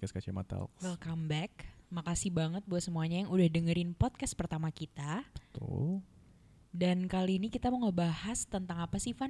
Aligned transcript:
podcast 0.00 0.16
Kacamata 0.16 0.56
Talks. 0.56 0.80
Welcome 0.80 1.28
back. 1.28 1.52
Makasih 1.92 2.32
banget 2.32 2.64
buat 2.64 2.80
semuanya 2.80 3.20
yang 3.20 3.28
udah 3.28 3.44
dengerin 3.44 3.92
podcast 3.92 4.32
pertama 4.32 4.72
kita. 4.72 5.20
Tuh, 5.52 6.00
Dan 6.72 7.04
kali 7.04 7.36
ini 7.36 7.52
kita 7.52 7.68
mau 7.68 7.84
ngebahas 7.84 8.48
tentang 8.48 8.80
apa 8.80 8.96
sih, 8.96 9.12
Van? 9.12 9.28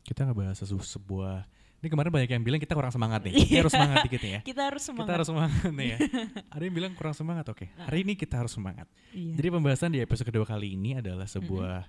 kita 0.00 0.24
ngebahas 0.24 0.56
sesu- 0.56 0.80
sebuah 0.80 1.44
ini 1.76 1.92
kemarin 1.92 2.08
banyak 2.08 2.32
yang 2.32 2.40
bilang 2.40 2.56
kita 2.56 2.72
kurang 2.72 2.88
semangat 2.88 3.20
nih. 3.28 3.36
Kita 3.36 3.44
Iya. 3.44 3.58
harus 3.60 3.72
semangat 3.76 3.96
dikit 4.08 4.20
nih 4.24 4.32
ya. 4.32 4.40
Kita 4.40 4.62
harus 4.64 4.82
semangat. 4.82 5.04
Kita 5.04 5.16
harus 5.20 5.28
semangat 5.28 5.70
nih 5.70 5.88
ya. 5.92 5.98
Ada 6.56 6.62
yang 6.64 6.74
bilang 6.74 6.92
kurang 6.96 7.12
semangat, 7.12 7.44
oke. 7.44 7.66
Hari 7.76 7.98
ini 8.00 8.12
kita 8.16 8.40
harus 8.40 8.52
semangat. 8.56 8.88
Iya. 9.12 9.36
Jadi 9.36 9.48
pembahasan 9.52 9.92
di 9.92 10.00
episode 10.00 10.24
kedua 10.24 10.48
kali 10.48 10.80
ini 10.80 10.96
adalah 10.96 11.28
sebuah 11.28 11.84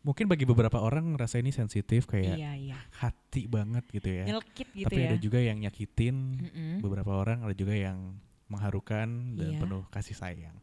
mungkin 0.00 0.26
bagi 0.26 0.44
beberapa 0.44 0.78
orang 0.78 1.12
ngerasa 1.12 1.38
ini 1.38 1.50
sensitif 1.50 2.06
kayak 2.06 2.38
Iya, 2.38 2.52
iya. 2.54 2.78
hati 2.96 3.44
banget 3.44 3.84
gitu 3.90 4.08
ya. 4.08 4.24
Nyelkit 4.24 4.68
gitu 4.72 4.86
Tapi 4.88 5.00
ya. 5.00 5.08
ada 5.10 5.18
juga 5.18 5.38
yang 5.38 5.58
nyakitin 5.58 6.16
Mm-mm. 6.38 6.74
beberapa 6.80 7.12
orang, 7.12 7.42
ada 7.42 7.52
juga 7.52 7.74
yang 7.74 8.14
mengharukan 8.46 9.08
dan 9.36 9.50
Iya. 9.52 9.60
penuh 9.60 9.82
kasih 9.88 10.16
sayang. 10.16 10.56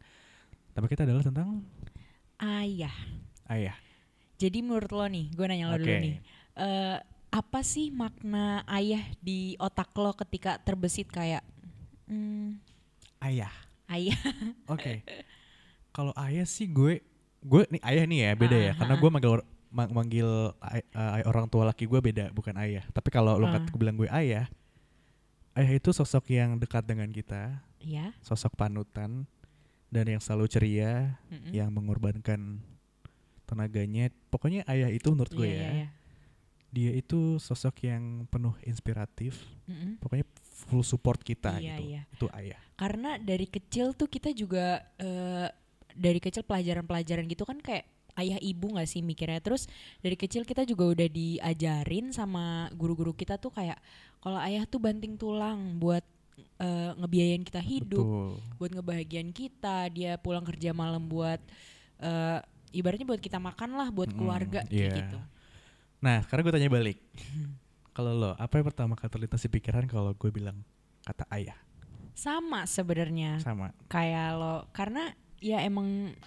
Tapi 0.71 0.85
kita 0.87 1.03
adalah 1.03 1.21
tentang 1.21 1.61
Ayah. 2.35 2.91
ayah. 3.47 3.75
Jadi 4.35 4.59
menurut 4.59 4.91
lo 4.91 5.07
nih, 5.07 5.31
gue 5.31 5.45
nanya 5.45 5.71
lo 5.71 5.77
dulu 5.77 5.87
Oke. 5.87 5.99
nih. 6.01 6.17
eh, 6.55 6.97
apa 7.29 7.59
sih 7.61 7.91
makna 7.91 8.63
ayah 8.65 9.03
di 9.19 9.55
otak 9.55 9.91
lo 9.93 10.15
ketika 10.15 10.55
terbesit 10.57 11.07
kayak 11.07 11.43
hmm, 12.07 12.59
Ayah. 13.19 13.51
ayah? 13.87 14.15
Oke. 14.65 15.03
Kalau 15.95 16.11
ayah 16.17 16.43
sih 16.43 16.67
gue 16.67 16.99
gue 17.45 17.61
nih 17.69 17.81
ayah 17.85 18.03
nih 18.03 18.19
ya 18.19 18.31
beda 18.33 18.57
ya 18.57 18.71
Ah, 18.71 18.75
karena 18.75 18.93
ah, 18.93 18.99
gue 18.99 19.09
manggil 19.11 19.33
ma- 19.69 19.91
manggil 19.93 20.29
ay- 20.59 20.87
orang 21.23 21.45
tua 21.45 21.63
laki 21.65 21.85
gue 21.85 21.99
beda 22.01 22.31
bukan 22.31 22.55
ayah. 22.57 22.81
Tapi 22.89 23.09
kalau 23.09 23.37
lo 23.37 23.45
Ah. 23.45 23.55
kata 23.55 23.69
bilang 23.73 23.95
gue 23.95 24.09
ayah, 24.09 24.49
ayah 25.53 25.71
itu 25.71 25.91
sosok 25.91 26.31
yang 26.31 26.55
dekat 26.55 26.81
dengan 26.81 27.07
kita, 27.07 27.61
Iya. 27.77 28.15
sosok 28.19 28.55
panutan 28.55 29.29
dan 29.87 30.05
yang 30.07 30.17
selalu 30.17 30.47
ceria, 30.47 31.19
yang 31.51 31.69
mengorbankan 31.69 32.59
tenaganya. 33.43 34.09
Pokoknya 34.27 34.65
ayah 34.65 34.89
itu 34.89 35.05
menurut 35.07 35.31
gue 35.31 35.45
Iya, 35.45 35.59
ya, 35.59 35.69
iya, 35.75 35.87
dia 36.71 36.91
itu 36.93 37.37
sosok 37.37 37.85
yang 37.85 38.03
penuh 38.25 38.55
inspiratif. 38.61 39.37
Pokoknya 39.99 40.25
full 40.65 40.81
support 40.81 41.19
kita 41.19 41.55
Iya, 41.55 41.75
gitu. 41.77 41.83
Itu 42.15 42.27
ayah. 42.33 42.59
karena 42.75 43.15
dari 43.15 43.45
kecil 43.45 43.91
tuh 43.91 44.07
kita 44.07 44.31
juga 44.31 44.83
eh, 44.97 45.47
dari 45.95 46.19
kecil 46.19 46.43
pelajaran-pelajaran 46.43 47.25
gitu 47.25 47.47
kan 47.47 47.57
kayak 47.63 47.87
ayah 48.15 48.39
ibu 48.39 48.71
nggak 48.71 48.87
sih 48.87 49.03
mikirnya 49.03 49.43
terus 49.43 49.67
dari 49.99 50.15
kecil 50.15 50.47
kita 50.47 50.63
juga 50.63 50.87
udah 50.91 51.07
diajarin 51.11 52.15
sama 52.15 52.71
guru-guru 52.75 53.11
kita 53.11 53.35
tuh 53.35 53.51
kayak 53.51 53.79
kalau 54.23 54.39
ayah 54.39 54.63
tuh 54.63 54.79
banting 54.79 55.19
tulang 55.19 55.79
buat 55.79 56.03
eh, 56.59 56.91
ngebiayain 56.95 57.43
kita 57.43 57.59
hidup 57.59 58.03
Betul. 58.03 58.31
buat 58.59 58.71
ngebahagiain 58.71 59.31
kita 59.35 59.91
dia 59.91 60.15
pulang 60.15 60.47
kerja 60.47 60.71
malam 60.71 61.07
buat 61.07 61.39
eh, 61.99 62.39
ibaratnya 62.71 63.07
buat 63.07 63.19
kita 63.23 63.39
makan 63.39 63.75
lah 63.75 63.87
buat 63.91 64.11
keluarga 64.15 64.63
iya. 64.67 64.91
kayak 64.91 64.95
gitu 64.99 65.19
Nah, 65.95 66.21
sekarang 66.21 66.45
gue 66.45 66.53
tanya 66.53 66.69
balik. 66.69 67.01
kalau 67.97 68.13
lo, 68.13 68.31
apa 68.37 68.61
yang 68.61 68.67
pertama 68.69 68.93
kali 68.93 69.09
terlintas 69.09 69.41
di 69.41 69.49
pikiran 69.49 69.89
kalau 69.89 70.13
gue 70.13 70.29
bilang 70.29 70.61
kata 71.01 71.25
ayah? 71.33 71.57
sama 72.15 72.63
sebenarnya 72.63 73.43
Sama. 73.43 73.75
kayak 73.91 74.39
lo 74.39 74.71
karena 74.71 75.11
ya 75.45 75.61
emang 75.61 76.17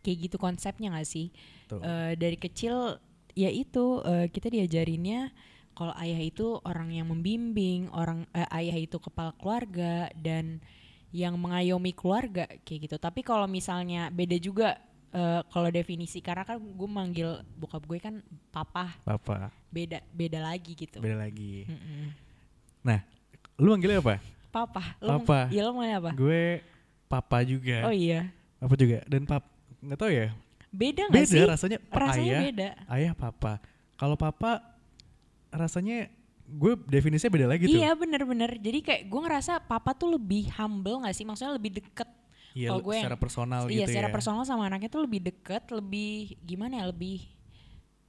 kayak 0.00 0.32
gitu 0.32 0.36
konsepnya 0.40 0.96
gak 0.96 1.04
sih 1.04 1.28
Tuh. 1.68 1.84
Eh, 1.84 2.16
dari 2.16 2.40
kecil 2.40 2.96
ya 3.36 3.52
itu 3.52 4.00
eh, 4.00 4.32
kita 4.32 4.48
diajarinnya 4.48 5.28
kalau 5.76 5.92
ayah 6.00 6.16
itu 6.24 6.56
orang 6.64 6.88
yang 6.88 7.12
membimbing 7.12 7.92
orang 7.92 8.24
eh, 8.32 8.48
ayah 8.64 8.80
itu 8.80 8.96
kepala 8.96 9.36
keluarga 9.36 10.08
dan 10.16 10.64
yang 11.12 11.36
mengayomi 11.36 11.92
keluarga 11.92 12.48
kayak 12.64 12.88
gitu 12.88 12.96
tapi 12.96 13.20
kalau 13.20 13.44
misalnya 13.44 14.08
beda 14.08 14.40
juga 14.40 14.80
eh, 15.12 15.44
kalau 15.52 15.68
definisi 15.68 16.24
karena 16.24 16.48
kan 16.48 16.56
gue 16.56 16.88
manggil 16.88 17.44
bokap 17.60 17.84
gue 17.84 17.98
kan 18.00 18.24
papa 18.48 18.96
Bapak, 19.04 19.52
beda 19.68 20.00
beda 20.16 20.40
lagi 20.40 20.72
gitu 20.72 20.96
beda 21.04 21.28
lagi. 21.28 21.68
Mm-mm. 21.68 22.08
Lu 23.56 23.72
manggilnya 23.72 24.04
apa? 24.04 24.20
papa 24.56 24.96
lo 25.04 25.20
Papa. 25.20 25.52
ya 25.52 25.60
lo 25.68 25.76
mau 25.76 25.84
apa 25.84 26.16
gue 26.16 26.64
papa 27.12 27.44
juga. 27.44 27.84
oh 27.84 27.92
iya 27.92 28.32
Apa 28.58 28.74
juga? 28.74 28.98
Dan 29.04 29.24
pap 29.24 29.44
nggak 29.78 29.98
tahu 29.98 30.10
ya. 30.10 30.28
beda 30.66 31.08
nggak 31.08 31.24
sih 31.24 31.40
rasanya. 31.40 31.78
rasanya 31.88 32.26
ayah, 32.28 32.42
beda 32.42 32.68
ayah 32.90 33.12
papa. 33.12 33.52
Kalau 33.94 34.12
papa 34.14 34.60
rasanya 35.48 36.10
gue 36.44 36.72
definisinya 36.84 37.32
beda 37.32 37.46
lagi 37.48 37.64
tuh. 37.64 37.74
Iya 37.74 37.90
bener-bener 37.92 38.54
Jadi 38.56 38.78
kayak 38.80 39.02
gue 39.04 39.20
ngerasa 39.20 39.58
papa 39.60 39.90
tuh 39.90 40.14
lebih 40.14 40.46
humble 40.52 41.02
gak 41.02 41.10
sih 41.10 41.24
Maksudnya 41.24 41.54
lebih 41.54 41.74
deket 41.74 42.06
Iya, 42.52 42.70
kalau 42.70 42.82
gue 42.82 42.94
yang- 42.94 43.04
secara 43.04 43.18
personal 43.18 43.62
Iya 43.66 43.74
gitu 43.82 43.90
secara 43.90 44.08
ya. 44.08 44.14
personal 44.14 44.42
sama 44.44 44.62
anaknya 44.64 44.86
tuh 44.86 45.02
lebih 45.02 45.20
deket 45.22 45.66
Lebih 45.68 46.12
gimana 46.40 46.78
ya 46.78 46.84
Lebih 46.86 47.18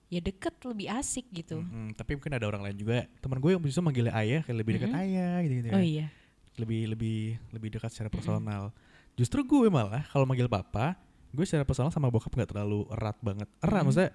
Ya 0.07 0.19
deket 0.21 0.53
Lebih 0.61 0.87
asik 0.93 1.25
gitu 1.33 1.59
Mm-mm, 1.59 1.91
tapi 1.93 2.13
mungkin 2.13 2.31
ada 2.31 2.45
orang 2.45 2.61
lain 2.61 2.77
juga. 2.77 3.09
Teman 3.17 3.37
gue 3.37 3.51
yang 3.51 3.59
bisa 3.59 3.79
manggilnya 3.79 4.13
ayah 4.13 4.41
kayak 4.41 4.57
lebih 4.57 4.71
dekat 4.77 4.89
Mm-mm. 4.89 5.03
ayah 5.03 5.33
gitu-gitu. 5.41 5.67
Oh 5.69 5.79
ya. 5.79 5.83
iya 5.83 6.07
lebih 6.57 6.81
lebih 6.89 7.17
lebih 7.51 7.69
dekat 7.71 7.89
secara 7.89 8.09
personal. 8.09 8.69
Justru 9.17 9.41
gue 9.41 9.67
malah 9.67 10.05
kalau 10.07 10.23
manggil 10.23 10.45
papa, 10.45 10.93
gue 11.27 11.41
secara 11.41 11.65
personal 11.65 11.89
sama 11.89 12.07
bokap 12.07 12.31
nggak 12.31 12.49
terlalu 12.49 12.85
erat 12.89 13.17
banget. 13.19 13.49
Erat 13.59 13.81
Mhm. 13.81 13.85
maksudnya 13.85 14.11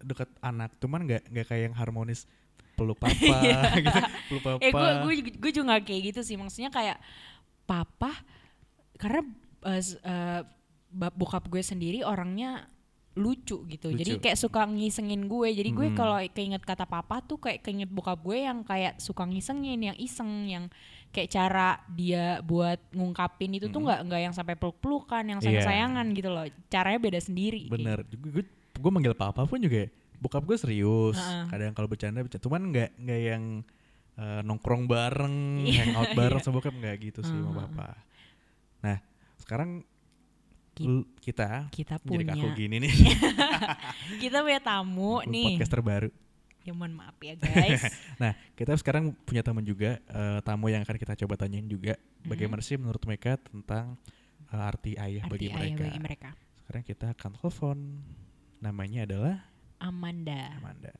dekat 0.00 0.30
anak, 0.40 0.70
cuman 0.78 1.00
nggak 1.02 1.22
nggak 1.26 1.46
kayak 1.46 1.62
yang 1.64 1.74
harmonis 1.74 2.24
peluk 2.72 2.98
papa 3.02 3.38
gitu, 3.84 3.98
peluk 4.30 4.42
papa. 4.42 4.58
Eh 4.60 4.70
gue 4.70 4.90
gue 5.00 5.14
gue 5.36 5.50
juga 5.52 5.74
gak 5.74 5.84
kayak 5.84 6.02
gitu 6.08 6.20
sih 6.22 6.34
Maksudnya 6.34 6.70
kayak 6.70 6.98
Papa 7.64 8.10
Karena 8.94 9.22
eh, 9.64 9.78
eh, 9.80 10.40
bap- 10.88 11.14
Bokap 11.14 11.46
gue 11.46 11.60
sendiri 11.60 12.02
orangnya 12.02 12.66
lucu 13.14 13.62
gitu 13.64 13.94
jadi 13.94 14.18
Lucu. 14.18 14.22
kayak 14.22 14.34
suka 14.36 14.66
ngisengin 14.66 15.24
gue 15.24 15.48
jadi 15.52 15.70
gue 15.70 15.86
Hmm. 15.86 15.94
kalau 15.94 16.18
keinget 16.28 16.58
kata 16.60 16.82
papa 16.82 17.22
tuh 17.22 17.38
kayak 17.38 17.62
keinget 17.62 17.86
bokap 17.86 18.18
gue 18.20 18.42
yang 18.42 18.60
kayak 18.60 18.98
suka 18.98 19.22
ngisengin 19.22 19.78
yang 19.80 19.96
iseng 19.96 20.28
yang 20.44 20.66
kayak 21.14 21.30
cara 21.30 21.78
dia 21.86 22.42
buat 22.42 22.82
ngungkapin 22.90 23.54
itu 23.54 23.70
tuh 23.70 23.78
Mm-mm. 23.78 23.86
nggak 23.86 24.00
nggak 24.10 24.20
yang 24.26 24.34
sampai 24.34 24.58
peluk-pelukan 24.58 25.22
yang 25.22 25.38
sayang-sayangan 25.38 26.06
gitu 26.10 26.28
loh 26.28 26.42
caranya 26.66 26.98
beda 26.98 27.20
sendiri 27.22 27.70
kayak 27.70 27.70
Bener. 27.70 27.98
Gue 28.10 28.42
gue 28.74 28.90
manggil 28.90 29.14
papa 29.14 29.46
pun 29.46 29.62
juga 29.62 29.86
bokap 30.18 30.42
gue 30.42 30.58
serius. 30.58 31.14
Heeh. 31.14 31.46
Kadang 31.46 31.72
kalau 31.72 31.86
bercanda 31.86 32.18
bercanda, 32.18 32.42
cuman 32.42 32.60
nggak 32.74 32.90
nggak 32.98 33.20
yang 33.22 33.42
eh, 34.14 34.40
nongkrong 34.42 34.84
bareng, 34.84 35.62
Iya, 35.62 35.86
hangout 35.86 36.10
bareng 36.18 36.40
iya. 36.40 36.44
sama 36.44 36.54
bokap 36.58 36.74
nggak 36.74 36.96
gitu 36.98 37.20
sih 37.22 37.30
sama 37.30 37.46
Heeh. 37.46 37.58
papa. 37.70 37.88
Nah 38.82 38.96
sekarang 39.38 39.70
Ki- 40.74 41.06
kita 41.22 41.70
kita 41.70 42.02
jadi 42.02 42.26
kaku 42.26 42.50
punya 42.50 42.58
gini 42.58 42.76
nih. 42.82 42.92
kita 44.26 44.42
punya 44.42 44.58
tamu 44.58 45.22
nih 45.22 45.54
podcast 45.54 45.70
terbaru. 45.70 46.08
Ya 46.64 46.72
mohon 46.72 46.96
maaf 46.96 47.16
ya 47.20 47.36
guys 47.36 47.84
Nah, 48.22 48.32
kita 48.56 48.72
sekarang 48.74 49.12
punya 49.22 49.44
teman 49.44 49.60
juga, 49.62 50.00
eh, 50.00 50.38
tamu 50.40 50.66
yang 50.66 50.80
akan 50.80 50.96
kita 50.96 51.12
coba 51.24 51.36
tanyain 51.36 51.66
juga, 51.66 51.94
Mhm. 51.94 52.26
bagaimana 52.26 52.64
sih 52.64 52.80
menurut 52.80 53.04
mereka 53.04 53.36
tentang 53.36 54.00
eh, 54.48 54.56
arti 54.64 54.96
ayah 54.96 55.28
bagi 55.28 55.52
arti 55.52 55.60
ayah 55.60 55.76
mereka. 55.76 55.84
bagi 55.84 56.00
mereka 56.00 56.30
Sekarang 56.64 56.82
kita 56.82 57.06
akan 57.12 57.30
telepon. 57.36 57.78
Namanya 58.58 59.04
adalah 59.04 59.36
Amanda 59.76 60.56
Amanda. 60.56 60.92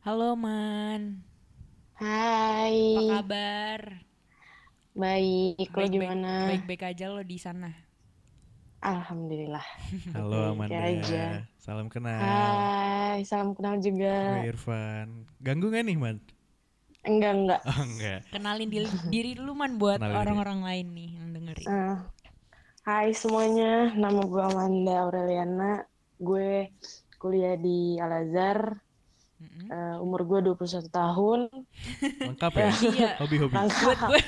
halo 0.00 0.32
man 0.36 1.00
Hai, 2.00 2.96
apa 2.96 3.20
kabar 3.20 3.80
baik. 4.96 5.68
Lo 5.68 5.84
gimana? 5.84 6.48
baik-baik 6.48 6.82
aja 6.96 7.12
lo 7.12 7.20
di 7.20 7.36
sana 7.36 7.68
Alhamdulillah. 8.80 9.60
Halo 10.16 10.56
Baik 10.56 10.72
Amanda. 10.72 10.80
aja. 11.04 11.24
Salam 11.60 11.92
kenal. 11.92 12.16
Hai, 12.16 13.20
salam 13.28 13.52
kenal 13.52 13.76
juga. 13.76 14.40
Gue 14.40 14.56
Irfan. 14.56 15.28
Ganggu 15.36 15.68
gak 15.68 15.84
nih, 15.84 16.00
Man? 16.00 16.16
Enggak, 17.04 17.32
enggak. 17.36 17.60
Oh, 17.68 17.84
enggak. 17.92 18.20
kenalin 18.32 18.72
diri, 18.72 18.88
diri 19.12 19.30
dulu 19.36 19.52
man 19.52 19.76
buat 19.76 20.00
orang-orang 20.00 20.64
lain 20.64 20.86
nih 20.96 21.10
yang 21.12 21.28
dengerin 21.36 21.66
Eh, 21.68 21.96
hai 22.88 23.12
semuanya, 23.12 23.92
nama 23.92 24.24
gue 24.24 24.40
Amanda 24.48 24.94
Aureliana. 25.04 25.84
Gue 26.16 26.72
kuliah 27.20 27.60
di 27.60 28.00
Al-Azhar. 28.00 28.80
Mm-mm. 29.40 29.66
Eh, 29.66 29.96
umur 29.98 30.20
gue 30.22 30.38
21 30.46 30.60
tahun. 30.86 31.48
Lengkap 32.20 32.52
ya? 32.54 32.68
iya 32.92 33.10
Hobi-hobi. 33.16 33.54
buat 33.56 33.72
buat 34.12 34.24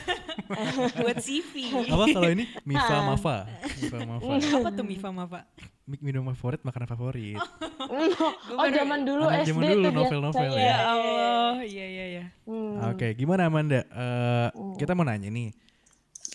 buat 0.94 1.16
CV 1.18 1.52
Apa 1.86 2.04
kalau 2.10 2.28
ini? 2.28 2.48
Mifa 2.62 2.96
Mafa. 3.04 3.44
Mifa 3.76 3.98
Mafa. 4.02 4.32
apa 4.32 4.68
tuh 4.72 4.84
Mifa 4.84 5.08
Mafa 5.08 5.40
Mi- 5.82 6.00
Minum 6.00 6.24
favorit, 6.30 6.62
makanan 6.62 6.88
favorit. 6.88 7.36
Oh, 7.36 8.56
baru- 8.56 8.72
zaman 8.72 9.02
dulu 9.02 9.24
Anak 9.26 9.42
SD 9.42 9.50
zaman 9.50 9.62
dulu, 9.66 9.82
tuh 9.82 9.92
novel-novel 9.92 10.40
biasanya. 10.48 10.64
ya 10.64 10.76
Allah 10.86 11.54
iya 11.60 11.86
iya 11.86 12.04
iya 12.08 12.24
Hmm, 12.42 12.78
Oke, 12.88 13.12
gimana 13.12 13.46
Amanda? 13.46 13.82
Eh, 13.82 14.48
Hmm. 14.50 14.74
kita 14.76 14.94
mau 14.94 15.02
nanya 15.02 15.28
nih. 15.28 15.52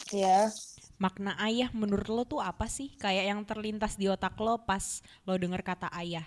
Ya, 0.09 0.51
Makna 0.97 1.33
ayah 1.39 1.69
menurut 1.71 2.07
lo 2.07 2.23
tuh 2.23 2.39
apa 2.39 2.65
sih? 2.65 2.89
Kayak 2.95 3.25
yang 3.27 3.41
terlintas 3.43 3.95
di 3.95 4.05
otak 4.05 4.33
lo 4.35 4.57
pas 4.59 4.99
lo 5.23 5.33
denger 5.33 5.61
kata 5.61 5.87
ayah. 5.93 6.25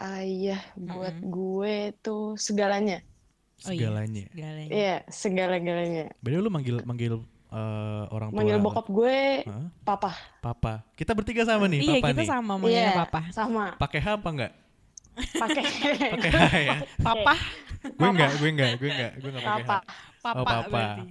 Ayah 0.00 0.60
buat 0.74 1.14
Mm-mm. 1.14 1.28
gue 1.28 1.74
tuh 2.00 2.34
segalanya. 2.34 3.04
Oh 3.60 3.68
iya, 3.68 3.86
Segalanya. 3.86 4.24
Segalanya. 4.26 4.70
Iya, 4.70 4.94
segala-galanya. 5.06 6.04
Berarti 6.18 6.38
lu 6.38 6.48
manggil 6.48 6.76
manggil 6.82 7.14
eh, 7.46 8.04
orang 8.08 8.28
tua. 8.28 8.36
Manggil 8.36 8.56
bokap 8.58 8.86
gue 8.88 9.18
Hah? 9.44 9.68
papa. 9.82 10.10
Papa. 10.40 10.72
Kita 10.94 11.12
bertiga 11.12 11.44
sama 11.44 11.66
nih, 11.66 11.80
Iya, 11.80 11.92
papa 11.94 12.06
kita 12.10 12.20
nih. 12.20 12.28
sama 12.30 12.52
manggilnya 12.56 12.80
Iya, 12.86 12.98
papa. 12.98 13.20
sama. 13.30 13.64
Pakai 13.76 14.00
H 14.00 14.08
apa 14.14 14.28
enggak? 14.30 14.52
Pakai 15.36 15.62
Pakai 16.16 16.30
H 16.30 16.40
ya. 16.58 16.76
Papa, 16.98 17.34
gue 17.82 18.08
enggak, 18.08 18.30
gue 18.34 18.48
enggak, 18.48 18.70
gue 18.74 18.88
enggak, 18.88 19.12
gue 19.14 19.28
enggak 19.28 19.44
pakai 19.44 19.52
H. 19.58 19.68
papa. 19.68 19.78
papa, 20.20 20.36
Oh, 20.36 20.44
papa. 20.46 20.68
berarti. 20.70 21.04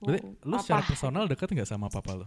Berarti 0.00 0.28
lu 0.40 0.56
secara 0.58 0.80
Papa. 0.80 0.88
personal 0.88 1.24
deket 1.26 1.48
nggak 1.50 1.66
sama 1.66 1.86
papa 1.88 2.10
lu? 2.14 2.26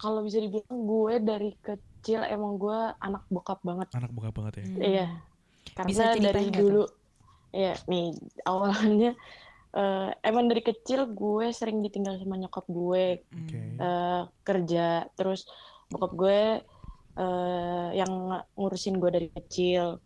Kalau 0.00 0.24
bisa 0.24 0.40
dibilang 0.40 0.80
gue 0.88 1.14
dari 1.20 1.52
kecil 1.60 2.24
emang 2.24 2.56
gue 2.56 2.80
anak 3.04 3.28
bokap 3.28 3.60
banget. 3.60 3.92
Anak 3.92 4.10
buka 4.16 4.32
banget 4.32 4.64
ya. 4.64 4.64
Hmm. 4.64 4.80
Iya. 4.80 5.06
Karena 5.76 5.88
Bisa 5.92 6.04
dari 6.16 6.48
dulu 6.48 6.84
Iya, 7.50 7.74
nih 7.90 8.14
awalnya 8.46 9.18
eh, 9.74 10.10
emang 10.22 10.46
dari 10.46 10.62
kecil 10.62 11.10
gue 11.10 11.50
sering 11.50 11.82
ditinggal 11.82 12.18
sama 12.18 12.38
nyokap 12.38 12.66
gue 12.70 13.26
Hmm. 13.26 13.46
Oke. 13.46 13.60
eh, 13.78 14.22
kerja 14.46 14.86
terus 15.18 15.46
bokap 15.90 16.12
gue 16.14 16.42
eh, 17.18 17.88
yang 17.98 18.12
ngurusin 18.54 19.02
gue 19.02 19.10
dari 19.10 19.28
kecil 19.34 19.98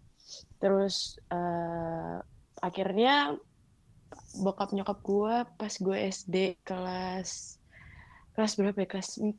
terus 0.56 1.20
eh, 1.28 2.16
akhirnya 2.64 3.36
bokap 4.40 4.72
nyokap 4.72 4.98
gue 5.04 5.34
pas 5.60 5.74
gue 5.76 5.96
SD 6.08 6.64
kelas 6.64 7.60
kelas 8.34 8.52
berapa 8.56 8.78
ya 8.82 8.88
kelas 8.88 9.20
4 9.20 9.36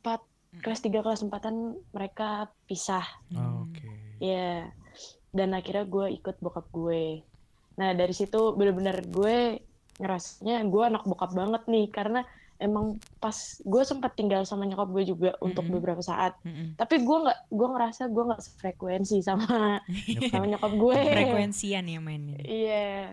kelas 0.58 0.80
3 0.80 0.92
kelas 0.96 1.20
4an 1.22 1.56
mereka 1.90 2.28
pisah 2.64 3.04
Oh, 3.30 3.64
Hmm. 3.66 3.66
Oke. 3.66 3.88
ya 4.18 4.68
dan 5.30 5.52
akhirnya 5.52 5.84
gue 5.84 6.06
ikut 6.14 6.36
bokap 6.38 6.66
gue 6.70 7.20
nah 7.74 7.92
dari 7.92 8.10
situ 8.10 8.52
bener-bener 8.52 9.04
gue 9.04 9.60
ngerasanya 9.96 10.64
gue 10.64 10.82
anak 10.82 11.04
bokap 11.04 11.32
banget 11.32 11.62
nih 11.66 11.86
karena 11.86 12.24
emang 12.56 12.86
pas 13.14 13.36
gue 13.58 13.82
sempat 13.82 14.12
tinggal 14.12 14.40
sama 14.42 14.64
nyokap 14.64 14.88
gue 14.88 15.04
juga 15.06 15.30
untuk 15.38 15.60
Mm-mm. 15.62 15.76
beberapa 15.76 16.00
saat 16.00 16.40
Mm-mm. 16.40 16.72
tapi 16.74 16.98
gue 16.98 17.16
nggak 17.18 17.38
gue 17.50 17.68
ngerasa 17.68 18.02
gue 18.06 18.24
nggak 18.24 18.42
sefrekuensi 18.42 19.16
sama 19.20 19.76
sama 20.32 20.44
nyokap 20.46 20.72
gue 20.74 20.94
Frekuensian 20.96 21.84
ya 21.84 22.00
mainnya. 22.00 22.40
iya 22.40 23.12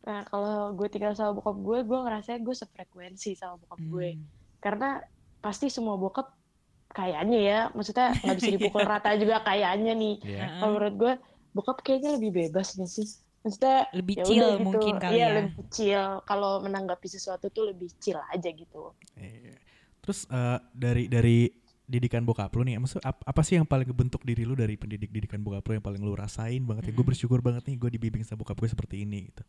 nah 0.00 0.24
kalau 0.24 0.72
gue 0.72 0.88
tinggal 0.88 1.12
sama 1.12 1.36
bokap 1.36 1.56
gue 1.58 1.78
gue 1.82 1.98
ngerasa 2.00 2.30
gue 2.38 2.54
sefrekuensi 2.54 3.36
sama 3.36 3.56
bokap 3.58 3.80
gue 3.82 4.08
Hmm. 4.10 4.24
karena 4.58 4.88
pasti 5.38 5.68
semua 5.68 5.94
bokap 5.94 6.32
kayaknya 6.92 7.38
ya 7.50 7.58
maksudnya 7.76 8.06
nggak 8.22 8.36
bisa 8.40 8.50
dipukul 8.54 8.84
rata 8.90 9.10
juga 9.20 9.36
kayaknya 9.44 9.92
nih 9.94 10.14
Iya. 10.22 10.38
Heeh. 10.44 10.50
kalau 10.58 10.72
menurut 10.76 10.94
gue 11.02 11.12
bokap 11.54 11.78
kayaknya 11.84 12.10
lebih 12.16 12.30
bebas 12.38 12.76
gak 12.76 12.90
sih 12.90 13.08
maksudnya 13.42 13.76
Lebih 13.92 14.16
ya 14.18 14.24
chill 14.26 14.48
gitu. 14.60 14.64
mungkin 14.66 14.94
kali 15.00 15.14
iya 15.16 15.24
ya. 15.24 15.34
lebih 15.38 15.64
chill 15.70 16.04
kalau 16.28 16.60
menanggapi 16.64 17.08
sesuatu 17.08 17.48
tuh 17.48 17.64
lebih 17.72 17.88
chill 18.02 18.18
aja 18.34 18.48
gitu 18.52 18.92
Iya. 19.16 19.54
Terus 20.02 20.24
eh, 20.30 20.58
dari 20.72 21.04
dari 21.10 21.38
didikan 21.88 22.20
bokap 22.28 22.52
lu 22.52 22.62
nih, 22.68 22.76
maksud 22.76 23.00
ap- 23.00 23.24
apa 23.24 23.40
sih 23.46 23.56
yang 23.56 23.64
paling 23.64 23.88
ngebentuk 23.88 24.20
diri 24.28 24.44
lu 24.44 24.52
dari 24.52 24.76
pendidik 24.76 25.08
didikan 25.08 25.40
bokap 25.40 25.64
lu 25.64 25.72
yang 25.80 25.84
paling 25.88 26.02
lu 26.04 26.12
rasain 26.12 26.60
banget 26.68 26.84
ya? 26.88 26.92
Gue 26.96 27.04
Mm-mm. 27.04 27.08
bersyukur 27.08 27.40
banget 27.40 27.64
nih 27.68 27.76
gue 27.80 27.90
dibimbing 27.96 28.24
sama 28.24 28.44
bokap 28.44 28.56
gue 28.60 28.68
seperti 28.68 28.96
ini 29.08 29.32
gitu. 29.32 29.42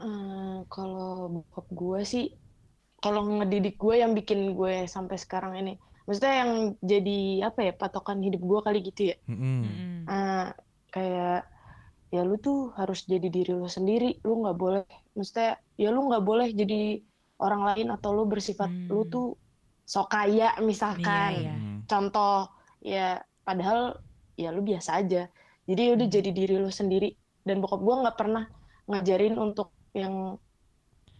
Eh, 0.00 0.58
kalau 0.74 1.10
bokap 1.34 1.66
gue 1.80 2.00
sih 2.12 2.24
kalau 3.04 3.20
ngedidik 3.36 3.74
gue 3.82 3.94
yang 4.02 4.12
bikin 4.18 4.40
gue 4.58 4.74
sampai 4.94 5.16
sekarang 5.24 5.52
ini 5.60 5.72
maksudnya 6.04 6.34
yang 6.42 6.52
jadi 6.80 7.18
apa 7.46 7.60
ya 7.62 7.72
patokan 7.72 8.18
hidup 8.20 8.40
gue 8.40 8.60
kali 8.60 8.78
gitu 8.82 9.00
ya. 9.12 9.16
Mm-mm. 9.26 9.62
Eh, 10.04 10.46
kayak 10.90 11.46
ya 12.10 12.22
lu 12.26 12.34
tuh 12.36 12.74
harus 12.74 13.06
jadi 13.06 13.30
diri 13.30 13.54
lu 13.54 13.70
sendiri 13.70 14.18
lu 14.26 14.42
nggak 14.42 14.58
boleh 14.58 14.82
maksudnya 15.14 15.62
ya 15.78 15.94
lu 15.94 16.10
nggak 16.10 16.24
boleh 16.26 16.50
jadi 16.50 16.98
orang 17.38 17.62
lain 17.70 17.88
atau 17.94 18.10
lu 18.10 18.26
bersifat 18.26 18.66
Hmm. 18.66 18.90
lu 18.90 19.06
tuh 19.06 19.26
sok 19.86 20.10
kaya 20.10 20.58
misalkan 20.60 21.32
Iya, 21.38 21.46
iya. 21.46 21.54
Mm. 21.54 21.78
contoh 21.86 22.50
ya 22.82 23.06
padahal 23.42 24.02
ya 24.34 24.50
lu 24.50 24.66
biasa 24.66 24.98
aja 24.98 25.30
jadi 25.70 25.94
udah 25.94 26.06
Hmm. 26.10 26.16
jadi 26.18 26.30
diri 26.34 26.54
lu 26.58 26.70
sendiri 26.70 27.14
dan 27.46 27.62
bokap 27.62 27.78
gua 27.78 28.02
nggak 28.02 28.18
pernah 28.18 28.44
ngajarin 28.90 29.38
untuk 29.38 29.70
yang 29.94 30.34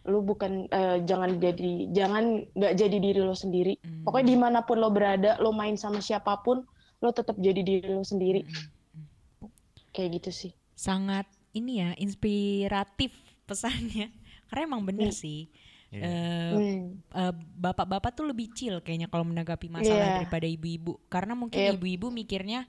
lu 0.03 0.19
bukan 0.19 0.65
eh, 0.67 0.97
jangan 1.03 1.37
jadi 1.37 1.71
jangan 1.89 2.23
nggak 2.51 2.73
jadi 2.73 2.97
diri 2.97 3.19
lu 3.21 3.33
sendiri 3.33 3.77
Hmm. 3.77 4.01
pokoknya 4.01 4.27
di 4.33 4.37
mana 4.37 4.59
pun 4.61 4.81
lo 4.81 4.89
berada 4.89 5.37
lo 5.37 5.53
main 5.53 5.75
sama 5.75 5.99
siapa 5.99 6.41
pun 6.41 6.65
lo 6.97 7.09
tetap 7.09 7.37
jadi 7.37 7.61
diri 7.61 7.85
lo 7.85 8.01
sendiri 8.01 8.41
Mm-mm. 8.41 9.49
kayak 9.91 10.09
gitu 10.17 10.31
sih 10.31 10.51
Sangat 10.73 11.29
ini 11.53 11.77
ya 11.77 11.93
inspiratif 11.95 13.13
pesannya. 13.45 14.09
Karena 14.49 14.61
emang 14.65 14.81
bener 14.81 15.13
Hmm. 15.13 15.21
sih. 15.21 15.45
Iya. 15.91 16.01
eh, 16.01 16.51
Hmm. 16.55 16.87
eh, 17.11 17.33
bapak-bapak 17.59 18.15
tuh 18.15 18.25
lebih 18.25 18.49
chill 18.55 18.79
kayaknya 18.79 19.05
kalau 19.05 19.27
menanggapi 19.27 19.67
masalah 19.67 20.07
Iya. 20.07 20.15
daripada 20.17 20.47
ibu-ibu 20.47 20.97
karena 21.05 21.35
mungkin 21.35 21.59
Yep. 21.59 21.73
ibu-ibu 21.77 22.07
mikirnya 22.09 22.63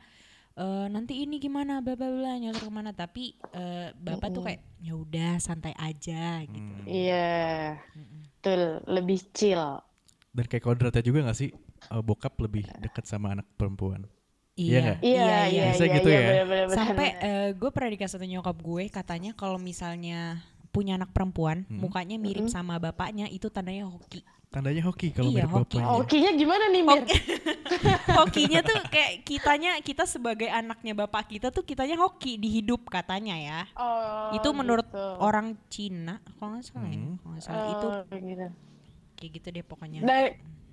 eh, 0.54 0.87
nanti 0.88 1.20
ini 1.20 1.37
gimana 1.37 1.81
bla 1.81 1.94
bla 1.94 2.08
bla 2.08 2.32
nyosor 2.37 2.62
ke 2.62 2.72
mana 2.72 2.93
tapi 2.93 3.32
eh, 3.52 3.93
bapak 3.94 4.28
tuh 4.31 4.40
Mm-mm. 4.40 4.46
kayak 4.46 4.60
ya 4.78 4.94
udah 4.94 5.32
santai 5.38 5.72
aja 5.75 6.43
gitu 6.44 6.58
Hmm. 6.58 6.84
iya 6.84 7.76
Mm-mm. 7.93 8.20
betul 8.28 8.60
lebih 8.87 9.19
chill 9.32 9.62
Dan 10.32 10.49
kayak 10.49 10.64
kodratnya 10.64 11.02
juga 11.02 11.28
gak 11.28 11.38
sih 11.38 11.50
eh, 11.87 12.02
bokap 12.02 12.34
lebih 12.38 12.64
dekat 12.78 13.04
sama 13.04 13.32
anak 13.32 13.44
perempuan? 13.54 14.08
Iya 14.52 14.69
iya 14.69 14.78
nggak? 14.81 14.99
iya 15.00 15.37
iya 15.49 15.64
iya 15.72 15.87
gitu 15.96 16.08
iya 16.08 16.20
ya? 16.20 16.44
bener. 16.44 16.66
sampai 16.69 17.08
gue 17.52 17.70
pernah 17.72 17.90
dikasih 17.90 18.12
satu 18.16 18.26
nyokap 18.28 18.56
gue 18.60 18.84
katanya 18.88 19.31
kalau 19.32 19.56
misalnya 19.56 20.44
punya 20.69 20.96
anak 20.96 21.12
perempuan 21.12 21.64
Hmm. 21.69 21.81
mukanya 21.81 22.16
mirip 22.16 22.48
Mm-mm. 22.48 22.52
sama 22.52 22.76
bapaknya 22.76 23.28
itu 23.28 23.48
tandanya 23.48 23.88
hoki 23.88 24.20
Tandanya 24.52 24.84
hoki 24.84 25.08
kalau 25.10 25.32
Iya, 25.32 25.37
mirip 25.40 25.50
hoki. 25.50 25.81
bapaknya. 25.81 25.96
Hokinya 25.96 26.31
gimana 26.37 26.64
nih 26.69 26.82
Mir? 26.82 27.02
hokinya 28.20 28.60
tuh 28.60 28.78
kayak 28.87 29.12
kitanya 29.22 29.70
kita 29.81 30.04
sebagai 30.04 30.44
anaknya 30.46 30.93
bapak 30.94 31.24
kita 31.26 31.48
tuh 31.48 31.65
kitanya 31.65 31.96
hoki 31.96 32.36
di 32.36 32.53
hidup 32.53 32.84
katanya 32.86 33.32
ya 33.32 33.60
Oh, 33.74 34.29
itu 34.32 34.44
menurut 34.53 34.84
gitu. 34.84 35.06
orang 35.19 35.56
Cina 35.67 36.20
kalau 36.36 36.53
nggak 36.53 36.65
salah 36.65 36.84
ya 36.86 37.00
Hmm. 37.00 37.17
kalau 37.17 37.32
nggak 37.32 37.43
salah 37.43 37.65
itu 37.67 37.86
Oh, 37.88 37.96
gitu. 38.12 38.46
kayak 39.17 39.31
gitu 39.32 39.46
deh 39.50 39.65
pokoknya 39.65 39.98
Nah, 39.98 40.20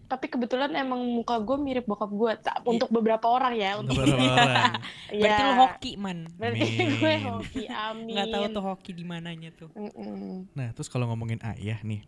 tapi 0.06 0.26
kebetulan 0.28 0.76
emang 0.76 1.00
muka 1.00 1.38
gue 1.38 1.56
mirip 1.56 1.86
bokap 1.86 2.10
gue. 2.10 2.32
Tak, 2.42 2.66
untuk 2.66 2.90
beberapa 2.90 3.24
orang 3.24 3.54
ya. 3.54 3.78
Untuk 3.78 3.96
beberapa 3.96 4.26
orang. 4.26 4.74
berarti 5.14 5.40
ya. 5.40 5.46
lu 5.46 5.54
hoki 5.56 5.92
man 5.96 6.20
Berarti 6.34 6.66
Amin. 6.68 6.90
gue 6.92 7.14
hoki. 7.24 7.64
Amin. 7.70 8.12
nggak 8.12 8.28
tahu 8.30 8.46
tuh 8.52 8.64
hoki 8.66 8.92
di 8.92 9.04
mananya 9.04 9.50
tuh 9.54 9.70
Mm-mm, 9.72 10.52
Nah, 10.52 10.68
terus 10.74 10.88
kalau 10.88 11.08
ngomongin 11.08 11.40
ayah 11.48 11.80
nih, 11.82 12.04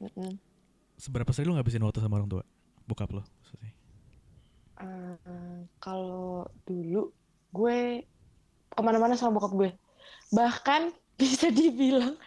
mm-mm. 0.00 0.34
Seberapa 0.96 1.30
sering 1.34 1.50
lu 1.50 1.56
ngabisin 1.58 1.82
waktu 1.82 2.00
sama 2.02 2.18
orang 2.18 2.30
tua? 2.30 2.42
Bokap 2.84 3.10
lo 3.12 3.22
maksudnya. 3.40 3.72
Eh, 4.80 5.58
kalau 5.78 6.44
dulu 6.66 7.14
gue 7.54 8.02
ke 8.68 8.80
mana-mana 8.82 9.14
sama 9.14 9.38
bokap 9.38 9.52
gue. 9.54 9.70
Bahkan 10.34 10.90
bisa 11.20 11.48
dibilang 11.48 12.18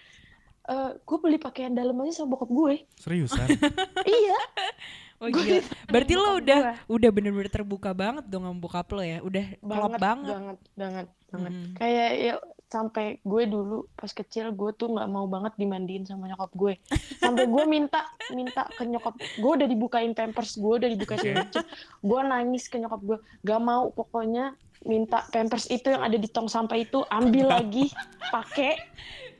eh, 0.67 0.91
gue 0.95 1.17
beli 1.19 1.37
pakaian 1.39 1.75
dalam 1.75 1.95
aja 2.01 2.23
sama 2.23 2.35
bokap 2.39 2.49
gue. 2.49 2.73
Seriusan? 2.99 3.47
iya. 4.07 4.39
oh 5.21 5.27
Gue 5.33 5.41
gila 5.41 5.61
berarti 5.89 6.13
lo 6.13 6.37
udah 6.37 6.59
gue. 6.61 6.93
udah 6.93 7.09
bener-bener 7.09 7.49
terbuka 7.49 7.89
banget 7.89 8.29
dong 8.29 8.45
sama 8.45 8.59
bokap 8.61 8.85
lo 8.93 9.01
ya 9.01 9.17
udah 9.25 9.45
klop 9.57 9.97
banget, 9.97 9.99
banget 9.99 10.27
banget, 10.29 10.57
banget, 10.77 11.07
banget. 11.33 11.51
Mm-mm. 11.51 11.73
Kayak 11.73 12.09
ya 12.21 12.33
sampai 12.67 13.23
gue 13.23 13.43
dulu 13.47 13.87
pas 13.95 14.11
kecil 14.11 14.51
gue 14.51 14.71
tuh 14.75 14.91
nggak 14.91 15.07
mau 15.07 15.23
banget 15.27 15.55
dimandiin 15.55 16.03
sama 16.03 16.27
nyokap 16.27 16.51
gue. 16.51 16.73
Sampai 17.19 17.47
gue 17.47 17.63
minta 17.63 18.03
minta 18.35 18.67
ke 18.75 18.83
nyokap 18.83 19.15
gue 19.15 19.51
udah 19.63 19.67
dibukain 19.67 20.11
pampers 20.11 20.59
gue 20.59 20.73
udah 20.83 20.89
dibukain 20.91 21.19
segala 21.19 21.47
macem. 21.47 21.63
Gue 22.03 22.19
nangis 22.27 22.63
ke 22.67 22.75
nyokap 22.75 23.01
gue, 23.03 23.17
gak 23.47 23.61
mau 23.63 23.87
pokoknya 23.95 24.55
minta 24.83 25.23
pampers 25.31 25.71
itu 25.71 25.89
yang 25.89 26.03
ada 26.03 26.19
di 26.19 26.27
tong 26.27 26.51
sampah 26.51 26.77
itu 26.77 27.01
ambil 27.07 27.49
lagi, 27.55 27.87
pakai 28.29 28.75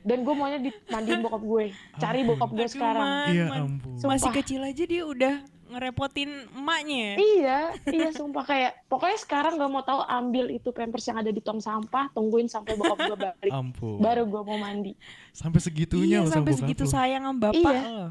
dan 0.07 0.23
gue 0.23 0.33
maunya 0.33 0.59
dimandiin 0.63 1.19
bokap 1.19 1.43
gue. 1.43 1.65
Cari 1.99 2.19
bokap 2.23 2.49
gue 2.55 2.67
sekarang. 2.71 3.07
Iya 3.35 3.45
ampun. 3.51 4.07
masih 4.07 4.31
kecil 4.31 4.63
aja 4.63 4.83
dia 4.87 5.03
udah 5.03 5.35
ngerepotin 5.69 6.29
emaknya 6.51 7.15
Iya, 7.15 7.59
iya 7.85 8.09
sumpah 8.09 8.41
kayak 8.41 8.85
pokoknya 8.85 9.17
sekarang 9.17 9.55
gak 9.55 9.67
mau 9.67 9.81
tahu 9.81 10.01
ambil 10.01 10.47
itu 10.49 10.69
pampers 10.69 11.05
yang 11.05 11.17
ada 11.17 11.27
di 11.27 11.37
tong 11.37 11.57
sampah, 11.57 12.07
tungguin 12.09 12.45
sampai 12.45 12.73
bokap 12.73 12.97
gue 13.05 13.17
balik. 13.17 13.51
Ampun. 13.51 13.97
baru 13.97 14.23
gue 14.23 14.41
mau 14.41 14.57
mandi 14.57 14.95
Sampai 15.29 15.59
segitunya 15.59 16.19
iya 16.19 16.25
sampai 16.25 16.53
segitu 16.53 16.83
sayang 16.83 17.23
sama 17.23 17.39
bapak 17.43 17.73
Iya. 17.73 18.07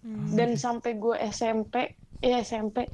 Hmm. 0.00 0.30
dan 0.32 0.54
sampai 0.54 0.94
gue 0.94 1.16
SMP 1.26 1.92
ya 2.18 2.38
SMP 2.40 2.86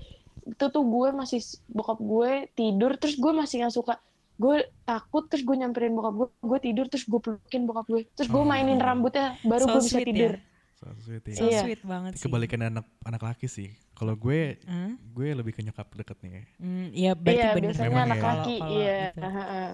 itu 0.42 0.64
tuh 0.64 0.82
gue 0.82 1.08
masih 1.12 1.38
bokap 1.66 1.98
gue 1.98 2.30
tidur 2.52 2.96
terus 2.96 3.14
gue 3.14 3.30
masih 3.30 3.60
nggak 3.60 3.74
suka 3.74 3.94
gue 4.34 4.56
takut 4.82 5.22
terus 5.24 5.40
gue 5.40 5.54
nyamperin 5.54 5.92
bokap 5.92 6.14
gue 6.14 6.28
gue 6.42 6.58
tidur 6.62 6.86
terus 6.88 7.04
gue 7.04 7.20
pelukin 7.20 7.62
bokap 7.62 7.86
gue 7.86 8.08
terus 8.10 8.26
gue 8.26 8.36
Oh. 8.36 8.48
mainin 8.48 8.76
rambutnya 8.76 9.36
baru 9.40 9.62
So 9.62 9.70
gue 9.70 9.82
bisa 9.84 9.98
tidur 10.00 10.32
ya. 10.34 10.51
So 10.82 10.90
sweet 11.00 11.22
ya. 11.24 11.34
so 11.36 11.44
Iya. 11.46 11.60
sweet 11.62 11.82
banget 11.82 12.12
sih 12.12 12.26
Kebalikan 12.26 12.60
anak 12.60 12.86
anak 13.00 13.22
laki 13.22 13.46
sih. 13.46 13.70
Kalau 13.92 14.14
gue 14.14 14.58
Hmm? 14.64 14.98
gue 14.98 15.28
lebih 15.30 15.52
ke 15.52 15.62
nyokap 15.62 15.86
deket 15.92 16.18
nih 16.20 16.32
ya. 16.32 16.42
Hmm, 16.58 16.86
iya 16.90 17.12
berarti 17.14 17.38
iya 17.38 17.48
bener. 17.52 17.70
biasanya 17.70 17.86
Memang 17.88 18.04
anak 18.04 18.18
ya. 18.18 18.26
laki 18.28 18.54
iya 18.68 18.98
gitu. 19.08 19.20
heeh. 19.22 19.68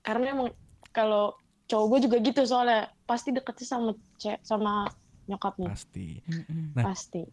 karena 0.00 0.26
emang 0.30 0.48
kalau 0.90 1.24
cowok 1.64 1.86
gue 1.88 1.98
juga 2.02 2.16
gitu 2.20 2.40
soalnya 2.44 2.80
pasti 3.02 3.32
deketnya 3.32 3.66
sama 3.66 3.90
ce- 4.14 4.38
sama 4.40 4.86
nyokapnya 5.24 5.66
Pasti. 5.66 6.20
Mm-mm. 6.22 6.76
Nah. 6.76 6.84
pasti 6.86 7.24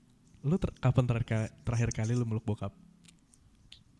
Lu 0.41 0.57
ter- 0.57 0.73
kapan 0.75 1.05
terakhir, 1.05 1.53
terakhir 1.61 1.89
kali 1.93 2.17
lu 2.17 2.25
meluk 2.25 2.41
bokap? 2.43 2.73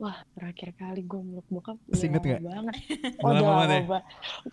Wah 0.01 0.17
terakhir 0.31 0.73
kali 0.73 1.01
gue 1.01 1.21
meluk 1.21 1.45
bokap 1.47 1.77
Masih 1.85 2.09
inget 2.09 2.21
nggak? 2.23 2.41
banget 2.41 2.75
Udah 3.21 3.21
oh 3.21 3.29
lama 3.29 3.31
udah 3.31 3.45
banget 3.45 3.61
lama 3.61 3.69
ya? 3.71 3.81
banget 3.85 4.05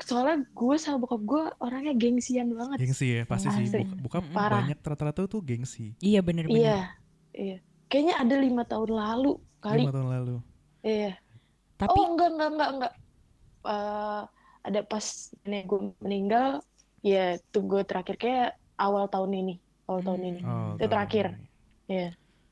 soalnya 0.02 0.37
gue 0.47 0.76
sama 0.76 0.97
bokap 0.99 1.21
gue 1.23 1.43
orangnya 1.59 1.95
gengsian 1.95 2.49
banget 2.52 2.76
Gengsi 2.78 3.07
ya, 3.11 3.23
pasti 3.25 3.49
sih. 3.49 3.64
Asli. 3.67 3.83
Bok- 3.83 4.00
Bokap. 4.05 4.23
Parah. 4.31 4.61
banyak 4.62 4.78
rata-rata 4.78 5.25
tuh 5.25 5.40
gengsi. 5.40 5.97
Iya 5.99 6.21
bener-bener. 6.21 6.52
iya 6.55 6.78
iya 7.33 7.57
kayaknya 7.87 8.14
ada 8.19 8.37
lima 8.37 8.62
tahun 8.62 8.90
lalu 8.90 9.33
kali 9.59 9.83
Lima 9.83 9.90
tahun 9.90 10.09
lalu. 10.12 10.37
iya 10.81 11.17
Tapi 11.75 11.95
oh 11.95 12.07
enggak 12.09 12.28
enggak 12.31 12.50
enggak 12.50 12.71
enggak 12.71 12.93
Eh, 13.61 14.23
ada 14.62 14.81
pas 14.83 15.05
nenek 15.43 15.64
gue 15.67 15.81
meninggal 15.99 16.61
ya 17.00 17.25
tuh 17.49 17.64
gue 17.64 17.83
terakhir 17.83 18.17
kayak 18.17 18.49
awal 18.76 19.07
tahun 19.07 19.33
ini 19.35 19.55
awal 19.85 20.00
tahun 20.02 20.21
Hmm. 20.21 20.31
ini 20.31 20.40
Oh, 20.40 20.52
Itu 20.75 20.78
tahun 20.78 20.90
terakhir. 20.90 21.26
ini. 21.33 21.47
Iya. 21.88 22.09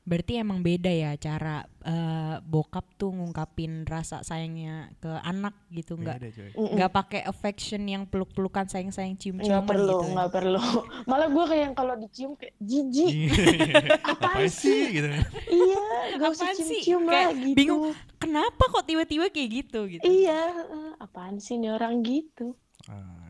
Berarti 0.07 0.39
emang 0.39 0.63
beda 0.63 0.87
ya 0.87 1.11
cara 1.15 1.61
eh, 1.83 2.39
bokap 2.41 2.95
tuh 2.95 3.11
ngungkapin 3.11 3.83
rasa 3.83 4.23
sayangnya 4.23 4.87
ke 4.97 5.11
anak 5.21 5.51
gitu 5.67 5.99
nggak 5.99 6.23
nggak 6.55 6.91
pakai 6.93 7.21
affection 7.21 7.83
yang 7.83 8.07
peluk-pelukan 8.07 8.65
sayang-sayang 8.65 9.13
nggak 9.13 9.21
cium-ciuman 9.21 9.67
perlu 9.67 9.83
gitu. 9.91 9.99
ya. 10.01 10.13
nggak 10.15 10.31
perlu 10.31 10.61
malah 11.03 11.27
gue 11.27 11.43
kayak 11.45 11.61
yang 11.61 11.75
kalau 11.75 11.93
dicium 11.93 12.31
kayak 12.33 12.55
jijik 12.57 13.11
Iya. 13.11 13.83
Apaan 14.07 14.47
sih 14.47 14.81
gitu 14.89 15.07
iya 15.45 15.81
gak 16.15 16.29
usah 16.31 16.55
cium-cium 16.55 17.01
lah 17.03 17.11
Kayak 17.13 17.33
gitu 17.43 17.57
bingung. 17.59 17.83
Kenapa 18.17 18.63
kok 18.65 18.83
tiba-tiba 18.83 19.27
kayak 19.27 19.49
gitu 19.61 19.79
gitu? 19.89 20.03
iya 20.03 20.39
apaan 20.97 21.37
sih 21.37 21.59
nih 21.59 21.69
orang 21.69 21.99
gitu 21.99 22.55
Ah, 22.87 23.27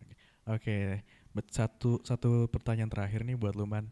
Oke, 0.48 1.02
Bet- 1.30 1.50
satu 1.50 2.00
satu 2.02 2.46
pertanyaan 2.48 2.88
terakhir 2.88 3.22
nih 3.22 3.34
buat 3.34 3.52
lu 3.52 3.66
man. 3.66 3.90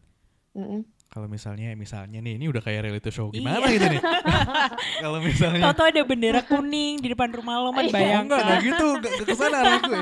Mm-mm. 0.52 0.86
Kalau 1.06 1.26
misalnya 1.26 1.72
misalnya 1.72 2.18
nih, 2.18 2.36
ini 2.36 2.44
udah 2.46 2.60
kayak 2.60 2.80
reality 2.84 3.08
show 3.08 3.32
Iya. 3.32 3.40
gimana 3.40 3.64
gitu 3.68 3.86
nih? 3.88 4.02
Kalau 5.04 5.18
misalnya 5.18 5.62
Tahu-tahu 5.64 5.86
ada 5.88 6.02
bendera 6.04 6.40
kuning 6.42 7.00
di 7.00 7.08
depan 7.08 7.32
rumah 7.32 7.56
lo 7.58 7.72
man 7.72 7.88
Iya. 7.88 8.20
Oh, 8.20 8.22
enggak, 8.22 8.40
enggak 8.42 8.60
gitu, 8.62 8.86
enggak 8.94 9.12
ke 9.14 9.22
ke 9.24 9.34
sana 9.34 9.56
arah 9.60 9.80
gue. 9.80 10.00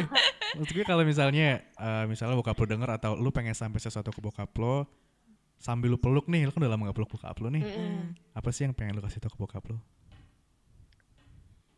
Maksud 0.59 0.73
gue 0.73 0.83
kalau 0.83 1.03
misalnya, 1.03 1.49
eh, 1.63 2.05
misalnya 2.07 2.35
bokap 2.35 2.57
lu 2.57 2.67
denger 2.67 2.91
atau 2.99 3.13
lu 3.15 3.31
pengen 3.31 3.55
sampai 3.55 3.79
sesuatu 3.79 4.11
ke 4.11 4.19
bokap 4.19 4.51
lo, 4.59 4.91
sambil 5.57 5.95
lu 5.95 5.99
peluk 5.99 6.27
nih, 6.27 6.45
lu 6.45 6.51
kan 6.51 6.61
udah 6.61 6.73
lama 6.73 6.91
gak 6.91 6.97
peluk 6.99 7.11
bokap 7.15 7.37
lu 7.39 7.49
nih. 7.49 7.63
Mm-mm. 7.63 8.13
Apa 8.33 8.51
sih 8.51 8.67
yang 8.67 8.75
pengen 8.75 8.99
lu 8.99 9.03
kasih 9.03 9.23
tau 9.23 9.31
ke 9.31 9.39
bokap 9.39 9.63
lu? 9.67 9.79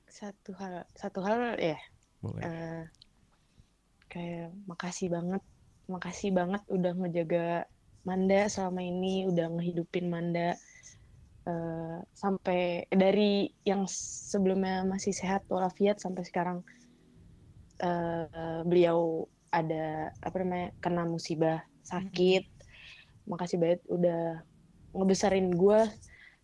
satu 0.09 0.56
hal 0.56 0.88
satu 0.97 1.21
hal 1.21 1.61
ya 1.61 1.76
Boleh. 2.25 2.40
eh, 2.40 2.83
kayak 4.09 4.49
makasih 4.64 5.12
banget 5.12 5.45
makasih 5.87 6.33
banget 6.33 6.64
udah 6.73 6.92
ngejaga 6.97 7.68
Manda 8.06 8.46
selama 8.46 8.80
ini 8.86 9.26
udah 9.26 9.50
ngehidupin 9.58 10.06
Manda 10.06 10.54
eh, 11.42 11.98
sampai 12.14 12.86
dari 12.86 13.50
yang 13.66 13.84
sebelumnya 13.90 14.86
masih 14.86 15.10
sehat 15.10 15.42
walafiat 15.50 15.98
sampai 15.98 16.22
sekarang 16.22 16.62
eh, 17.82 18.62
beliau 18.62 19.26
ada 19.50 20.14
apa 20.22 20.36
namanya 20.38 20.70
kena 20.78 21.02
musibah 21.02 21.66
sakit. 21.82 22.46
Makasih 23.26 23.58
banget 23.58 23.82
udah 23.90 24.46
ngebesarin 24.94 25.50
gue 25.50 25.80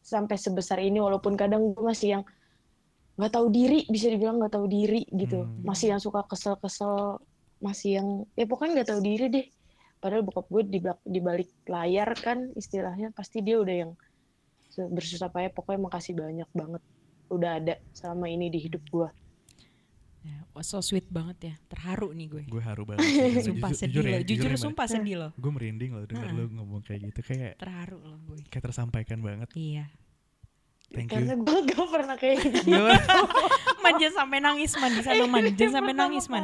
sampai 0.02 0.35
sebesar 0.35 0.83
ini 0.83 0.99
walaupun 0.99 1.38
kadang 1.38 1.71
gue 1.71 1.85
masih 1.87 2.19
yang 2.19 2.25
nggak 3.14 3.38
tahu 3.38 3.47
diri 3.54 3.87
bisa 3.87 4.11
dibilang 4.11 4.42
nggak 4.42 4.59
tahu 4.59 4.66
diri 4.66 5.07
gitu. 5.14 5.47
Hmm. 5.47 5.62
masih 5.62 5.95
yang 5.95 6.02
suka 6.02 6.26
kesel-kesel 6.26 7.23
masih 7.62 8.02
yang 8.02 8.09
ya 8.35 8.45
pokoknya 8.50 8.83
nggak 8.83 8.90
tahu 8.90 9.00
diri 9.07 9.26
deh 9.31 9.47
padahal 10.02 10.21
bokap 10.21 10.47
gue 10.49 10.62
di 10.66 10.78
belak- 10.78 11.06
di 11.06 11.21
balik 11.21 11.50
layar 11.64 12.11
kan 12.12 12.50
istilahnya 12.52 13.09
pasti 13.11 13.38
dia 13.38 13.56
udah 13.56 13.76
yang 13.78 13.92
su- 14.66 14.90
bersusah 14.90 15.30
payah 15.30 15.49
pokoknya 15.49 15.80
makasih 15.80 16.12
banyak 16.12 16.50
banget 16.50 16.82
udah 17.28 17.50
ada 17.56 17.75
selama 17.92 18.26
ini 18.26 18.49
di 18.49 18.59
hidup 18.61 18.82
gue 18.85 19.09
Ya, 20.23 20.38
wah, 20.52 20.62
so 20.62 20.78
sweet 20.78 21.11
banget 21.11 21.38
ya. 21.42 21.54
Terharu 21.66 22.14
nih 22.14 22.30
gue. 22.30 22.42
Gue 22.47 22.62
haru 22.62 22.87
banget. 22.87 23.02
Sumpah 23.42 23.75
Jujur- 23.75 23.75
sedih 23.75 23.90
jujur 23.92 24.04
ya, 24.04 24.14
loh. 24.14 24.23
Jujur, 24.23 24.47
ya, 24.47 24.54
Man. 24.54 24.62
sumpah 24.62 24.87
sedih 24.87 25.16
loh. 25.18 25.30
Gue 25.35 25.50
merinding 25.50 25.90
loh 25.90 26.06
denger 26.06 26.23
Heeh. 26.25 26.38
lu 26.38 26.44
ngomong 26.52 26.80
kayak 26.80 27.00
gitu. 27.11 27.21
Kayak 27.25 27.59
Terharu 27.59 27.99
loh 27.99 28.18
gue. 28.23 28.38
kayak 28.47 28.62
tersampaikan 28.62 29.18
banget. 29.18 29.50
Iya. 29.52 29.90
Thank 30.94 31.11
karena 31.11 31.35
you. 31.35 31.42
gue 31.42 31.59
gak 31.66 31.88
pernah 31.90 32.14
kayak 32.14 32.38
gitu 32.44 32.71
Nggak, 32.71 33.02
Man 33.82 33.94
jangan 33.99 34.14
sampai 34.14 34.38
nangis 34.38 34.71
man 34.76 34.92
di 34.92 35.02
sana 35.02 35.23
man. 35.26 35.42
Jangan 35.50 35.75
sampai 35.75 35.94
nangis 35.97 36.25
man. 36.30 36.42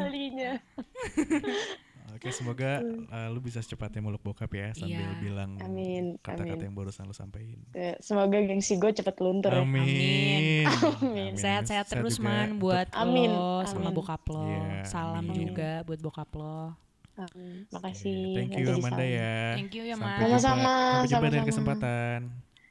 Oke, 2.10 2.28
semoga 2.30 2.80
uh, 3.08 3.28
lu 3.28 3.38
bisa 3.38 3.58
secepatnya 3.58 4.00
meluk 4.00 4.18
bokap 4.20 4.50
ya 4.50 4.72
sambil 4.72 4.98
Iya. 4.98 5.18
bilang 5.18 5.54
Amin, 5.60 6.18
kata-kata 6.18 6.60
yang 6.60 6.72
barusan 6.72 7.04
lu 7.04 7.12
sampaikan. 7.12 7.62
Ya, 7.70 7.94
semoga 7.98 8.34
gengsi 8.34 8.74
gue 8.74 8.90
cepet 8.90 9.16
luntur 9.18 9.50
ya. 9.50 9.62
Amin. 9.62 10.66
Amin. 10.98 11.32
Sehat-sehat 11.34 11.86
Sehat 11.86 11.94
terus 11.94 12.16
juga 12.16 12.26
man 12.26 12.58
buat 12.58 12.88
Amin, 12.90 13.30
lo 13.30 13.62
sama 13.64 13.88
amin. 13.88 13.94
bokap 13.94 14.22
lo. 14.26 14.42
Iya, 14.44 14.82
Salam 14.84 15.24
amin. 15.24 15.36
juga 15.46 15.70
buat 15.84 16.00
bokap 16.00 16.30
lo. 16.34 16.74
Amin. 17.14 17.66
Makasih. 17.68 18.34
Thank 18.36 18.52
you 18.56 18.66
Amanda 18.72 19.04
ya. 19.04 19.36
Thank 19.54 19.72
you 19.72 19.82
ya 19.84 19.94
jumpa- 19.94 20.18
Sama-sama, 20.18 20.74
Sampai 21.02 21.08
jumpa 21.08 21.26
dengan 21.28 21.46
kesempatan. 21.46 22.18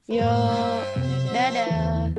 Yo, 0.08 0.34
dadah. 1.30 2.12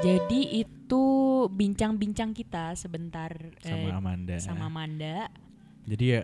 Jadi 0.00 0.40
itu 0.64 0.79
bincang-bincang 1.48 2.30
kita 2.30 2.74
sebentar 2.74 3.30
Sama 3.60 3.86
eh, 3.86 3.92
Amanda. 3.92 4.36
sama 4.38 4.64
Amanda. 4.66 5.28
Jadi 5.84 6.04
ya 6.08 6.20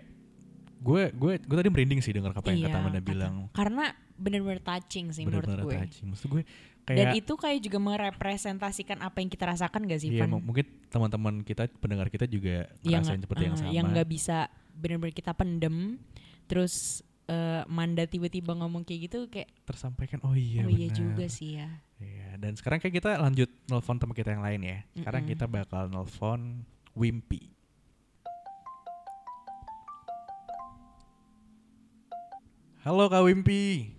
gue 0.77 1.01
gue 1.09 1.31
gue 1.39 1.55
tadi 1.55 1.69
merinding 1.69 1.99
sih 1.99 2.11
dengar 2.11 2.31
apa 2.31 2.47
yang 2.47 2.61
Iya, 2.61 2.67
kata 2.67 2.77
Amanda 2.79 2.99
kata- 2.99 3.09
bilang. 3.09 3.33
Karena 3.49 3.85
bener-bener 4.13 4.59
touching 4.59 5.09
sih 5.09 5.23
Benar-benar 5.23 5.61
menurut 5.61 5.67
gue. 5.67 5.77
touching. 5.81 6.05
Maksud 6.09 6.27
gue 6.27 6.43
Dan 6.87 6.95
kayak 7.03 7.19
itu 7.19 7.33
kayak 7.35 7.59
juga 7.59 7.77
merepresentasikan 7.77 8.97
apa 9.01 9.19
yang 9.19 9.27
kita 9.27 9.43
rasakan 9.45 9.83
gak 9.85 9.99
sih, 9.99 10.09
Iya, 10.09 10.23
Van? 10.23 10.39
mungkin 10.39 10.65
teman-teman 10.87 11.43
kita 11.43 11.67
pendengar 11.73 12.07
kita 12.07 12.23
juga 12.25 12.71
Yang 12.79 13.03
ngerasain 13.03 13.21
seperti 13.21 13.43
yang 13.43 13.51
eh, 13.51 13.59
sama. 13.59 13.71
Yang 13.71 13.85
nggak 13.91 14.07
bisa 14.07 14.37
bener-bener 14.73 15.11
kita 15.11 15.31
pendem. 15.33 15.99
Terus 16.47 17.03
eh, 17.27 17.63
Manda 17.67 18.07
tiba-tiba 18.07 18.55
ngomong 18.55 18.87
kayak 18.87 18.99
gitu 19.03 19.27
kayak 19.27 19.51
tersampaikan. 19.67 20.23
Oh 20.23 20.31
iya 20.31 20.63
oh 20.63 20.71
iya 20.71 20.87
juga 20.89 21.27
sih 21.27 21.59
ya. 21.59 21.67
Iya, 21.97 22.37
dan 22.37 22.53
sekarang 22.53 22.77
kayak 22.77 23.01
kita 23.01 23.17
lanjut 23.17 23.49
nelfon 23.65 23.97
teman 23.97 24.13
kita 24.13 24.29
yang 24.29 24.45
lain 24.45 24.61
ya. 24.61 24.79
Sekarang 24.93 25.25
Mm-mm. 25.25 25.33
kita 25.33 25.45
bakal 25.49 25.89
nelfon 25.89 26.61
Wimpy. 26.93 27.49
Halo 32.85 33.09
Kak 33.09 33.25
Wimpy. 33.25 33.97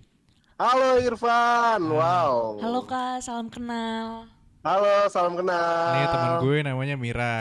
Halo 0.58 0.98
Irfan, 1.02 1.82
wow. 1.90 2.58
Halo 2.62 2.86
Kak, 2.86 3.22
salam 3.22 3.50
kenal. 3.50 4.26
Halo, 4.62 5.06
salam 5.06 5.38
kenal. 5.38 5.94
Ini 5.94 6.06
teman 6.10 6.32
gue 6.42 6.56
namanya 6.66 6.94
Mira. 6.98 7.38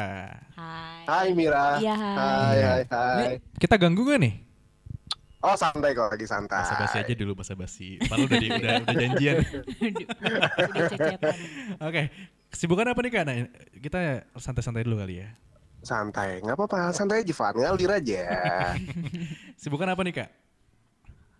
Hai. 0.53 1.01
Hai 1.05 1.27
Mira. 1.33 1.81
Iya, 1.81 1.93
hai. 1.97 2.17
Hai, 2.17 2.57
hai, 2.61 2.81
hai. 2.85 3.17
Ini 3.17 3.25
kita 3.57 3.77
ganggu 3.77 4.05
gak 4.05 4.21
nih? 4.21 4.46
Oh 5.47 5.55
santai 5.55 5.95
kok, 5.95 6.11
lagi 6.11 6.27
santai. 6.27 6.59
Basa 6.59 6.75
basi 6.75 6.97
aja 6.99 7.13
dulu 7.15 7.31
basa 7.39 7.55
basi. 7.55 7.95
Padahal 8.03 8.27
udah 8.27 8.39
di, 8.43 8.47
udah, 8.51 8.73
udah 8.83 8.95
janjian. 9.07 9.35
Oke, 11.79 12.01
kesibukan 12.51 12.91
apa 12.91 12.99
nih 12.99 13.11
Kak? 13.15 13.23
Nah, 13.23 13.35
kita 13.79 14.27
santai-santai 14.35 14.83
dulu 14.83 14.99
kali 14.99 15.23
ya. 15.23 15.31
Santai, 15.87 16.43
nggak 16.43 16.59
apa-apa, 16.59 16.91
santai 16.91 17.23
aja 17.23 17.31
Van, 17.31 17.55
ngalir 17.55 17.91
aja. 17.95 18.23
Sibukan 19.61 19.87
apa 19.87 20.03
nih 20.03 20.13
Kak? 20.19 20.29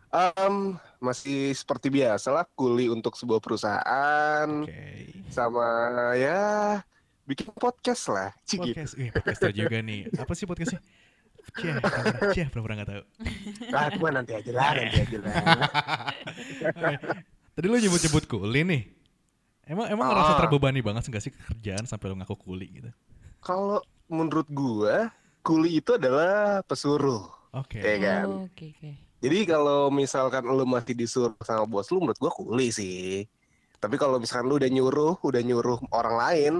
Em, 0.07 0.79
masih 1.03 1.51
seperti 1.51 1.91
biasa 1.91 2.31
lah, 2.31 2.47
kuli 2.55 2.87
untuk 2.87 3.19
sebuah 3.19 3.43
perusahaan, 3.43 4.47
Oke. 4.63 5.19
sama 5.27 5.67
ya 6.15 6.79
bikin 7.27 7.51
podcast 7.59 8.07
lah, 8.07 8.31
cik 8.47 8.71
gitu. 8.71 8.87
Podcast, 8.87 8.93
eh, 8.95 9.11
podcaster 9.11 9.51
juga 9.51 9.83
nih. 9.83 10.07
Apa 10.15 10.31
sih 10.31 10.47
podcastnya? 10.47 10.79
Cia, 11.55 11.79
Cia, 12.35 12.45
pernah 12.51 12.75
nggak 12.77 12.89
tahu. 12.89 13.01
Ah, 13.71 13.87
cuma 13.89 14.09
nanti 14.11 14.31
aja 14.33 14.51
lah, 14.51 14.69
nanti 14.75 14.97
aja 14.99 15.17
lah. 15.23 15.33
Tadi 17.55 17.65
lu 17.65 17.75
nyebut-nyebut 17.75 18.23
kuli 18.27 18.61
nih. 18.61 18.81
Emang 19.67 19.87
emang 19.89 20.07
ngerasa 20.07 20.31
Ah. 20.33 20.37
terbebani 20.39 20.79
banget 20.79 21.03
nggak 21.07 21.19
sih 21.19 21.31
kerjaan 21.33 21.83
sampai 21.83 22.07
lu 22.07 22.15
ngaku 22.15 22.35
kuli 22.37 22.67
gitu? 22.71 22.89
Kalau 23.41 23.81
menurut 24.07 24.47
gua, 24.47 25.11
kuli 25.41 25.77
itu 25.77 25.93
adalah 25.93 26.61
pesuruh, 26.63 27.27
Oke. 27.51 27.79
ya 27.79 27.95
kan? 27.99 28.25
Oh, 28.27 28.39
Oke, 28.47 28.71
oke. 28.71 28.89
Jadi 29.17 29.37
kalau 29.43 29.89
misalkan 29.89 30.45
lu 30.45 30.63
masih 30.63 30.93
disuruh 30.93 31.33
sama 31.41 31.65
bos 31.65 31.89
lu, 31.89 31.99
menurut 31.99 32.17
gua 32.17 32.29
kuli 32.29 32.69
sih. 32.69 33.25
Tapi 33.77 33.97
kalau 33.97 34.17
misalkan 34.17 34.45
lu 34.45 34.55
udah 34.55 34.69
nyuruh, 34.69 35.15
udah 35.19 35.41
nyuruh 35.41 35.77
orang 35.91 36.15
lain, 36.15 36.53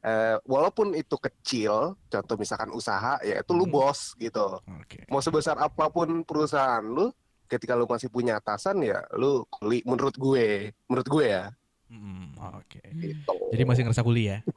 eh, 0.00 0.36
walaupun 0.46 0.94
itu 0.94 1.16
kecil, 1.18 1.98
contoh 2.06 2.36
misalkan 2.38 2.70
usaha, 2.70 3.18
ya 3.20 3.42
itu 3.42 3.52
lu 3.54 3.66
Hmm. 3.66 3.74
bos 3.74 4.14
gitu. 4.14 4.58
Oke. 4.78 5.06
Mau 5.10 5.18
sebesar 5.18 5.58
apa 5.58 5.90
pun 5.90 6.22
perusahaan 6.22 6.82
lu, 6.82 7.10
ketika 7.48 7.72
lu 7.72 7.88
masih 7.88 8.12
punya 8.12 8.36
atasan 8.36 8.84
ya 8.84 9.00
lu 9.16 9.42
kuli 9.48 9.80
menurut 9.88 10.14
gue, 10.14 10.70
menurut 10.86 11.08
gue 11.08 11.26
ya. 11.26 11.44
Mm, 11.88 12.36
Oke. 12.60 12.84
Hmm. 12.84 13.00
Gitu. 13.00 13.36
Jadi 13.56 13.62
masih 13.64 13.82
ngerasa 13.88 14.02
kuliah. 14.04 14.40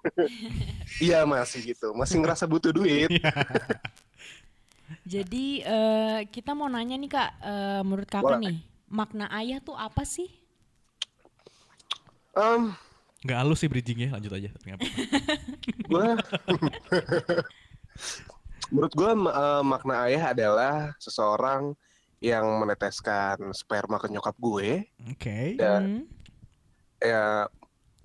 Iya 1.01 1.25
masih 1.25 1.73
gitu, 1.73 1.97
masih 1.97 2.21
ngerasa 2.21 2.45
butuh 2.45 2.69
duit. 2.69 3.09
Jadi 5.13 5.65
eh, 5.65 6.19
kita 6.29 6.53
mau 6.53 6.69
nanya 6.69 6.93
nih 6.93 7.09
kak, 7.09 7.29
eh, 7.41 7.81
menurut 7.81 8.05
kakak 8.05 8.37
Boleh. 8.37 8.53
nih 8.53 8.57
makna 8.85 9.25
ayah 9.33 9.57
tuh 9.63 9.73
apa 9.73 10.05
sih? 10.05 10.29
Em, 12.37 12.69
Nggak 13.21 13.37
halus 13.37 13.59
sih 13.61 13.69
bridgingnya, 13.69 14.17
lanjut 14.17 14.33
aja. 14.33 14.49
Gue 15.91 16.07
menurut 18.71 18.93
gue 18.95 19.11
ma- 19.19 19.35
eh, 19.35 19.63
makna 19.67 19.93
ayah 20.07 20.23
adalah 20.31 20.75
seseorang 20.97 21.75
yang 22.23 22.45
meneteskan 22.61 23.51
sperma 23.51 23.99
ke 23.99 24.07
nyokap 24.07 24.33
gue 24.39 24.87
Oke. 25.11 25.59
Ya. 25.59 25.81
Hmm. 25.81 26.05
ya 27.01 27.25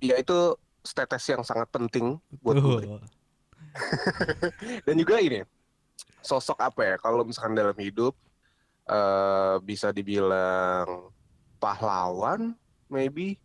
ya 0.03 0.15
itu 0.19 0.57
status 0.83 1.23
yang 1.29 1.41
sangat 1.47 1.69
penting 1.71 2.19
buat 2.43 2.59
gue 2.59 2.83
Betul. 2.83 2.99
dan 4.85 4.95
juga 4.97 5.15
ini 5.21 5.45
sosok 6.25 6.57
apa 6.59 6.81
ya 6.83 6.95
kalau 6.97 7.23
misalkan 7.23 7.55
dalam 7.55 7.77
hidup 7.77 8.17
eh 8.87 9.55
bisa 9.63 9.93
dibilang 9.93 11.11
pahlawan 11.61 12.57
maybe 12.89 13.37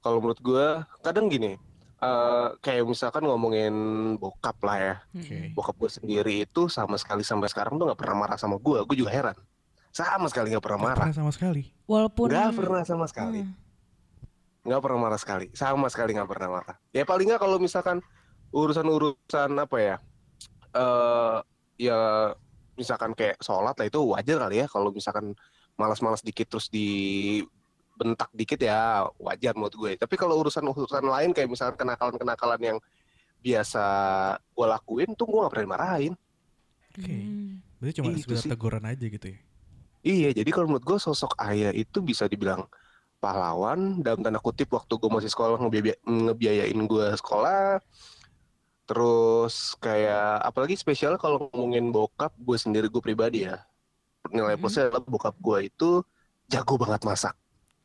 kalau 0.00 0.18
menurut 0.20 0.40
gue 0.40 0.66
kadang 1.04 1.28
gini 1.28 1.56
eh 2.00 2.48
kayak 2.64 2.88
misalkan 2.88 3.28
ngomongin 3.28 3.74
bokap 4.16 4.56
lah 4.64 4.78
ya. 4.80 4.94
Oke. 5.12 5.52
bokap 5.52 5.76
gue 5.76 5.90
sendiri 6.00 6.34
itu 6.48 6.72
sama 6.72 6.96
sekali 6.96 7.20
sampai 7.20 7.52
sekarang 7.52 7.76
tuh 7.76 7.92
nggak 7.92 8.00
pernah 8.00 8.24
marah 8.24 8.40
sama 8.40 8.56
gue 8.56 8.80
gue 8.88 8.96
juga 8.96 9.12
heran. 9.12 9.36
Sama 9.92 10.32
sekali 10.32 10.56
nggak 10.56 10.64
pernah 10.64 10.80
marah. 10.80 11.04
pernah 11.12 11.16
sama 11.20 11.32
sekali. 11.36 11.62
Walaupun 11.84 12.26
nggak 12.32 12.56
pernah 12.56 12.82
sama 12.88 13.04
sekali. 13.04 13.44
Hmm. 13.44 13.52
nggak 14.60 14.80
pernah 14.80 14.98
marah 15.00 15.20
sekali. 15.20 15.46
Sama 15.52 15.86
sekali 15.92 16.16
nggak 16.16 16.30
pernah 16.32 16.48
marah. 16.48 16.76
Ya 16.96 17.04
paling 17.04 17.28
nggak 17.28 17.40
kalau 17.40 17.60
misalkan 17.60 18.00
urusan-urusan 18.50 19.50
apa 19.60 19.76
ya 19.78 19.96
eh 20.70 21.38
ya 21.78 21.98
misalkan 22.80 23.12
kayak 23.12 23.36
sholat 23.44 23.76
lah 23.76 23.86
itu 23.86 24.00
wajar 24.08 24.40
kali 24.48 24.64
ya. 24.64 24.66
Kalau 24.72 24.88
misalkan 24.88 25.36
malas-malas 25.76 26.24
dikit 26.24 26.48
terus 26.48 26.72
dibentak 28.00 28.32
dikit 28.32 28.56
ya 28.56 29.04
wajar 29.20 29.52
menurut 29.52 29.76
gue 29.76 29.92
tapi 30.00 30.16
kalau 30.16 30.40
urusan-urusan 30.40 31.04
lain 31.04 31.36
kayak 31.36 31.52
misalkan 31.52 31.76
kenakalan-kenakalan 31.76 32.60
yang 32.64 32.78
biasa 33.40 33.84
gue 34.40 34.64
lakuin 34.66 35.12
tuh 35.12 35.28
gue 35.28 35.36
nggak 35.36 35.52
pernah 35.52 35.76
marahin 35.76 36.16
Oke. 36.90 37.12
Hmm. 37.12 37.60
Berarti 37.76 37.94
cuma 38.00 38.08
Itu 38.10 38.20
sekedar 38.24 38.42
sih. 38.42 38.50
teguran 38.50 38.82
aja 38.82 39.04
gitu 39.06 39.26
ya. 39.30 39.38
Iya, 40.00 40.28
jadi 40.34 40.50
kalau 40.50 40.66
menurut 40.68 40.84
gue 40.84 40.98
sosok 40.98 41.38
ayah 41.38 41.70
itu 41.70 42.02
bisa 42.02 42.26
dibilang 42.26 42.66
pahlawan 43.16 44.02
dalam 44.02 44.20
tanda 44.20 44.36
kutip 44.36 44.72
waktu 44.72 44.90
gue 44.90 45.06
masih 45.06 45.30
sekolah 45.30 45.54
ngebiaya- 45.56 46.00
ngebiayain 46.02 46.80
gue 46.82 47.06
sekolah. 47.14 47.78
Terus 48.84 49.78
kayak 49.78 50.42
apalagi 50.42 50.74
spesial 50.74 51.14
kalau 51.14 51.46
ngomongin 51.54 51.94
bokap 51.94 52.34
gue 52.34 52.58
sendiri 52.58 52.90
gue 52.90 52.98
pribadi 52.98 53.46
ya. 53.46 53.62
Nilai 54.28 54.58
Mhm. 54.58 54.60
plusnya 54.60 54.90
adalah 54.90 55.06
bokap 55.06 55.36
gue 55.38 55.58
itu 55.70 55.90
jago 56.50 56.74
banget 56.74 57.06
masak. 57.06 57.38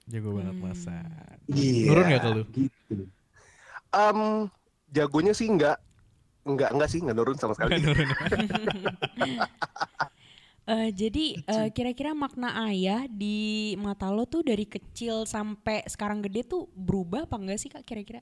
Jago 0.05 0.29
banget 0.38 0.55
Hmm. 0.55 0.63
masak. 0.65 1.38
Iya. 1.50 1.85
Nurun 1.85 2.05
nggak 2.09 2.21
ke 2.24 2.29
lu? 2.35 2.43
Gitu. 2.89 3.03
Em, 3.95 4.19
jagonya 4.91 5.33
sih 5.33 5.48
enggak 5.50 5.77
enggak 6.46 6.70
enggak 6.74 6.89
sih 6.91 7.00
enggak 7.01 7.15
nurun 7.18 7.37
sama 7.39 7.53
sekali. 7.57 7.74
Nurun. 7.81 8.09
Eh, 10.65 10.89
jadi 11.01 11.25
eh, 11.46 11.68
kira-kira 11.77 12.18
makna 12.18 12.50
ayah 12.65 13.05
di 13.22 13.37
mata 13.77 14.09
lo 14.09 14.25
tuh 14.25 14.41
dari 14.41 14.65
kecil 14.65 15.29
sampai 15.29 15.85
sekarang 15.85 16.25
gede 16.25 16.41
tuh 16.41 16.61
berubah 16.74 17.29
apa 17.29 17.37
enggak 17.37 17.59
sih 17.61 17.70
kak 17.70 17.85
kira-kira? 17.85 18.22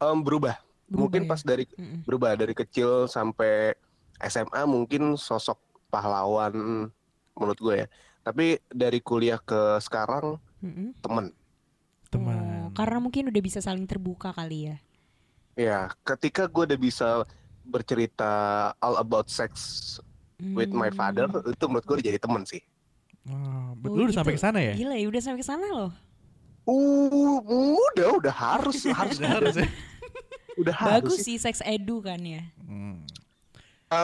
Em, 0.00 0.18
berubah. 0.22 0.56
Mungkin 0.92 1.22
Berubah 1.22 1.26
ya? 1.26 1.30
pas 1.30 1.40
dari 1.42 1.64
Mm-mm. 1.78 2.00
berubah 2.06 2.32
dari 2.38 2.54
kecil 2.54 3.10
sampai 3.10 3.74
SMA 4.22 4.62
mungkin 4.68 5.16
sosok 5.18 5.58
pahlawan 5.90 6.54
menurut 7.36 7.58
gue 7.60 7.74
ya. 7.84 7.86
Tapi 8.22 8.58
dari 8.70 8.98
kuliah 9.02 9.38
ke 9.40 9.78
sekarang 9.82 10.38
Mm-mm. 10.60 10.96
temen. 10.98 11.26
Teman. 12.06 12.36
Oh, 12.36 12.68
karena 12.72 12.98
mungkin 12.98 13.28
udah 13.28 13.42
bisa 13.42 13.58
saling 13.58 13.84
terbuka 13.84 14.30
kali 14.30 14.70
ya. 14.70 14.76
Ya, 15.56 15.78
ketika 16.04 16.46
gue 16.46 16.62
udah 16.64 16.78
bisa 16.78 17.08
bercerita 17.62 18.30
all 18.78 18.96
about 18.96 19.26
sex 19.26 19.50
with 20.52 20.70
my 20.70 20.88
father, 20.88 21.26
itu 21.44 21.64
menurut 21.64 21.84
gue 21.84 21.94
udah 21.96 22.06
jadi 22.06 22.20
temen 22.20 22.44
sih. 22.44 22.62
Oh, 23.26 23.74
bet- 23.74 23.90
Oh, 23.90 23.96
lu 23.96 24.06
udah 24.06 24.16
sampai 24.16 24.36
gitu. 24.36 24.40
ke 24.40 24.46
sana 24.46 24.58
ya? 24.62 24.74
Gila 24.76 24.94
ya 24.94 25.06
udah 25.08 25.20
sampai 25.20 25.40
ke 25.40 25.46
sana 25.46 25.66
loh. 25.66 25.92
Uh, 26.66 27.42
udah, 27.78 28.08
udah 28.18 28.34
harus, 28.34 28.86
harus, 28.90 29.18
Udah 29.18 29.30
harus 29.32 29.54
ya. 29.56 29.68
udah 30.56 30.74
harus 30.74 30.94
Bagus 31.14 31.18
sih. 31.22 31.34
sih 31.34 31.42
sex 31.42 31.58
edu 31.62 32.00
kan 32.00 32.18
ya. 32.20 32.42
Hmm. 32.62 33.02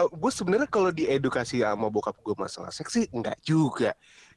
gue 0.09 0.31
sebenarnya 0.31 0.71
kalau 0.71 0.89
diedukasi 0.89 1.61
sama 1.61 1.91
bokap 1.91 2.15
gue 2.17 2.35
masalah 2.39 2.71
seks 2.71 2.93
sih 2.95 3.07
enggak 3.11 3.35
juga. 3.43 3.93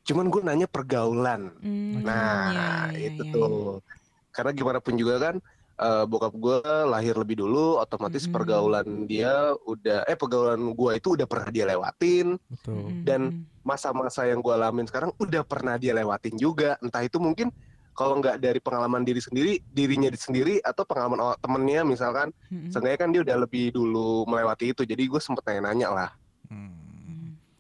Cuman 0.06 0.30
gue 0.30 0.42
nanya 0.46 0.68
pergaulan. 0.70 1.50
Hmm, 1.60 2.06
Nah, 2.06 2.54
ya, 2.54 2.70
ya, 2.94 3.10
itu 3.10 3.22
ya, 3.26 3.34
tuh. 3.34 3.82
Karena 4.30 4.52
gimana 4.54 4.78
pun 4.84 4.94
juga 4.94 5.16
kan 5.18 5.36
eh, 5.76 6.04
bokap 6.08 6.34
gue 6.38 6.58
lahir 6.88 7.16
lebih 7.18 7.42
dulu, 7.42 7.82
otomatis 7.82 8.24
Mm-mm. 8.24 8.36
pergaulan 8.38 8.88
dia 9.10 9.52
udah 9.66 10.08
eh 10.08 10.16
pergaulan 10.16 10.62
gue 10.72 10.92
itu 10.96 11.20
udah 11.20 11.28
pernah 11.28 11.50
dia 11.52 11.66
lewatin, 11.68 12.40
Betul. 12.48 12.76
Mm-mm, 12.80 13.04
dan 13.04 13.22
masa-masa 13.66 14.24
yang 14.30 14.40
gue 14.40 14.54
alamin 14.54 14.86
sekarang 14.88 15.12
udah 15.18 15.42
pernah 15.44 15.76
dia 15.76 15.92
lewatin 15.92 16.38
juga. 16.38 16.78
Entah 16.80 17.02
itu 17.04 17.18
mungkin 17.20 17.50
kalau 17.96 18.20
nggak 18.20 18.44
dari 18.44 18.60
pengalaman 18.60 19.08
diri 19.08 19.24
sendiri, 19.24 19.64
dirinya 19.72 20.12
sendiri 20.12 20.60
atau 20.62 20.84
pengalaman 20.84 21.34
temennya 21.40 21.82
misalkan, 21.88 22.30
Mm-mm. 22.52 22.70
seenggaknya 22.70 23.00
kan 23.00 23.10
dia 23.12 23.22
udah 23.24 23.38
lebih 23.48 23.72
dulu 23.72 24.28
melewati 24.28 24.76
itu. 24.76 24.84
Jadi 24.84 25.04
gue 25.08 25.22
sempet 25.24 25.44
nanya-nanya 25.48 25.90
lah, 25.92 26.10
Hmm. 26.52 26.70
Mm. 26.70 26.85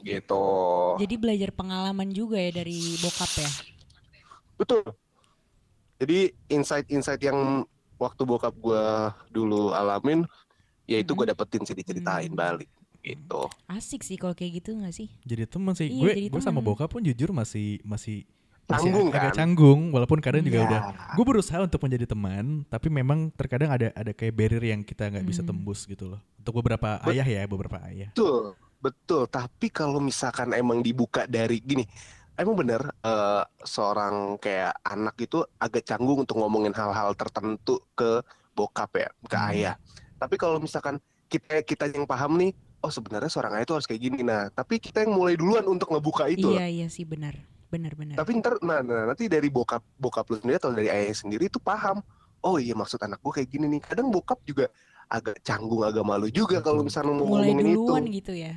Gitu. 0.05 0.45
Jadi 0.95 1.15
belajar 1.15 1.49
pengalaman 1.49 2.09
juga 2.09 2.37
ya 2.37 2.53
dari 2.53 2.77
bokap 2.95 3.31
ya. 3.35 3.49
Betul. 4.55 4.85
Jadi 5.97 6.17
insight-insight 6.47 7.21
yang 7.21 7.63
waktu 7.95 8.21
bokap 8.21 8.53
gua 8.55 8.83
dulu 9.27 9.71
alamin, 9.71 10.27
ya 10.83 10.99
itu 10.99 11.11
gue 11.11 11.25
dapetin 11.25 11.63
sih 11.63 11.73
diceritain 11.73 12.29
Hmm. 12.29 12.37
balik 12.37 12.69
gitu. 13.01 13.47
Asik 13.65 14.01
sih 14.01 14.15
kalau 14.15 14.33
kayak 14.33 14.59
gitu 14.59 14.75
gak 14.75 14.91
sih? 14.91 15.07
Jadi 15.23 15.45
teman 15.45 15.73
sih. 15.73 15.87
Iya, 15.87 15.97
gue 15.97 16.11
jadi 16.11 16.27
gue 16.29 16.41
sama 16.43 16.59
bokap 16.59 16.89
pun 16.89 17.01
jujur 17.01 17.31
masih 17.31 17.79
masih 17.81 18.27
masih 18.65 18.89
Canggung 18.89 19.07
ag- 19.07 19.15
agak 19.15 19.31
kan? 19.31 19.37
canggung 19.39 19.81
walaupun 19.93 20.17
kadang 20.19 20.41
juga 20.41 20.57
Ya, 20.57 20.65
udah 20.65 20.79
gue 21.13 21.21
berusaha 21.23 21.61
untuk 21.61 21.77
menjadi 21.79 22.09
teman 22.09 22.65
tapi 22.65 22.89
memang 22.89 23.29
terkadang 23.29 23.69
ada 23.69 23.93
ada 23.93 24.09
kayak 24.09 24.33
barrier 24.33 24.73
yang 24.73 24.81
kita 24.81 25.05
nggak 25.05 25.21
bisa 25.21 25.39
Hmm. 25.39 25.53
tembus 25.53 25.85
gitu 25.85 26.09
loh 26.09 26.21
untuk 26.35 26.57
beberapa 26.57 26.97
Bet- 26.97 27.13
ayah 27.13 27.27
ya 27.29 27.41
beberapa 27.45 27.77
ayah 27.85 28.09
Betul, 28.09 28.57
betul. 28.85 29.25
Tapi 29.25 29.67
kalau 29.73 29.97
misalkan 29.97 30.53
emang 30.53 30.79
dibuka 30.79 31.25
dari 31.25 31.57
gini, 31.57 31.81
emang 32.37 32.53
bener 32.53 32.81
eh, 33.01 33.43
seorang 33.65 34.37
kayak 34.37 34.77
anak 34.85 35.15
itu 35.17 35.41
agak 35.57 35.83
canggung 35.83 36.21
untuk 36.21 36.37
ngomongin 36.37 36.71
hal-hal 36.71 37.17
tertentu 37.17 37.81
ke 37.97 38.21
bokap 38.53 38.91
ya, 38.95 39.09
ke 39.25 39.35
Hmm. 39.35 39.49
ayah. 39.51 39.75
Tapi 40.15 40.35
kalau 40.37 40.61
misalkan 40.61 40.95
kita 41.25 41.65
kita 41.65 41.89
yang 41.89 42.05
paham 42.05 42.37
nih, 42.37 42.53
oh 42.79 42.93
sebenarnya 42.93 43.27
seorang 43.27 43.57
ayah 43.57 43.65
itu 43.65 43.73
harus 43.75 43.87
kayak 43.89 44.01
gini. 44.01 44.21
Nah, 44.21 44.47
tapi 44.53 44.77
kita 44.77 45.01
yang 45.03 45.17
mulai 45.17 45.35
duluan 45.35 45.65
untuk 45.65 45.89
ngebuka 45.91 46.29
itu. 46.29 46.53
Iya 46.53 46.69
iya 46.69 46.87
sih 46.87 47.03
benar. 47.03 47.35
Benar 47.73 47.97
benar. 47.97 48.15
Tapi 48.21 48.31
ntar, 48.39 48.61
nah, 48.63 48.79
nah, 48.79 49.09
nanti 49.11 49.25
dari 49.25 49.49
bokap 49.49 49.81
bokap 49.97 50.29
lu 50.31 50.37
sendiri 50.39 50.61
atau 50.61 50.71
dari 50.71 50.87
ayah 50.87 51.11
sendiri 51.11 51.49
itu 51.49 51.57
paham. 51.59 51.99
Oh 52.45 52.61
iya 52.61 52.77
maksud 52.77 53.01
anak 53.01 53.19
gue 53.19 53.41
kayak 53.41 53.49
gini 53.49 53.65
nih. 53.75 53.81
Kadang 53.83 54.13
bokap 54.13 54.39
juga 54.45 54.69
agak 55.09 55.41
canggung, 55.41 55.81
agak 55.81 56.05
malu 56.05 56.29
juga 56.29 56.61
kalau 56.61 56.85
misalnya 56.85 57.13
mau 57.17 57.25
Mulai 57.25 57.51
ngomongin 57.51 57.65
itu. 57.73 57.81
duluan 57.81 58.05
gitu 58.07 58.33
ya. 58.37 58.53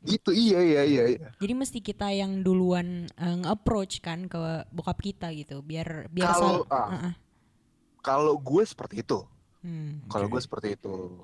Gitu 0.00 0.30
iya 0.30 0.58
iya 0.58 0.82
iya. 0.82 1.04
iya. 1.10 1.28
Jadi 1.36 1.52
mesti 1.52 1.78
kita 1.78 2.08
yang 2.08 2.40
duluan 2.40 3.04
eh, 3.10 3.36
nge-approach 3.36 4.00
kan 4.00 4.24
ke 4.24 4.38
bokap 4.68 4.96
kita 4.96 5.28
gitu 5.30 5.60
biar 5.60 6.08
biar 6.08 6.32
Kalau- 6.32 6.64
ah. 6.66 6.88
Uh-uh. 6.88 7.14
Kalau 8.00 8.34
gue 8.34 8.64
seperti 8.64 9.04
itu. 9.04 9.20
Hmm. 9.60 10.00
Kalau 10.08 10.24
gue 10.26 10.40
seperti 10.40 10.72
itu. 10.72 11.20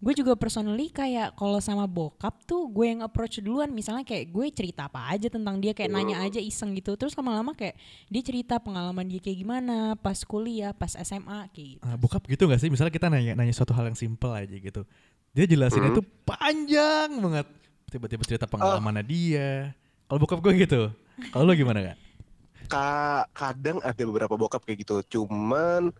Gue 0.00 0.16
juga 0.16 0.32
personally 0.32 0.88
kayak 0.88 1.36
kalau 1.36 1.60
sama 1.60 1.84
bokap 1.84 2.42
tuh 2.42 2.66
gue 2.66 2.88
yang 2.88 3.04
approach 3.04 3.38
duluan 3.38 3.68
misalnya 3.68 4.02
kayak 4.02 4.26
gue 4.26 4.46
cerita 4.48 4.88
apa 4.88 5.06
aja 5.06 5.28
tentang 5.28 5.60
dia 5.60 5.70
kayak 5.70 5.92
nanya 5.92 6.18
aja 6.18 6.40
iseng 6.40 6.72
gitu 6.72 6.96
terus 6.96 7.12
lama-lama 7.12 7.52
kayak 7.52 7.76
dia 8.08 8.22
cerita 8.24 8.56
pengalaman 8.56 9.04
dia 9.04 9.20
kayak 9.20 9.38
gimana 9.38 9.76
pas 9.94 10.16
kuliah 10.24 10.72
pas 10.72 10.88
SMA 10.96 11.52
kayak 11.52 11.68
gitu. 11.76 11.84
Ah, 11.84 11.94
bokap 11.94 12.24
gitu 12.24 12.48
gak 12.48 12.58
sih 12.58 12.66
misalnya 12.66 12.90
kita 12.90 13.06
nanya 13.06 13.36
nanya 13.36 13.52
suatu 13.52 13.70
hal 13.70 13.86
yang 13.86 13.94
simple 13.94 14.32
aja 14.32 14.50
gitu 14.50 14.88
dia 15.30 15.44
jelasinnya 15.44 15.92
Hmm. 15.92 15.98
tuh 16.00 16.06
panjang 16.24 17.10
banget 17.20 17.46
tiba-tiba 17.90 18.22
cerita 18.22 18.46
pengalamannya 18.46 19.02
dia. 19.02 19.74
Kalau 20.06 20.18
bokap 20.18 20.38
gue 20.40 20.52
gitu. 20.56 20.82
Kalau 21.30 21.44
lo 21.44 21.52
gimana 21.52 21.82
gak 21.84 21.98
Ka 22.66 22.90
kadang 23.34 23.82
ada 23.82 23.98
beberapa 24.00 24.34
bokap 24.34 24.62
kayak 24.62 24.86
gitu. 24.86 25.02
Cuman 25.10 25.90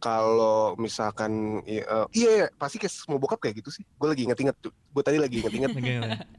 kalau 0.00 0.78
misalkan 0.80 1.60
eh, 1.66 1.84
iya, 2.14 2.28
iya 2.32 2.46
pasti 2.50 2.78
kayak 2.78 2.94
semua 2.94 3.18
bokap 3.18 3.42
kayak 3.42 3.60
gitu 3.60 3.70
sih. 3.70 3.84
Gue 3.98 4.08
lagi 4.08 4.24
inget-inget 4.24 4.56
tuh. 4.58 4.72
Gue 4.90 5.02
tadi 5.02 5.18
lagi 5.18 5.42
inget-inget. 5.42 5.74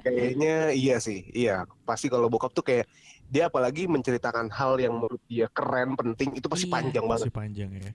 Kayaknya 0.01 0.55
iya 0.71 0.97
sih. 0.97 1.27
Iya. 1.29 1.67
Pasti 1.83 2.07
kalau 2.07 2.31
bokap 2.31 2.51
tuh 2.51 2.63
kayak 2.63 2.87
dia 3.27 3.47
apalagi 3.47 3.87
menceritakan 3.87 4.51
hal 4.51 4.75
yang 4.75 4.95
menurut 4.95 5.21
dia 5.27 5.47
keren 5.51 5.95
penting 5.95 6.35
itu 6.35 6.47
pasti 6.47 6.67
Iya. 6.67 6.73
panjang 6.73 7.05
banget. 7.05 7.27
Masih 7.27 7.35
panjang 7.35 7.69
ya. 7.71 7.91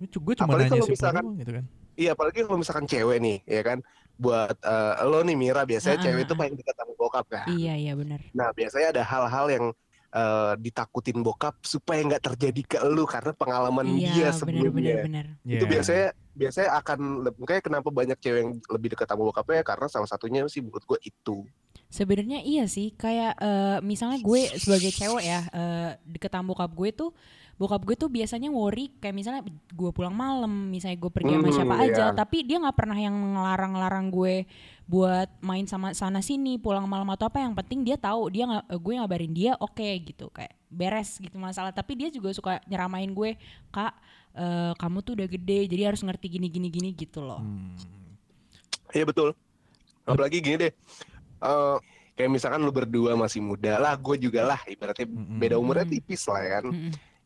Gue 0.00 0.34
cuma 0.36 0.46
Apalagi 0.48 0.68
nanya 0.68 0.72
kalau 0.76 0.86
sih 0.88 0.94
misalkan- 0.96 1.36
gitu 1.36 1.52
kan. 1.52 1.64
iya 1.92 2.10
apalagi 2.16 2.38
kalau 2.40 2.56
misalkan 2.56 2.86
cewek 2.88 3.18
nih 3.20 3.36
ya 3.44 3.60
kan 3.60 3.78
buat 4.20 4.52
eh, 4.60 4.94
lo 5.02 5.24
nih 5.24 5.32
Mira 5.34 5.64
biasanya 5.64 5.96
Ah, 5.96 6.02
cewek 6.04 6.20
ah, 6.20 6.26
itu 6.28 6.34
ah. 6.34 6.38
paling 6.38 6.54
dekat 6.54 6.74
sama 6.76 6.92
bokap 6.94 7.24
kan 7.26 7.46
Iya 7.48 7.74
iya 7.74 7.92
benar. 7.96 8.20
nah 8.30 8.52
biasanya 8.52 8.88
ada 8.92 9.02
hal-hal 9.02 9.46
yang 9.48 9.66
eh, 10.10 10.52
ditakutin 10.60 11.18
bokap 11.20 11.56
supaya 11.64 12.04
nggak 12.04 12.22
terjadi 12.22 12.62
ke 12.66 12.78
lu 12.84 13.08
karena 13.08 13.32
pengalaman 13.32 13.86
dia 13.96 14.04
Iya 14.12 14.28
benar 14.28 14.36
sebelumnya 14.36 14.94
benar 15.00 15.06
benar. 15.08 15.26
itu 15.48 15.64
Iya. 15.64 15.70
biasanya 15.72 16.06
biasanya 16.30 16.68
akan 16.78 16.98
makanya 17.36 17.62
kenapa 17.62 17.88
banyak 17.90 18.18
cewek 18.18 18.40
yang 18.40 18.52
lebih 18.68 18.88
dekat 18.92 19.06
sama 19.08 19.22
bokapnya 19.24 19.62
karena 19.62 19.86
salah 19.88 20.08
satunya 20.08 20.44
sih 20.46 20.60
menurut 20.60 20.84
gue 20.84 20.98
itu 21.02 21.48
Sebenarnya 21.90 22.38
iya 22.46 22.70
sih, 22.70 22.94
kayak 22.94 23.34
eh, 23.42 23.78
misalnya 23.82 24.22
gue 24.22 24.46
sebagai 24.62 24.94
cewek 24.94 25.24
ya 25.26 25.40
eh, 25.50 25.90
deket 26.06 26.30
sama 26.30 26.54
bokap 26.54 26.70
gue 26.70 26.90
tuh, 26.94 27.10
bokap 27.60 27.84
gue 27.84 27.92
tuh 27.92 28.08
biasanya 28.08 28.48
worry 28.48 28.88
kayak 29.04 29.12
misalnya 29.12 29.44
gue 29.68 29.90
pulang 29.92 30.16
malam, 30.16 30.72
misalnya 30.72 30.96
gue 30.96 31.12
pergi 31.12 31.28
sama 31.28 31.44
Hmm, 31.44 31.52
siapa 31.52 31.74
iya. 31.76 31.84
aja, 31.92 32.04
tapi 32.16 32.40
dia 32.48 32.56
nggak 32.56 32.72
pernah 32.72 32.96
yang 32.96 33.12
ngelarang-larang 33.12 34.08
gue 34.08 34.48
buat 34.88 35.28
main 35.44 35.68
sama 35.68 35.92
sana 35.92 36.24
sini, 36.24 36.56
pulang 36.56 36.88
malam 36.88 37.04
atau 37.12 37.28
apa. 37.28 37.36
Yang 37.44 37.60
penting 37.60 37.84
dia 37.84 38.00
tahu 38.00 38.32
dia 38.32 38.48
nggak, 38.48 38.64
eh, 38.64 38.80
gue 38.80 38.92
ngabarin 38.96 39.32
dia, 39.36 39.52
oke 39.60 39.88
gitu, 40.08 40.32
kayak 40.32 40.56
beres 40.72 41.20
gitu 41.20 41.36
masalah. 41.36 41.68
Tapi 41.68 42.00
dia 42.00 42.08
juga 42.08 42.32
suka 42.32 42.64
nyeramain 42.64 43.12
gue, 43.12 43.36
kak, 43.68 43.92
eh, 44.40 44.72
kamu 44.80 44.98
tuh 45.04 45.12
udah 45.20 45.28
gede, 45.28 45.68
jadi 45.68 45.92
harus 45.92 46.00
ngerti 46.00 46.40
gini 46.40 46.48
gini 46.48 46.72
gini 46.72 46.96
gitu 46.96 47.20
loh. 47.20 47.44
Hmm. 47.44 47.76
Iya 48.96 49.04
betul. 49.04 49.36
Apalagi 50.08 50.40
gini 50.40 50.56
deh. 50.64 50.72
eh, 51.44 51.76
kayak 52.16 52.30
misalkan 52.32 52.64
lu 52.64 52.72
berdua 52.72 53.20
masih 53.20 53.44
muda 53.44 53.76
lah, 53.76 54.00
gue 54.00 54.16
juga 54.16 54.48
lah. 54.48 54.60
Ibaratnya 54.64 55.04
Mm-mm. 55.04 55.36
beda 55.36 55.60
umurnya 55.60 55.84
tipis 55.84 56.24
lah 56.24 56.40
ya 56.40 56.50
kan. 56.56 56.64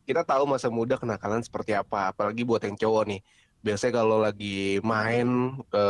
Kita 0.05 0.21
tahu 0.21 0.45
masa 0.45 0.69
muda 0.69 0.95
kenakalan 0.95 1.41
seperti 1.41 1.73
apa. 1.73 2.13
Apalagi 2.13 2.45
buat 2.45 2.61
yang 2.61 2.77
cowok 2.77 3.03
nih. 3.09 3.21
Biasanya 3.59 3.93
kalau 3.97 4.21
lagi 4.21 4.77
main 4.85 5.27
ke 5.67 5.85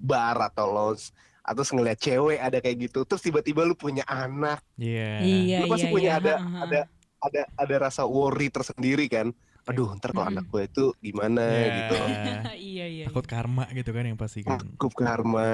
bar 0.00 0.40
atau 0.40 0.66
lounge 0.66 1.12
atau 1.40 1.60
ngeliat 1.60 1.98
cewek 2.00 2.38
ada 2.40 2.58
kayak 2.60 2.88
gitu, 2.88 3.04
terus 3.04 3.20
tiba-tiba 3.20 3.64
lu 3.64 3.74
punya 3.74 4.04
anak, 4.06 4.60
Iya. 4.76 5.20
Iya 5.24 5.56
lu 5.60 5.66
pasti 5.68 5.88
iya 5.88 5.92
punya 5.92 6.10
iya. 6.14 6.20
ada 6.20 6.32
ha, 6.36 6.40
ha, 6.40 6.48
ha. 6.48 6.60
ada 6.64 6.80
ada 7.20 7.40
ada 7.58 7.74
rasa 7.76 8.02
worry 8.08 8.48
tersendiri 8.48 9.08
kan. 9.10 9.32
Aduh, 9.68 9.92
ntar 10.00 10.16
kalau 10.16 10.24
Mm-mm. 10.30 10.40
anak 10.40 10.46
gue 10.48 10.62
itu 10.64 10.84
gimana 11.04 11.44
Iya. 11.44 11.68
gitu. 11.76 11.94
iya 12.72 12.86
iya. 12.88 13.04
Takut 13.12 13.26
karma 13.28 13.68
gitu 13.76 13.90
kan 13.92 14.04
yang 14.08 14.16
pasti 14.16 14.40
kan. 14.40 14.56
cukup 14.56 14.92
karma 14.96 15.50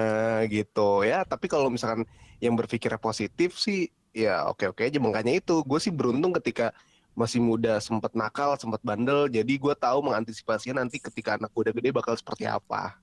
gitu 0.47 1.03
ya 1.03 1.27
tapi 1.27 1.51
kalau 1.51 1.66
misalkan 1.66 2.07
yang 2.38 2.55
berpikirnya 2.55 3.01
positif 3.03 3.59
sih 3.59 3.88
ya 4.14 4.47
oke 4.47 4.71
oke 4.71 4.87
aja 4.87 4.97
makanya 5.03 5.35
itu 5.35 5.61
gue 5.64 5.79
sih 5.81 5.90
beruntung 5.90 6.31
ketika 6.38 6.71
masih 7.17 7.41
muda 7.41 7.81
sempet 7.81 8.13
nakal 8.13 8.55
sempet 8.55 8.79
bandel 8.81 9.27
jadi 9.27 9.49
gue 9.49 9.75
tahu 9.75 10.05
mengantisipasinya 10.05 10.79
nanti 10.79 11.01
ketika 11.01 11.35
anak 11.35 11.49
gue 11.51 11.65
udah 11.65 11.75
gede 11.75 11.89
bakal 11.91 12.13
seperti 12.13 12.45
apa 12.45 13.01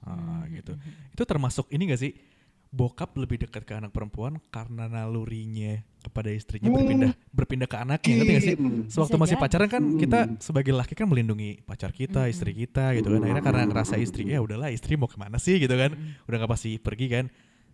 Ah, 0.00 0.40
Hmm, 0.40 0.54
gitu. 0.54 0.72
hmm, 0.72 0.80
hmm. 0.80 1.12
Itu 1.12 1.22
termasuk 1.22 1.68
ini 1.68 1.90
gak 1.90 2.00
sih? 2.00 2.12
Bokap 2.68 3.16
lebih 3.16 3.40
dekat 3.42 3.64
ke 3.64 3.74
anak 3.74 3.90
perempuan 3.90 4.36
karena 4.48 4.86
nalurinya 4.86 5.80
kepada 5.98 6.28
istrinya 6.28 6.68
Hmm. 6.68 6.76
berpindah 6.78 7.12
berpindah 7.28 7.68
ke 7.68 7.76
anaknya, 7.76 8.14
ngerti 8.16 8.32
gak 8.32 8.44
sih? 8.44 8.56
Mungkin. 8.56 8.88
Sewaktu 8.88 9.12
Bisa 9.12 9.20
masih 9.20 9.36
jadi. 9.36 9.42
pacaran 9.42 9.68
kan 9.68 9.82
Hmm. 9.82 9.98
kita 9.98 10.18
sebagai 10.38 10.72
laki 10.72 10.94
kan 10.94 11.06
melindungi 11.08 11.60
pacar 11.60 11.90
kita, 11.90 12.24
Mm-mm. 12.24 12.32
istri 12.32 12.52
kita 12.54 12.84
gitu 12.94 13.08
kan. 13.10 13.20
Akhirnya 13.20 13.44
karena 13.44 13.62
ngerasa 13.66 13.94
istri 13.98 14.22
ya 14.24 14.38
udahlah 14.38 14.68
istri 14.70 14.94
mau 14.94 15.08
ke 15.08 15.16
mana 15.16 15.36
sih 15.36 15.58
gitu 15.58 15.74
kan. 15.74 15.92
Udah 16.24 16.36
gak 16.38 16.50
pasti 16.50 16.76
pergi 16.78 17.06
kan. 17.10 17.24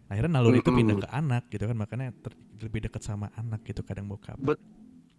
Akhirnya 0.05 0.33
naluri 0.33 0.59
itu 0.59 0.71
pindah 0.71 0.97
ke 0.97 1.09
anak 1.09 1.43
gitu 1.49 1.64
kan. 1.64 1.77
Makanya 1.77 2.07
ter- 2.19 2.38
lebih 2.59 2.81
dekat 2.83 3.03
sama 3.03 3.31
anak 3.35 3.62
gitu 3.62 3.85
kadang 3.85 4.09
bokap. 4.09 4.40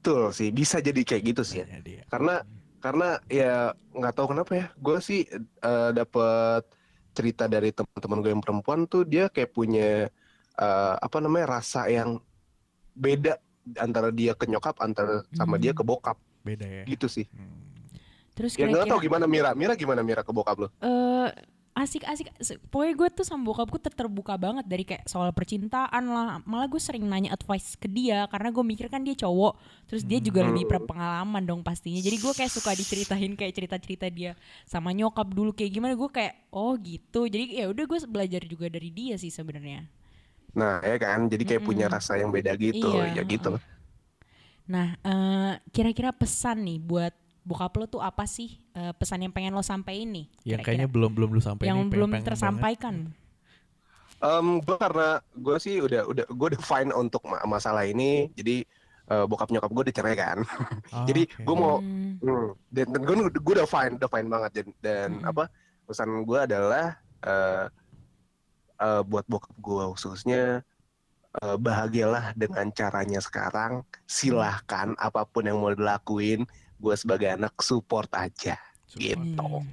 Betul 0.05 0.29
sih 0.29 0.53
bisa 0.53 0.77
jadi 0.77 1.01
kayak 1.01 1.23
gitu 1.25 1.41
sih 1.41 1.57
ya 1.59 1.81
Ya, 1.81 2.05
karena 2.05 2.45
karena 2.77 3.17
ya 3.25 3.73
nggak 3.89 4.13
tahu 4.13 4.27
kenapa 4.29 4.51
ya 4.53 4.65
gue 4.71 4.97
sih 5.01 5.25
eh, 5.33 5.89
dapet 5.91 6.61
cerita 7.11 7.49
dari 7.49 7.73
teman-teman 7.73 8.21
gue 8.21 8.29
yang 8.29 8.43
perempuan 8.43 8.85
tuh 8.85 9.01
dia 9.01 9.25
kayak 9.27 9.49
punya 9.49 10.05
eh, 10.55 10.95
apa 10.95 11.17
namanya 11.17 11.57
rasa 11.57 11.89
yang 11.89 12.21
beda 12.93 13.41
antara 13.75 14.13
dia 14.13 14.31
ke 14.31 14.45
nyokap 14.45 14.77
antara 14.77 15.25
sama 15.33 15.57
Hmm. 15.57 15.63
dia 15.63 15.73
ke 15.73 15.81
bokap 15.81 16.21
beda 16.39 16.61
ya. 16.63 16.83
gitu 16.85 17.09
sih 17.09 17.25
Hmm. 17.25 17.65
Terus 18.35 18.53
ya 18.53 18.67
nggak 18.67 18.85
tahu 18.85 19.01
gimana 19.01 19.25
Mira 19.25 19.57
Mira 19.57 19.73
gimana 19.73 20.05
Mira 20.05 20.21
ke 20.21 20.29
bokap 20.29 20.57
lo 20.59 20.67
eh 20.77 21.33
asik-asik. 21.75 22.31
Pokoknya 22.71 22.93
gue 22.95 23.09
tuh 23.19 23.25
sama 23.27 23.43
bokap 23.51 23.67
gue 23.73 23.81
ter- 23.83 23.97
terbuka 24.01 24.33
banget 24.39 24.65
dari 24.71 24.83
kayak 24.88 25.03
soal 25.11 25.29
percintaan 25.35 26.03
lah. 26.07 26.39
Malah 26.47 26.67
gue 26.71 26.79
sering 26.79 27.03
nanya 27.03 27.35
advice 27.35 27.75
ke 27.75 27.88
dia 27.91 28.25
karena 28.31 28.49
gue 28.55 28.63
mikir 28.63 28.88
kan 28.88 29.03
dia 29.03 29.15
cowok. 29.19 29.53
Terus 29.91 30.03
dia 30.07 30.19
juga 30.23 30.39
Hmm. 30.39 30.47
lebih 30.47 30.65
berpengalaman 30.71 31.43
dong 31.43 31.61
pastinya. 31.67 31.99
Jadi 31.99 32.17
gue 32.23 32.33
kayak 32.33 32.51
suka 32.51 32.71
diceritain 32.79 33.31
kayak 33.35 33.53
cerita-cerita 33.57 34.07
dia 34.07 34.31
sama 34.63 34.95
nyokap 34.95 35.27
dulu 35.35 35.51
kayak 35.51 35.71
gimana. 35.75 35.93
Gue 35.99 36.09
kayak 36.09 36.33
oh 36.55 36.73
gitu. 36.79 37.27
Jadi 37.27 37.59
ya 37.59 37.67
udah 37.67 37.83
gue 37.83 37.99
belajar 38.07 38.41
juga 38.47 38.67
dari 38.71 38.89
dia 38.95 39.15
sih 39.19 39.29
sebenarnya. 39.29 39.83
Nah 40.59 40.73
ya 40.89 40.95
kan? 41.03 41.19
Jadi 41.31 41.43
kayak 41.49 41.63
punya 41.67 41.85
Mm-mm. 41.85 41.95
rasa 41.95 42.13
yang 42.21 42.31
beda 42.35 42.51
gitu. 42.65 42.88
Iya, 42.88 43.05
ya 43.15 43.21
gitu. 43.31 43.49
Nah 44.65 44.97
eh, 45.05 45.51
kira-kira 45.69 46.09
pesan 46.15 46.65
nih 46.65 46.79
buat 46.81 47.13
bokap 47.45 47.71
lo 47.75 47.86
tuh 47.86 48.01
apa 48.01 48.25
sih 48.25 48.58
Eh, 48.71 48.91
pesan 48.91 49.21
yang 49.21 49.31
pengen 49.31 49.53
lo 49.53 49.62
sampein 49.62 50.03
nih 50.05 50.25
Yang 50.43 50.60
kira-kira? 50.60 50.65
kayaknya 50.67 50.89
belum 50.89 51.12
belum 51.13 51.29
lu 51.31 51.39
sampai 51.39 51.63
yang 51.63 51.79
nih, 51.79 51.88
belum 51.88 52.10
pengen- 52.10 52.13
pengen 52.17 52.27
tersampaikan 52.27 52.95
Em, 54.17 54.47
gue 54.58 54.75
karena 54.75 55.08
gue 55.31 55.58
sih 55.58 55.75
udah 55.77 56.01
udah 56.05 56.25
gue 56.25 56.47
udah 56.49 56.62
fine 56.62 56.89
untuk 56.91 57.21
ma- 57.23 57.43
masalah 57.45 57.84
ini 57.84 58.31
jadi 58.31 58.63
eh, 59.05 59.25
bokap 59.25 59.47
nyokap 59.47 59.69
gue 59.69 59.84
udah 59.86 59.95
cerai 59.95 60.15
kan 60.15 60.38
banget. 60.41 60.77
Jadi 61.08 61.21
Oke. 61.29 61.43
gua 61.43 61.55
mau- 61.55 61.79
Hmm. 61.79 62.17
Hmm, 62.17 62.47
dan, 62.67 62.86
dan 62.89 63.01
gue, 63.03 63.15
gue 63.29 63.53
udah 63.53 63.67
fine, 63.67 63.93
udah 63.95 64.10
fine 64.10 64.27
banget 64.27 64.51
dan, 64.51 64.67
dan 64.81 65.10
Mm-mm. 65.13 65.29
apa 65.29 65.43
pesan 65.86 66.10
gue 66.21 66.39
adalah 66.41 66.97
eh 67.21 67.65
eh, 68.77 69.01
buat 69.03 69.25
bokap 69.25 69.53
gue 69.55 69.84
khususnya 69.93 70.43
eh, 71.36 71.58
bahagialah 71.60 72.34
dengan 72.34 72.65
caranya 72.71 73.19
sekarang. 73.19 73.84
Silahkan 74.05 74.95
apa 74.97 75.21
pun 75.23 75.43
yang 75.43 75.60
mau 75.60 75.69
dilakuin, 75.69 76.47
gue 76.86 76.93
sebagai 76.93 77.34
anak 77.34 77.58
support 77.65 78.10
aja. 78.13 78.62
Support. 78.86 79.02
gitu. 79.02 79.41
Hmm. 79.41 79.65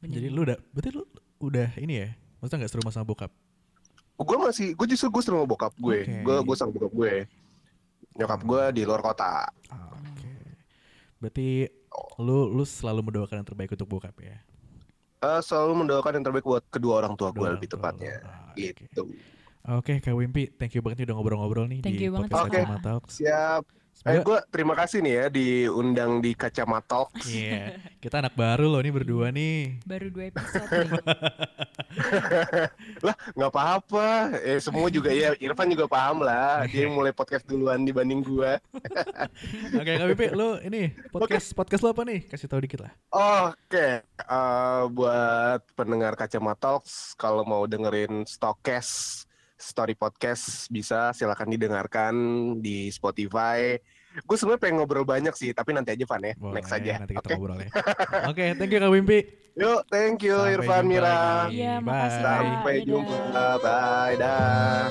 Bener. 0.00 0.14
Jadi 0.16 0.26
lu 0.32 0.40
udah 0.48 0.58
berarti 0.72 0.90
lu 0.96 1.04
udah 1.44 1.68
ini 1.76 1.94
ya? 2.06 2.08
Maksudnya 2.40 2.64
gak 2.64 2.72
serumah 2.72 2.92
sama 2.94 3.04
bokap? 3.04 3.30
Gue 4.18 4.36
masih, 4.40 4.74
gue 4.74 4.86
justru 4.90 5.12
gue 5.12 5.22
sama 5.22 5.46
bokap 5.46 5.74
gue, 5.78 5.98
Oke. 6.02 6.22
gue 6.24 6.36
gue 6.42 6.56
sama 6.56 6.70
bokap 6.72 6.92
gue. 6.96 7.12
Nyokap 8.18 8.40
gue 8.42 8.62
di 8.74 8.82
luar 8.88 9.00
kota. 9.04 9.46
Oke. 9.70 10.32
Berarti 11.20 11.48
lu 12.18 12.50
lu 12.50 12.64
selalu 12.64 13.10
mendoakan 13.12 13.42
yang 13.44 13.46
terbaik 13.46 13.70
untuk 13.74 13.90
bokap 13.90 14.16
ya? 14.18 14.38
Eh, 15.18 15.40
selalu 15.42 15.86
mendoakan 15.86 16.18
yang 16.18 16.24
terbaik 16.30 16.46
buat 16.46 16.64
kedua 16.70 17.02
orang 17.02 17.18
tua 17.18 17.34
gue 17.34 17.46
lebih 17.58 17.68
tepatnya. 17.74 18.22
Ah, 18.22 18.54
oke. 18.54 18.66
Gitu. 18.74 19.02
Oke, 19.68 20.00
Kak 20.00 20.14
Wimpi, 20.16 20.48
thank 20.56 20.72
you 20.72 20.80
banget 20.80 21.04
nih 21.04 21.06
udah 21.12 21.16
ngobrol-ngobrol 21.20 21.66
nih 21.68 21.84
Thank 21.84 22.00
di 22.00 22.08
you 22.08 22.14
banget, 22.14 22.32
podcast. 22.32 22.54
Kacama 22.54 22.76
Talks. 22.80 23.12
Siap. 23.20 23.62
Eh, 24.06 24.14
Semoga, 24.14 24.22
gue 24.22 24.38
terima 24.54 24.74
kasih 24.78 25.02
nih 25.02 25.10
ya 25.10 25.26
diundang 25.26 26.22
di 26.22 26.30
Kacamata 26.30 26.86
Talks. 26.86 27.26
iya, 27.26 27.74
kita 27.98 28.22
anak 28.22 28.38
baru 28.38 28.70
loh 28.70 28.78
nih 28.78 28.94
berdua 28.94 29.34
nih. 29.34 29.82
baru 29.82 30.06
dua 30.06 30.30
episode 30.30 30.70
nih. 30.70 30.90
lah 33.06 33.16
nggak 33.34 33.50
apa-apa 33.50 34.08
eh 34.38 34.62
semua 34.62 34.86
juga 34.86 35.10
ya 35.10 35.34
Irfan 35.42 35.66
juga 35.74 35.90
paham 35.90 36.22
lah 36.22 36.62
dia 36.70 36.86
yang 36.86 36.94
mulai 36.94 37.10
podcast 37.10 37.42
duluan 37.42 37.82
dibanding 37.82 38.22
gua 38.22 38.62
Oke, 39.82 39.90
Kak 39.98 40.06
Wimpi, 40.06 40.26
lu 40.30 40.62
ini 40.62 40.94
podcast 41.10 41.50
podcast 41.52 41.82
lu 41.82 41.90
apa 41.90 42.06
nih? 42.06 42.22
Kasih 42.30 42.46
tahu 42.46 42.62
dikit 42.62 42.86
lah. 42.86 42.92
oke 43.10 43.88
eh, 44.06 44.82
buat 44.94 45.60
pendengar 45.74 46.14
kacamata 46.14 46.58
talks 46.58 47.18
kalau 47.18 47.42
mau 47.42 47.66
dengerin 47.66 48.22
stokes 48.26 49.22
story 49.58 49.92
podcast 49.92 50.42
bisa 50.68 51.10
silakan 51.10 51.50
didengarkan 51.50 52.14
di 52.56 52.88
Spotify 52.88 53.74
gue 54.18 54.34
sebenarnya 54.34 54.58
pengen 54.60 54.76
ngobrol 54.78 55.04
banyak 55.04 55.30
sih 55.32 55.50
tapi 55.50 55.70
nanti 55.70 55.92
aja 55.92 56.02
Van 56.04 56.18
ya 56.20 56.34
Boleh, 56.34 56.54
next 56.56 56.72
aja 56.72 56.92
nanti 56.96 57.12
oke 57.12 57.22
kita 57.22 57.34
ngobrol 57.34 57.58
ya. 57.58 57.70
Oke, 58.30 58.44
thank 58.54 58.70
you 58.70 58.78
Kak 58.78 58.90
Wimpi. 58.90 59.18
yuk 59.54 59.80
thank 59.86 60.22
you 60.22 60.34
Sampai 60.34 60.54
Irfan 60.56 60.84
Mira. 60.84 61.46
Iya, 61.48 61.78
makasih, 61.78 61.90
Bye. 62.16 62.24
Kak. 62.24 62.38
sampai 62.38 62.74
Dadah. 62.74 62.86
jumpa 62.86 63.46
bye 63.60 64.14
dah 64.16 64.86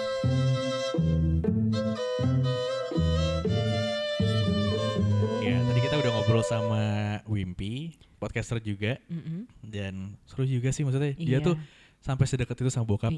Ya, 5.40 5.56
tadi 5.64 5.80
kita 5.80 5.96
udah 5.98 6.12
ngobrol 6.12 6.44
sama 6.44 6.84
Wimpi, 7.26 7.96
podcaster 8.18 8.60
juga 8.60 9.00
Mm-mm. 9.08 9.48
dan 9.64 10.18
seru 10.28 10.44
juga 10.44 10.70
sih 10.70 10.84
maksudnya 10.84 11.16
dia 11.16 11.40
Iya. 11.40 11.46
tuh 11.46 11.56
sampai 12.00 12.26
sedekat 12.26 12.56
itu 12.56 12.70
sama 12.70 12.86
bokap. 12.86 13.12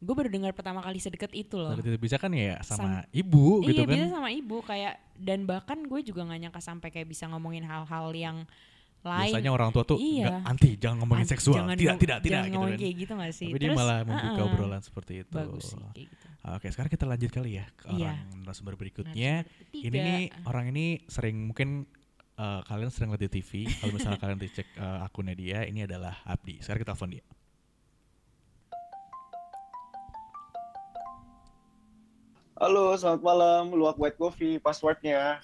gue 0.00 0.14
baru 0.16 0.32
dengar 0.32 0.56
pertama 0.56 0.80
kali 0.80 0.96
sedekat 0.96 1.28
itu 1.30 1.54
loh 1.54 1.70
Kalau 1.70 1.84
tidak 1.84 2.00
bisa 2.00 2.16
kan 2.16 2.32
ya 2.32 2.56
sama 2.62 3.04
Sam- 3.04 3.12
ibu 3.12 3.60
gitu 3.62 3.76
iya 3.76 3.84
kan. 3.84 3.92
bisa 3.92 4.06
sama 4.08 4.28
ibu 4.32 4.56
kayak 4.62 4.94
dan 5.14 5.44
bahkan 5.44 5.78
gue 5.78 6.00
juga 6.00 6.24
nggak 6.24 6.40
nyangka 6.40 6.60
sampai 6.60 6.88
kayak 6.88 7.04
bisa 7.06 7.28
ngomongin 7.28 7.62
hal-hal 7.62 8.08
yang 8.10 8.48
lain 9.00 9.32
Biasanya 9.32 9.48
orang 9.50 9.68
tua 9.70 9.80
tuh 9.82 9.96
Iya. 9.96 10.28
"Nggak, 10.30 10.40
anti 10.46 10.70
jangan 10.76 10.96
ngomongin 10.98 11.24
Anti- 11.24 11.32
seksual. 11.34 11.56
jangan 11.58 11.72
tidak, 11.74 11.96
tidak, 11.96 12.18
tidak 12.20 12.36
jangan 12.38 12.48
gitu 12.50 12.60
kan. 12.60 12.76
kayak 12.78 12.94
gitu 12.96 13.12
gak 13.14 13.32
sih 13.34 13.48
Tapi 13.48 13.58
dia 13.58 13.68
Terus, 13.68 13.78
malah 13.78 13.98
membuka 14.02 14.28
uh-uh, 14.34 14.46
obrolan 14.46 14.80
seperti 14.80 15.12
itu. 15.18 15.32
bagus 15.34 15.64
sih 15.66 15.76
kayak 15.76 16.08
gitu 16.08 16.26
Oke, 16.40 16.66
sekarang 16.72 16.88
kita 16.88 17.04
lanjut 17.04 17.30
kali 17.30 17.50
ya 17.54 17.64
ke 17.70 17.84
Iya. 17.90 18.16
orang 18.16 18.40
narasumber 18.40 18.74
berikutnya. 18.74 19.12
Narasumber 19.36 19.68
ketiga. 19.68 19.84
Ini 19.84 19.98
nih 20.00 20.20
orang 20.42 20.64
ini 20.66 20.86
sering 21.04 21.36
mungkin 21.44 21.68
eh, 22.40 22.60
kalian 22.64 22.90
sering 22.90 23.12
lihat 23.12 23.22
di 23.28 23.30
TV. 23.40 23.68
Kalau 23.68 23.92
misalnya 23.92 24.18
kalian 24.20 24.40
dicek 24.40 24.68
eh, 24.80 24.98
akunnya 25.04 25.36
dia, 25.36 25.58
ini 25.68 25.84
adalah 25.84 26.16
Abdi. 26.24 26.64
Sekarang 26.64 26.80
kita 26.80 26.96
telepon 26.96 27.20
dia. 27.20 27.24
Halo, 32.60 32.92
selamat 32.92 33.22
malam. 33.24 33.64
Luwak 33.72 33.96
White 33.96 34.20
Coffee, 34.20 34.60
passwordnya. 34.60 35.40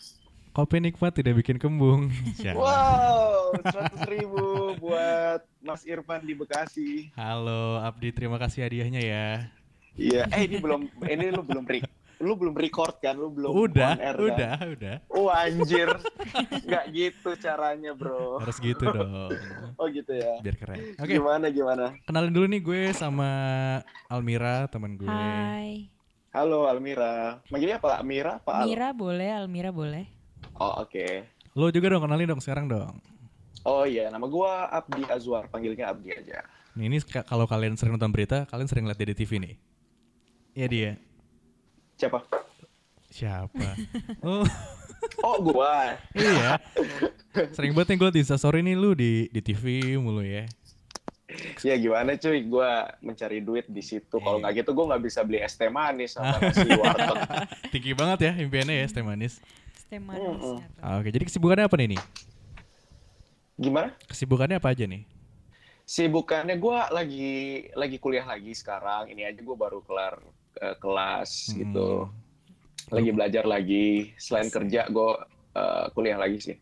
Kopi 0.52 0.80
nikmat 0.80 1.12
tidak 1.12 1.40
bikin 1.40 1.60
kembung. 1.60 2.12
Wow, 2.56 3.52
100 3.60 4.08
ribu 4.08 4.72
buat 4.80 5.44
Mas 5.60 5.84
Irfan 5.84 6.24
di 6.24 6.32
Bekasi. 6.32 7.12
Halo 7.12 7.80
Abdi, 7.80 8.08
terima 8.12 8.40
kasih 8.40 8.64
hadiahnya 8.64 9.00
ya. 9.04 9.28
Iya, 9.96 10.28
eh 10.32 10.44
ini 10.44 10.56
belum, 10.60 10.88
ini 11.08 11.24
lu 11.32 11.40
belum 11.40 11.64
re 11.64 11.84
lu 12.16 12.32
belum 12.32 12.56
record 12.56 12.96
kan, 12.96 13.12
lu 13.12 13.28
belum 13.28 13.52
udah, 13.68 13.92
on 13.92 14.00
air 14.00 14.16
kan? 14.16 14.24
udah, 14.24 14.54
udah. 14.72 14.96
Oh 15.12 15.28
anjir, 15.28 15.88
nggak 16.66 16.84
gitu 16.88 17.30
caranya 17.36 17.92
bro. 17.92 18.40
Harus 18.40 18.56
gitu 18.58 18.84
dong. 18.88 19.32
Oh 19.80 19.92
gitu 19.92 20.08
ya. 20.08 20.40
Biar 20.40 20.56
keren. 20.56 20.96
Oke, 20.96 21.20
Gimana 21.20 21.52
gimana? 21.52 21.92
kenalin 22.08 22.32
dulu 22.32 22.48
nih 22.48 22.62
gue 22.64 22.82
sama 22.96 23.28
Almira, 24.08 24.64
teman 24.72 24.96
gue. 24.96 25.04
Hai 25.04 25.92
Halo 26.32 26.64
Almira. 26.64 27.44
Manggilnya 27.52 27.76
apa? 27.76 28.00
Almira? 28.00 28.40
Apa 28.40 28.64
Al? 28.64 28.72
Mira 28.72 28.88
boleh 28.92 29.28
Almira 29.36 29.68
boleh 29.68 30.08
Oh 30.56 30.80
oke. 30.80 31.28
Lo 31.52 31.68
juga 31.68 31.92
dong, 31.92 32.08
kenalin 32.08 32.28
dong 32.28 32.40
sekarang 32.40 32.68
dong. 32.68 32.96
Oh 33.64 33.84
iya, 33.84 34.08
nama 34.08 34.24
gua 34.24 34.68
Abdi 34.72 35.04
Azwar, 35.08 35.48
panggilnya 35.48 35.92
Abdi 35.92 36.12
aja. 36.12 36.40
Nih, 36.72 36.88
ini 36.88 36.96
ka- 37.00 37.24
kalau 37.24 37.44
kalian 37.44 37.76
sering 37.76 37.96
nonton 37.96 38.12
berita, 38.12 38.44
kalian 38.46 38.68
sering 38.68 38.84
lihat 38.84 38.96
dia 38.96 39.08
di 39.12 39.16
TV 39.16 39.32
nih. 39.40 39.54
Iya 40.56 40.66
dia. 40.68 40.90
Siapa? 41.96 42.18
Siapa? 43.08 43.68
oh, 44.26 44.44
Oh 45.22 45.36
gua. 45.40 45.94
iya. 46.12 46.58
Sering 47.52 47.72
banget 47.72 47.94
nih 47.94 47.98
gue 47.98 48.10
di 48.10 48.20
Instastory 48.20 48.58
nih 48.60 48.74
lu 48.74 48.92
di 48.92 49.28
di 49.28 49.40
TV 49.40 49.64
mulu 49.96 50.20
ya. 50.20 50.44
Ya 51.60 51.74
gimana 51.74 52.14
cuy, 52.14 52.42
gua 52.42 52.70
mencari 52.98 53.38
duit 53.40 53.66
di 53.66 53.80
situ. 53.80 54.16
Kalau 54.16 54.36
Iya. 54.36 54.42
nggak 54.42 54.54
gitu 54.56 54.70
gua 54.72 54.84
nggak 54.90 55.02
bisa 55.04 55.20
beli 55.20 55.38
es 55.38 55.54
teh 55.54 55.68
manis 55.68 56.12
sama 56.12 56.36
nasi 56.40 56.68
warteg. 56.70 57.16
Tinggi 57.70 57.92
banget 57.92 58.18
ya 58.22 58.32
impiannya 58.36 58.74
ya, 58.74 58.86
teh 58.88 59.00
manis. 59.00 59.38
Teh 59.86 59.98
manis 59.98 60.42
atau- 60.42 60.60
Ah, 60.80 60.98
Oke, 60.98 61.08
jadi 61.08 61.24
kesibukannya 61.24 61.64
apa 61.64 61.76
nih 61.76 61.88
nih? 61.94 62.02
Gimana? 63.56 63.88
Kesibukannya 64.06 64.56
apa 64.58 64.68
aja 64.70 64.84
nih? 64.84 65.02
Sibukannya 65.82 66.56
gua 66.56 66.90
lagi 66.90 67.30
lagi 67.72 67.96
kuliah 67.96 68.26
lagi 68.26 68.50
sekarang. 68.52 69.06
Ini 69.08 69.30
aja 69.30 69.40
gua 69.40 69.56
baru 69.56 69.80
kelar 69.80 70.18
eh, 70.58 70.76
kelas 70.76 71.30
Hmm. 71.48 71.56
gitu. 71.58 71.88
Lagi 72.88 73.10
belajar 73.10 73.44
lagi. 73.44 74.14
Selain 74.16 74.46
kerja, 74.46 74.86
gua 74.88 75.24
eh, 75.52 75.86
kuliah 75.90 76.16
lagi 76.16 76.38
sih. 76.38 76.56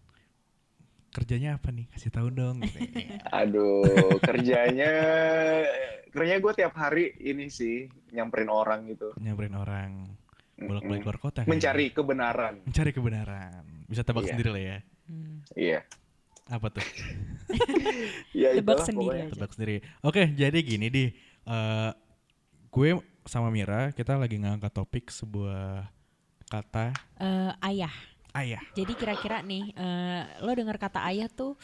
Kerjanya 1.11 1.57
apa 1.57 1.71
nih? 1.71 1.87
Kasih 1.89 2.11
tahu 2.11 2.29
dong. 2.29 2.59
gitu. 2.59 2.79
Aduh, 3.41 3.87
kerjanya 4.21 4.91
kerjanya 6.09 6.39
gue 6.39 6.53
tiap 6.55 6.75
hari 6.75 7.11
ini 7.19 7.47
sih 7.47 7.87
nyamperin 8.11 8.47
orang 8.47 8.87
gitu. 8.87 9.15
Nyamperin 9.19 9.55
orang. 9.55 9.91
Bolak-balik 10.55 10.87
Mm-mm. 10.87 11.03
keluar 11.03 11.19
kota. 11.19 11.43
kayaknya. 11.43 11.55
Mencari 11.55 11.87
kebenaran. 11.91 12.55
Mencari 12.63 12.91
kebenaran. 12.91 13.63
Bisa 13.85 14.03
tebak 14.03 14.23
Iya. 14.23 14.31
sendiri 14.31 14.51
lah 14.51 14.63
ya. 14.65 14.79
Hmm. 15.07 15.37
Iya. 15.55 15.81
Apa 16.47 16.67
tuh? 16.71 16.85
Ya 18.35 18.51
Tebak 18.55 18.83
sendiri. 18.83 19.31
Tebak 19.31 19.51
sendiri. 19.55 19.77
Oke, 20.01 20.23
jadi 20.31 20.59
gini 20.61 20.87
di 20.89 21.05
eh, 21.45 21.91
gue 22.69 22.89
sama 23.25 23.49
Mira 23.49 23.91
kita 23.93 24.17
lagi 24.17 24.37
ngangkat 24.37 24.73
topik 24.73 25.09
sebuah 25.09 25.89
kata 26.47 26.93
Eh, 27.19 27.53
ayah 27.65 27.95
ayah. 28.35 28.61
Jadi 28.75 28.93
kira-kira 28.95 29.41
nih, 29.41 29.73
eh, 29.73 30.23
lo 30.43 30.51
dengar 30.53 30.77
kata 30.77 31.01
ayah 31.07 31.31
tuh 31.31 31.55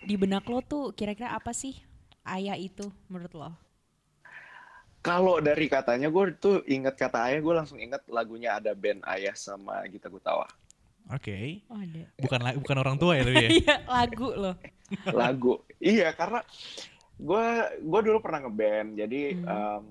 di 0.00 0.14
benak 0.14 0.46
lo 0.46 0.62
tuh 0.62 0.94
kira-kira 0.94 1.34
apa 1.34 1.50
sih 1.50 1.74
ayah 2.24 2.54
itu 2.54 2.86
menurut 3.06 3.34
lo? 3.34 3.50
Kalau 5.00 5.40
dari 5.40 5.64
katanya 5.64 6.12
gue 6.12 6.36
tuh 6.36 6.60
inget 6.68 6.92
kata 6.92 7.32
ayah, 7.32 7.40
gue 7.40 7.54
langsung 7.56 7.80
inget 7.80 8.04
lagunya 8.06 8.60
ada 8.60 8.76
band 8.76 9.00
ayah 9.08 9.32
sama 9.32 9.80
Gita 9.88 10.12
Gutawa. 10.12 10.44
Oke. 11.08 11.64
Oh 11.72 11.80
ada. 11.80 12.04
Bukan 12.20 12.40
la- 12.44 12.58
bukan 12.60 12.76
orang 12.78 12.96
tua 13.00 13.16
ya 13.16 13.24
tapi 13.24 13.36
ya. 13.40 13.50
Iya 13.64 13.76
lagu 13.88 14.28
lo. 14.36 14.52
Lagu. 15.10 15.52
iya 15.80 16.12
karena 16.12 16.44
gue 17.16 17.46
gue 17.80 18.00
dulu 18.04 18.18
pernah 18.20 18.44
ngeband, 18.44 18.88
jadi 18.96 19.20
Hmm. 19.40 19.48
em, 19.48 19.84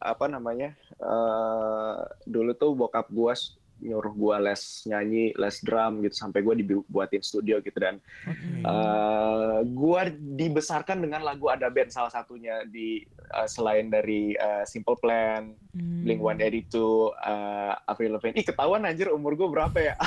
apa 0.00 0.24
namanya? 0.26 0.72
eh 0.94 1.98
dulu 2.24 2.54
tuh 2.54 2.72
bokap 2.74 3.10
gue 3.10 3.34
nyuruh 3.74 4.14
gue 4.14 4.36
les 4.48 4.62
nyanyi, 4.86 5.24
les 5.34 5.56
drum 5.60 6.00
gitu 6.06 6.14
sampai 6.14 6.40
gue 6.40 6.54
dibuatin 6.62 7.20
studio 7.20 7.58
gitu 7.60 7.74
dan 7.76 7.98
Oke. 8.24 8.62
Eh, 8.64 9.58
gua 9.76 10.08
dibesarkan 10.08 11.04
dengan 11.04 11.20
lagu 11.20 11.50
ada 11.52 11.68
band 11.68 11.90
salah 11.92 12.08
satunya 12.08 12.64
di 12.64 13.02
eh, 13.04 13.48
selain 13.50 13.90
dari 13.92 14.32
eh, 14.32 14.64
Simple 14.64 14.96
Plan, 14.96 15.52
Hmm. 15.74 16.06
Blink 16.06 16.22
182, 16.22 16.70
uh, 17.18 17.74
Avril 17.90 18.14
Lavigne. 18.14 18.38
Ih 18.38 18.46
ketahuan 18.46 18.86
anjir 18.86 19.10
umur 19.10 19.34
gue 19.34 19.50
berapa 19.50 19.74
ya? 19.74 19.98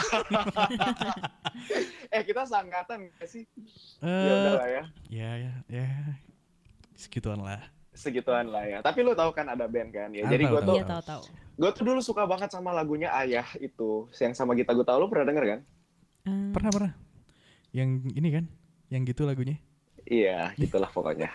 eh 2.15 2.23
kita 2.23 2.47
seangkatan 2.47 3.11
gak 3.19 3.27
sih? 3.27 3.43
ya 3.99 4.07
Eh, 4.07 4.31
udahlah 4.31 4.67
ya, 4.71 4.83
ya 5.11 5.31
ya 5.43 5.53
ya 5.67 5.87
segituan 6.95 7.43
lah. 7.43 7.59
Segituan 7.97 8.47
lah 8.53 8.63
ya. 8.63 8.77
Tapi 8.85 9.01
lu 9.01 9.17
tahu 9.17 9.33
kan 9.33 9.49
ada 9.49 9.65
band 9.65 9.89
kan 9.89 10.09
ya. 10.13 10.23
Ah, 10.23 10.31
Jadi 10.31 10.43
tahu, 10.45 10.53
gue 10.53 10.61
tahu. 10.61 10.69
tuh 10.69 10.77
Iya 10.77 11.33
gue 11.57 11.69
tuh 11.73 11.83
dulu 11.89 11.99
suka 12.05 12.29
banget 12.29 12.53
sama 12.53 12.69
lagunya 12.69 13.09
Ayah 13.09 13.49
itu, 13.57 14.05
yang 14.21 14.37
sama 14.37 14.53
Gita 14.53 14.77
Gutawa 14.77 15.01
lu 15.01 15.09
pernah 15.09 15.25
denger 15.33 15.45
kan? 15.57 15.59
Hmm. 16.29 16.53
Pernah 16.53 16.69
pernah. 16.69 16.93
Yang 17.73 17.89
ini 18.13 18.29
kan? 18.29 18.45
Yang 18.93 19.01
gitu 19.17 19.25
lagunya. 19.25 19.57
Iya, 20.07 20.55
gitulah 20.55 20.87
pokoknya. 20.87 21.27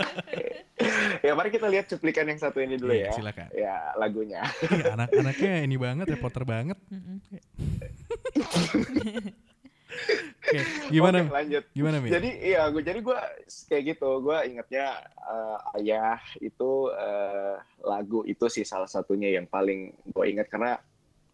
ya 1.26 1.30
mari 1.38 1.54
kita 1.54 1.70
lihat 1.70 1.86
cuplikan 1.86 2.26
yang 2.26 2.40
satu 2.42 2.58
ini 2.58 2.74
dulu 2.74 2.90
Iya, 2.90 3.06
ya. 3.06 3.12
silakan. 3.14 3.48
Ya 3.54 3.76
lagunya. 3.94 4.42
Iya, 4.66 4.98
anak-anaknya 4.98 5.52
ini 5.62 5.76
banget, 5.78 6.06
reporter 6.10 6.42
banget. 6.42 6.74
Oke, 10.44 10.60
gimana? 10.92 11.18
Oke, 11.24 11.32
lanjut. 11.32 11.64
Gimana, 11.72 11.96
Mir? 12.02 12.10
Jadi 12.14 12.30
iya, 12.44 12.68
gue 12.68 12.82
jadi 12.84 13.00
gue 13.00 13.18
kayak 13.68 13.82
gitu. 13.96 14.08
Gue 14.20 14.36
ingetnya 14.46 14.86
eh, 15.04 15.58
ayah 15.80 16.20
itu 16.38 16.70
eh, 16.92 17.56
lagu 17.80 18.22
itu 18.28 18.44
sih 18.52 18.62
salah 18.62 18.88
satunya 18.88 19.32
yang 19.32 19.48
paling 19.48 19.94
gue 20.04 20.24
ingat 20.28 20.46
karena 20.52 20.76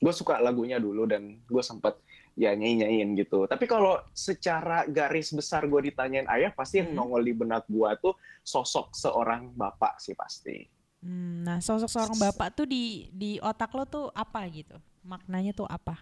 gue 0.00 0.12
suka 0.16 0.40
lagunya 0.40 0.80
dulu 0.80 1.04
dan 1.04 1.44
gue 1.44 1.62
sempet 1.62 2.00
ya 2.38 2.56
nyanyi 2.56 2.86
nyanyiin 2.86 3.10
gitu. 3.18 3.44
Tapi 3.44 3.68
kalau 3.68 4.00
secara 4.14 4.88
garis 4.88 5.28
besar 5.34 5.66
gue 5.68 5.92
ditanyain 5.92 6.24
ayah, 6.30 6.54
pasti 6.54 6.80
yang 6.80 6.94
Hmm. 6.94 7.04
nongol 7.04 7.22
di 7.26 7.34
benak 7.36 7.68
gue 7.68 7.90
tuh 8.00 8.14
sosok 8.40 8.96
seorang 8.96 9.52
bapak 9.52 10.00
sih 10.00 10.16
pasti. 10.16 10.64
Hmm, 11.00 11.44
Nah 11.44 11.58
sosok 11.60 11.88
seorang 11.88 12.16
bapak 12.16 12.56
tuh 12.56 12.64
di 12.68 13.08
di 13.12 13.36
otak 13.40 13.72
lo 13.76 13.84
tuh 13.84 14.06
apa 14.12 14.40
gitu? 14.48 14.76
Maknanya 15.04 15.52
tuh 15.52 15.68
apa? 15.68 16.00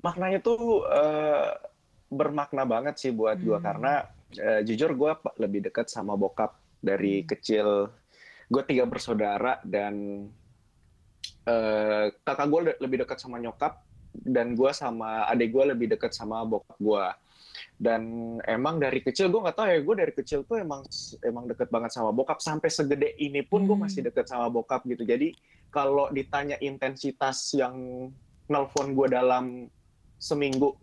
Maknanya 0.00 0.38
tuh 0.38 0.84
eh, 0.84 1.50
bermakna 2.08 2.64
banget 2.64 2.94
sih 2.96 3.12
buat 3.12 3.36
gue 3.36 3.56
Hmm. 3.56 3.64
karena 3.64 3.92
eh, 4.34 4.60
jujur 4.62 4.92
gue 4.92 5.10
lebih 5.38 5.60
dekat 5.64 5.88
sama 5.88 6.14
bokap 6.14 6.52
dari 6.78 7.22
Hmm. 7.22 7.28
kecil 7.28 7.68
gue 8.48 8.62
tiga 8.64 8.84
bersaudara 8.84 9.60
dan 9.62 10.24
eh, 11.44 12.06
kakak 12.22 12.46
gue 12.48 12.60
lebih 12.80 13.04
dekat 13.04 13.18
sama 13.18 13.36
nyokap 13.36 13.80
dan 14.14 14.52
gue 14.52 14.70
sama 14.72 15.28
adik 15.28 15.52
gue 15.52 15.64
lebih 15.68 15.86
dekat 15.92 16.12
sama 16.12 16.42
bokap 16.42 16.76
gue 16.76 17.06
dan 17.76 18.02
emang 18.46 18.78
dari 18.78 19.02
kecil 19.02 19.28
gue 19.28 19.40
nggak 19.40 19.56
tahu 19.56 19.66
ya 19.66 19.78
gue 19.82 19.94
dari 19.98 20.12
kecil 20.14 20.42
tuh 20.44 20.58
emang 20.58 20.82
emang 21.22 21.44
deket 21.46 21.68
banget 21.68 21.90
sama 21.90 22.10
bokap 22.10 22.38
sampai 22.38 22.68
segede 22.68 23.14
ini 23.18 23.42
pun 23.42 23.66
gue 23.66 23.74
Hmm. 23.74 23.84
masih 23.84 24.06
deket 24.06 24.26
sama 24.26 24.46
bokap 24.48 24.84
gitu 24.86 25.02
jadi 25.02 25.34
kalau 25.68 26.08
ditanya 26.08 26.56
intensitas 26.58 27.52
yang 27.52 28.08
nelfon 28.48 28.96
gue 28.96 29.08
dalam 29.08 29.68
seminggu 30.18 30.74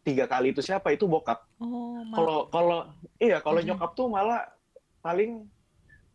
tiga 0.00 0.24
kali 0.24 0.52
itu 0.52 0.60
siapa 0.60 0.92
itu 0.92 1.04
bokap 1.04 1.40
Oh, 1.56 2.04
kalau 2.12 2.38
kalau 2.46 2.78
iya 3.16 3.40
kalau 3.40 3.58
Mhm. 3.58 3.66
nyokap 3.66 3.90
tuh 3.92 4.06
malah 4.06 4.44
paling 5.00 5.48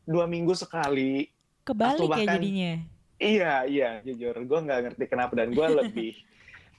dua 0.03 0.25
minggu 0.25 0.53
sekali 0.53 1.29
kebalik 1.61 1.97
atau 1.97 2.05
ya 2.07 2.13
bahkan- 2.15 2.37
jadinya. 2.37 2.73
iya 3.17 3.53
iya 3.65 3.89
jujur 3.99 4.33
gue 4.33 4.59
nggak 4.59 4.79
ngerti 4.83 5.03
kenapa 5.05 5.33
dan 5.35 5.49
gue 5.49 5.67
lebih 5.79 6.13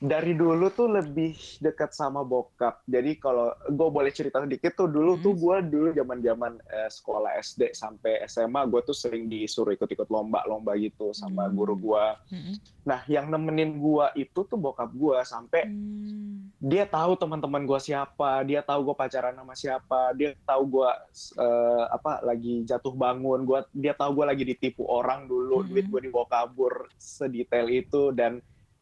dari 0.00 0.32
dulu 0.32 0.72
tuh 0.72 0.88
lebih 0.88 1.36
dekat 1.60 1.92
sama 1.92 2.24
bokap. 2.24 2.80
Jadi 2.88 3.20
kalau 3.20 3.52
gue 3.68 3.88
boleh 3.92 4.08
cerita 4.08 4.40
sedikit 4.40 4.72
tuh 4.72 4.88
dulu 4.88 5.20
tuh 5.20 5.36
Hmm. 5.36 5.40
gue 5.44 5.56
dulu 5.76 5.88
zaman-zaman 5.92 6.56
eh, 6.56 6.88
sekolah 6.88 7.36
SD 7.36 7.76
sampai 7.76 8.24
SMA 8.24 8.64
gue 8.64 8.80
tuh 8.80 8.96
sering 8.96 9.28
disuruh 9.28 9.76
ikut-ikut 9.76 10.08
lomba-lomba 10.08 10.72
gitu 10.80 11.12
sama 11.12 11.46
Hmm. 11.46 11.52
guru 11.52 11.76
gue. 11.76 12.04
Mm-mm. 12.32 12.56
Nah 12.88 13.04
yang 13.12 13.28
nemenin 13.28 13.76
gue 13.76 14.06
itu 14.16 14.40
tuh 14.40 14.56
bokap 14.56 14.88
gue 14.88 15.20
sampai 15.20 15.68
Hmm. 15.68 16.48
dia 16.56 16.88
tahu 16.88 17.20
teman-teman 17.20 17.68
gue 17.68 17.76
siapa, 17.78 18.40
dia 18.48 18.64
tahu 18.64 18.88
gue 18.88 18.96
pacaran 18.96 19.36
sama 19.36 19.52
siapa, 19.52 20.16
dia 20.16 20.32
tahu 20.48 20.80
gue 20.80 20.90
eh, 21.36 21.84
apa 21.92 22.24
lagi 22.24 22.64
jatuh 22.64 22.96
bangun, 22.96 23.44
gua 23.44 23.68
dia 23.76 23.92
tahu 23.92 24.16
gue 24.16 24.26
lagi 24.32 24.44
ditipu 24.48 24.88
orang 24.88 25.28
dulu, 25.28 25.60
Mhm. 25.60 25.68
duit 25.68 25.86
gue 25.92 26.00
dibawa 26.08 26.24
kabur 26.24 26.88
sedetail 26.96 27.68
itu 27.68 28.16
dan 28.16 28.40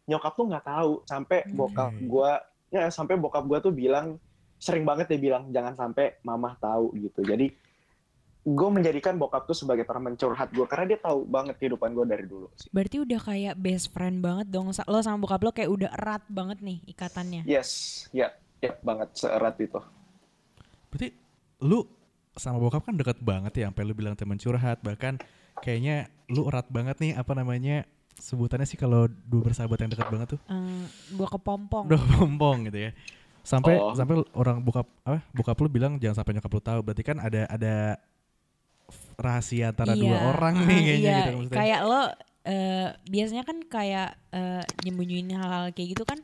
nyokap 0.09 0.33
tuh 0.35 0.47
nggak 0.49 0.65
tahu 0.65 0.93
sampai 1.05 1.45
Hmm. 1.45 1.55
bokap 1.55 1.93
Oke. 1.93 2.03
gue 2.09 2.31
ya 2.69 2.83
sampai 2.89 3.15
bokap 3.21 3.45
gue 3.45 3.59
tuh 3.61 3.73
bilang 3.73 4.17
sering 4.59 4.83
banget 4.83 5.07
dia 5.15 5.21
bilang 5.21 5.53
jangan 5.55 5.77
sampai 5.77 6.19
mamah 6.25 6.59
tahu 6.59 6.91
gitu. 6.99 7.23
Jadi 7.23 7.53
gue 8.49 8.69
menjadikan 8.73 9.21
bokap 9.21 9.45
tuh 9.45 9.53
sebagai 9.53 9.85
teman 9.85 10.17
curhat 10.17 10.49
gue 10.49 10.65
karena 10.65 10.97
dia 10.97 10.99
tahu 10.99 11.29
banget 11.29 11.61
kehidupan 11.61 11.93
gue 11.93 12.05
dari 12.09 12.25
dulu 12.25 12.49
sih. 12.57 12.73
Berarti 12.73 12.97
udah 13.05 13.21
kayak 13.21 13.55
best 13.61 13.93
friend 13.93 14.25
banget 14.25 14.49
dong. 14.49 14.73
Lo 14.73 14.99
sama 15.05 15.21
bokap 15.21 15.45
lo 15.45 15.53
kayak 15.53 15.69
udah 15.69 15.91
erat 15.93 16.25
banget 16.33 16.59
nih 16.65 16.81
ikatannya. 16.89 17.45
Yes, 17.45 18.05
ya, 18.11 18.33
ya 18.65 18.73
banget 18.81 19.13
seerat 19.13 19.61
itu. 19.61 19.79
Berarti 20.89 21.09
lu 21.61 21.85
sama 22.39 22.57
bokap 22.63 22.87
kan 22.87 22.95
deket 22.97 23.19
banget 23.21 23.53
ya 23.61 23.65
sampai 23.69 23.85
lu 23.85 23.93
bilang 23.93 24.15
teman 24.15 24.39
curhat 24.39 24.79
bahkan 24.81 25.19
kayaknya 25.61 26.07
lu 26.31 26.47
erat 26.47 26.71
banget 26.71 26.97
nih 27.03 27.13
apa 27.19 27.35
namanya 27.35 27.85
sebutannya 28.19 28.65
sih 28.65 28.75
kalau 28.75 29.07
dua 29.07 29.41
bersahabat 29.45 29.79
yang 29.79 29.91
dekat 29.91 30.09
banget 30.09 30.29
tuh 30.35 30.41
Eh, 30.45 30.85
dua 31.11 31.29
kepompong. 31.29 31.87
udah 31.87 32.03
pompong 32.13 32.67
gitu 32.67 32.79
ya 32.81 32.93
sampai 33.41 33.75
Oh. 33.75 33.95
sampai 33.95 34.21
orang 34.33 34.61
bokap 34.61 34.85
apa 35.03 35.25
bokap 35.31 35.57
lu 35.57 35.69
bilang 35.69 35.97
jangan 35.97 36.19
sampai 36.19 36.35
nyokap 36.35 36.51
lu 36.51 36.61
tahu 36.61 36.79
berarti 36.83 37.03
kan 37.03 37.17
ada 37.17 37.47
ada 37.47 37.75
rahasia 39.17 39.71
antara 39.71 39.93
dua 39.95 40.15
Iya, 40.15 40.29
orang 40.29 40.55
ah, 40.55 40.65
nih 40.65 40.79
kayaknya 40.79 40.95
iya. 41.03 41.19
gitu 41.19 41.31
maksudnya. 41.35 41.57
Kayak 41.57 41.81
lo 41.83 42.01
eh, 42.45 42.89
biasanya 43.07 43.45
kan 43.45 43.59
kayak 43.63 44.09
eh, 44.31 44.63
nyembunyiin 44.83 45.29
hal-hal 45.31 45.65
kayak 45.71 45.89
gitu 45.93 46.05
kan 46.05 46.21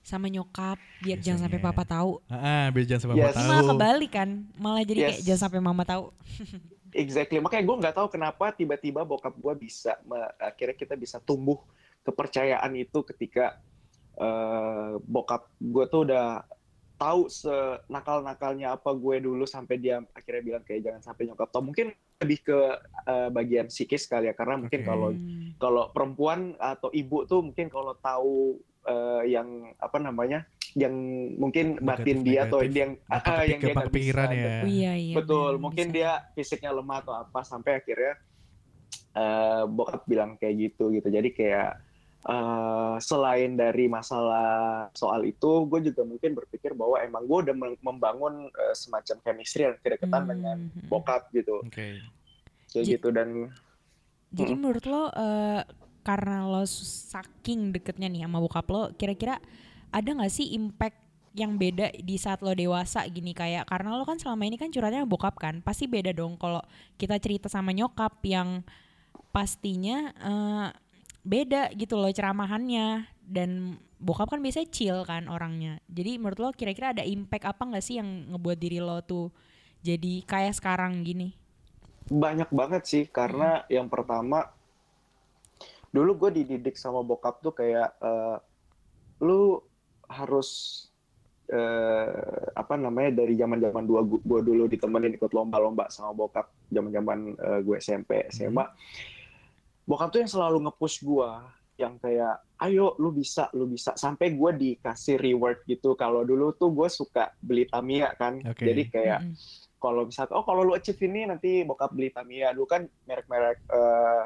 sama 0.00 0.26
nyokap 0.26 0.76
biar 1.00 1.16
jangan 1.16 1.40
sampai 1.42 1.56
Biasanya. 1.56 1.74
papa 1.74 1.84
tahu. 1.86 2.10
Ah, 2.26 2.36
ah, 2.36 2.64
biar 2.68 2.84
jangan 2.84 3.02
sampai 3.02 3.16
Yes. 3.16 3.24
bapak 3.24 3.32
Ini 3.32 3.40
tahu 3.40 3.50
malah 3.50 3.64
kebalik 3.70 4.10
kan. 4.12 4.28
Malah 4.54 4.82
jadi 4.82 5.00
kayak 5.00 5.16
Yes. 5.16 5.24
jangan 5.24 5.40
sampai 5.40 5.60
mama 5.60 5.82
tahu. 5.82 6.04
Exactly. 6.94 7.42
Makanya 7.42 7.64
gue 7.66 7.76
nggak 7.82 7.96
tahu 7.98 8.08
kenapa 8.14 8.54
tiba-tiba 8.54 9.02
bokap 9.02 9.34
gue 9.34 9.54
bisa 9.58 9.98
akhirnya 10.38 10.78
kita 10.78 10.94
bisa 10.94 11.18
tumbuh 11.18 11.58
kepercayaan 12.06 12.70
itu 12.78 13.02
ketika 13.02 13.58
eh, 14.14 14.94
bokap 15.02 15.50
gue 15.58 15.84
tuh 15.90 16.06
udah 16.06 16.46
tahu 16.94 17.26
senakal-nakalnya 17.26 18.78
apa 18.78 18.94
gue 18.94 19.26
dulu 19.26 19.42
sampai 19.42 19.82
dia 19.82 19.98
akhirnya 20.14 20.42
bilang 20.46 20.62
kayak 20.62 20.86
jangan 20.86 21.02
sampai 21.02 21.22
nyokap 21.26 21.50
tahu. 21.50 21.74
Mungkin 21.74 21.90
lebih 22.22 22.38
ke 22.46 22.58
eh, 23.10 23.28
bagian 23.34 23.66
psikis 23.66 24.06
kali 24.06 24.30
ya 24.30 24.34
karena 24.38 24.62
mungkin 24.62 24.80
kalau 24.86 25.10
kalau 25.58 25.84
perempuan 25.90 26.54
atau 26.62 26.94
ibu 26.94 27.26
tuh 27.26 27.42
mungkin 27.42 27.66
kalau 27.66 27.98
tahu 27.98 28.62
eh, 28.86 29.34
yang 29.34 29.74
apa 29.82 29.98
namanya 29.98 30.46
yang 30.74 30.94
mungkin 31.38 31.78
batin 31.78 32.26
dia 32.26 32.50
atau 32.50 32.58
Negatif-negatif. 32.58 32.82
yang 32.82 32.90
ah, 33.30 33.42
yang 33.46 33.60
dia 33.62 33.72
nggak 33.72 33.88
kepikiran 33.88 34.28
bisa 34.28 34.34
ya. 34.34 34.50
Oh, 34.50 34.66
iya 34.66 34.92
iya. 34.98 35.14
betul 35.14 35.50
benar, 35.54 35.62
mungkin 35.62 35.86
bisa. 35.86 35.94
dia 35.94 36.10
fisiknya 36.34 36.70
lemah 36.74 36.98
atau 36.98 37.14
apa 37.14 37.40
sampai 37.46 37.72
akhirnya 37.78 38.14
eh 39.14 39.62
bokap 39.70 40.02
bilang 40.04 40.34
kayak 40.34 40.54
gitu 40.58 40.90
gitu 40.90 41.06
jadi 41.06 41.28
kayak 41.30 41.70
eh 42.24 42.94
selain 42.98 43.54
dari 43.54 43.86
masalah 43.86 44.88
soal 44.90 45.22
itu 45.22 45.68
gue 45.70 45.92
juga 45.92 46.02
mungkin 46.02 46.34
berpikir 46.34 46.74
bahwa 46.74 46.98
emang 46.98 47.22
gue 47.22 47.38
udah 47.46 47.54
mem- 47.54 47.78
membangun 47.78 48.50
eh, 48.50 48.74
semacam 48.74 49.16
chemistry 49.22 49.70
dan 49.70 49.78
kedekatan 49.78 50.22
Hmm, 50.24 50.30
dengan 50.34 50.58
hmm. 50.74 50.88
bokap 50.90 51.30
gitu 51.30 51.62
Oke. 51.62 52.02
kayak 52.68 52.84
gitu 52.90 53.08
dan 53.14 53.54
Jadi 54.34 54.50
menurut 54.58 54.82
lo 54.82 55.14
eh, 55.14 55.62
karena 56.02 56.50
lo 56.50 56.66
saking 56.66 57.70
deketnya 57.70 58.10
nih 58.10 58.26
sama 58.26 58.42
bokap 58.42 58.66
lo, 58.66 58.90
kira-kira 58.98 59.38
ada 59.94 60.10
nggak 60.10 60.32
sih 60.34 60.58
impact 60.58 60.98
yang 61.34 61.58
beda 61.58 61.94
di 61.94 62.18
saat 62.18 62.42
lo 62.42 62.54
dewasa 62.54 63.06
gini 63.10 63.34
kayak 63.34 63.66
karena 63.66 63.94
lo 63.98 64.06
kan 64.06 64.18
selama 64.18 64.46
ini 64.46 64.58
kan 64.58 64.70
curhatnya 64.70 65.06
bokap 65.06 65.38
kan, 65.38 65.62
pasti 65.62 65.86
beda 65.86 66.10
dong 66.10 66.34
kalau 66.38 66.62
kita 66.98 67.18
cerita 67.22 67.46
sama 67.46 67.70
nyokap 67.70 68.18
yang 68.26 68.66
pastinya 69.30 70.10
eh, 70.14 70.68
beda 71.22 71.74
gitu 71.74 71.98
loh 71.98 72.10
ceramahannya 72.10 73.06
dan 73.22 73.78
bokap 73.98 74.30
kan 74.30 74.42
biasanya 74.42 74.68
chill 74.70 74.98
kan 75.06 75.26
orangnya. 75.30 75.82
Jadi 75.90 76.18
menurut 76.18 76.38
lo 76.38 76.50
kira-kira 76.54 76.94
ada 76.94 77.02
impact 77.02 77.46
apa 77.46 77.62
nggak 77.62 77.82
sih 77.82 77.98
yang 77.98 78.30
ngebuat 78.34 78.58
diri 78.58 78.78
lo 78.78 79.02
tuh 79.02 79.30
jadi 79.82 80.22
kayak 80.26 80.54
sekarang 80.58 81.02
gini? 81.02 81.34
banyak 82.08 82.52
banget 82.52 82.82
sih 82.84 83.04
karena 83.08 83.64
yang 83.72 83.88
pertama 83.88 84.52
dulu 85.88 86.26
gue 86.26 86.42
dididik 86.42 86.76
sama 86.76 87.00
bokap 87.00 87.40
tuh 87.40 87.54
kayak 87.54 87.96
eh, 88.02 88.36
lu 89.24 89.62
harus 90.08 90.48
eh, 91.48 92.48
apa 92.56 92.74
namanya 92.76 93.24
dari 93.24 93.36
zaman 93.36 93.60
zaman 93.60 93.84
dua 93.84 94.00
gue 94.04 94.40
dulu 94.40 94.64
ditemenin 94.68 95.16
ikut 95.16 95.32
lomba-lomba 95.32 95.88
sama 95.92 96.16
bokap 96.16 96.48
zaman 96.72 96.90
zaman 96.90 97.18
gue 97.62 97.76
SMP 97.78 98.26
SMA 98.32 98.64
bokap 99.84 100.08
tuh 100.12 100.24
yang 100.24 100.32
selalu 100.32 100.64
nge-push 100.64 101.04
gue 101.04 101.30
yang 101.74 101.98
kayak 101.98 102.38
ayo 102.62 102.94
lu 103.02 103.10
bisa 103.10 103.50
lu 103.50 103.66
bisa 103.66 103.98
sampai 103.98 104.32
gue 104.32 104.50
dikasih 104.54 105.18
reward 105.18 105.66
gitu 105.66 105.98
kalau 105.98 106.22
dulu 106.22 106.54
tuh 106.54 106.70
gue 106.70 106.86
suka 106.86 107.34
beli 107.42 107.66
Tamiya 107.66 108.14
kan 108.14 108.38
Oke. 108.46 108.62
jadi 108.62 108.82
kayak 108.88 109.20
Mm-mm. 109.26 109.34
kalau 109.82 110.06
misalkan 110.06 110.38
oh 110.38 110.46
kalau 110.46 110.62
lu 110.62 110.72
achieve 110.78 111.02
ini 111.02 111.26
nanti 111.26 111.66
bokap 111.66 111.90
beli 111.90 112.14
Tamiya 112.14 112.54
dulu 112.54 112.66
kan 112.70 112.86
merek-merek 113.10 113.58
eh 113.74 114.24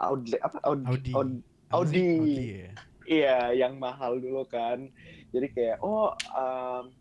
Audi 0.00 0.34
apa 0.40 0.58
Audi, 0.64 0.84
Audi. 0.88 1.10
Audi-? 1.14 1.42
Audi. 1.68 2.02
Audi 2.18 2.46
ya. 2.64 2.72
Iya 3.08 3.50
yang 3.56 3.80
mahal 3.80 4.20
dulu 4.20 4.44
kan 4.44 4.92
jadi 5.32 5.46
kayak 5.48 5.76
oh 5.80 6.12
um, 6.36 6.92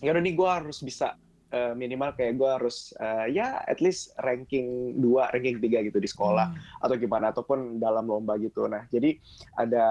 ya 0.00 0.10
udah 0.16 0.22
nih 0.24 0.34
gue 0.34 0.48
harus 0.48 0.80
bisa 0.80 1.14
eh, 1.52 1.76
minimal 1.76 2.16
kayak 2.16 2.40
gue 2.40 2.48
harus 2.48 2.96
eh, 2.96 3.36
ya 3.36 3.60
at 3.62 3.78
least 3.84 4.16
ranking 4.24 4.96
2, 4.98 5.32
ranking 5.36 5.60
3 5.60 5.88
gitu 5.92 5.98
di 6.00 6.08
sekolah 6.08 6.48
Hmm. 6.50 6.58
atau 6.88 6.96
gimana 6.96 7.30
ataupun 7.30 7.76
dalam 7.78 8.08
lomba 8.08 8.40
gitu 8.40 8.64
nah 8.66 8.88
jadi 8.88 9.14
ada 9.60 9.84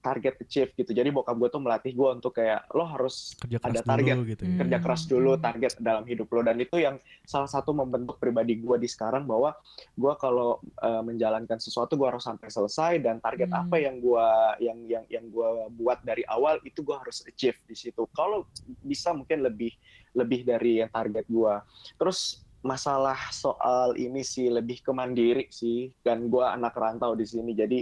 target 0.00 0.34
achieve 0.40 0.72
gitu 0.74 0.90
jadi 0.90 1.08
bokap 1.08 1.36
gue 1.36 1.48
tuh 1.48 1.60
melatih 1.60 1.92
gue 1.92 2.08
untuk 2.10 2.32
kayak 2.34 2.66
lo 2.72 2.88
harus 2.88 3.36
Kerja 3.36 3.60
Ada 3.60 3.80
keras 3.80 3.86
target. 3.86 4.14
dulu 4.16 4.22
gitu 4.26 4.42
ya. 4.42 4.48
Hmm. 4.50 4.58
kerja 4.64 4.76
keras 4.80 5.02
dulu 5.04 5.30
target 5.36 5.72
dalam 5.78 6.04
hidup 6.08 6.28
lo 6.32 6.40
dan 6.40 6.56
itu 6.56 6.76
yang 6.76 6.96
salah 7.22 7.46
satu 7.46 7.70
membentuk 7.70 8.16
pribadi 8.16 8.56
gue 8.56 8.76
di 8.76 8.88
sekarang 8.88 9.28
bahwa 9.28 9.52
gue 9.94 10.12
kalau 10.16 10.58
uh, 10.80 11.02
menjalankan 11.04 11.60
sesuatu 11.60 11.94
gue 11.94 12.08
harus 12.08 12.24
sampai 12.24 12.48
selesai 12.48 12.92
dan 12.98 13.20
target 13.20 13.48
Hmm. 13.50 13.66
apa 13.66 13.76
yang 13.76 13.96
gue 13.98 14.26
yang 14.62 14.78
yang 14.86 15.04
yang 15.10 15.24
gue 15.28 15.48
buat 15.74 16.00
dari 16.00 16.22
awal 16.26 16.56
itu 16.62 16.80
gue 16.80 16.96
harus 16.96 17.20
achieve 17.24 17.58
di 17.64 17.74
situ 17.74 18.06
kalau 18.10 18.46
bisa 18.80 19.10
mungkin 19.10 19.42
lebih 19.42 19.74
lebih 20.12 20.42
dari 20.42 20.80
yang 20.80 20.90
target 20.90 21.26
gue 21.26 21.54
terus 21.94 22.40
masalah 22.60 23.16
soal 23.32 23.96
ini 23.96 24.20
sih 24.20 24.52
lebih 24.52 24.84
ke 24.84 24.92
mandiri 24.92 25.48
sih 25.48 25.88
dan 26.04 26.28
gue 26.28 26.44
anak 26.44 26.76
rantau 26.76 27.16
di 27.16 27.24
sini 27.24 27.56
jadi 27.56 27.80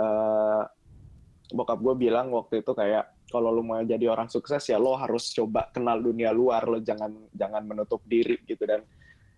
uh, 0.00 0.64
bokap 1.54 1.78
gue 1.78 1.94
bilang 1.94 2.34
waktu 2.34 2.66
itu 2.66 2.74
kayak 2.74 3.30
kalau 3.30 3.54
lu 3.54 3.62
mau 3.62 3.78
jadi 3.80 4.10
orang 4.10 4.26
sukses 4.26 4.66
ya 4.66 4.76
lo 4.76 4.98
harus 4.98 5.30
coba 5.30 5.70
kenal 5.70 6.02
dunia 6.02 6.34
luar 6.34 6.66
lo 6.66 6.82
jangan 6.82 7.30
jangan 7.30 7.62
menutup 7.62 8.02
diri 8.04 8.42
gitu. 8.42 8.66
Dan 8.66 8.82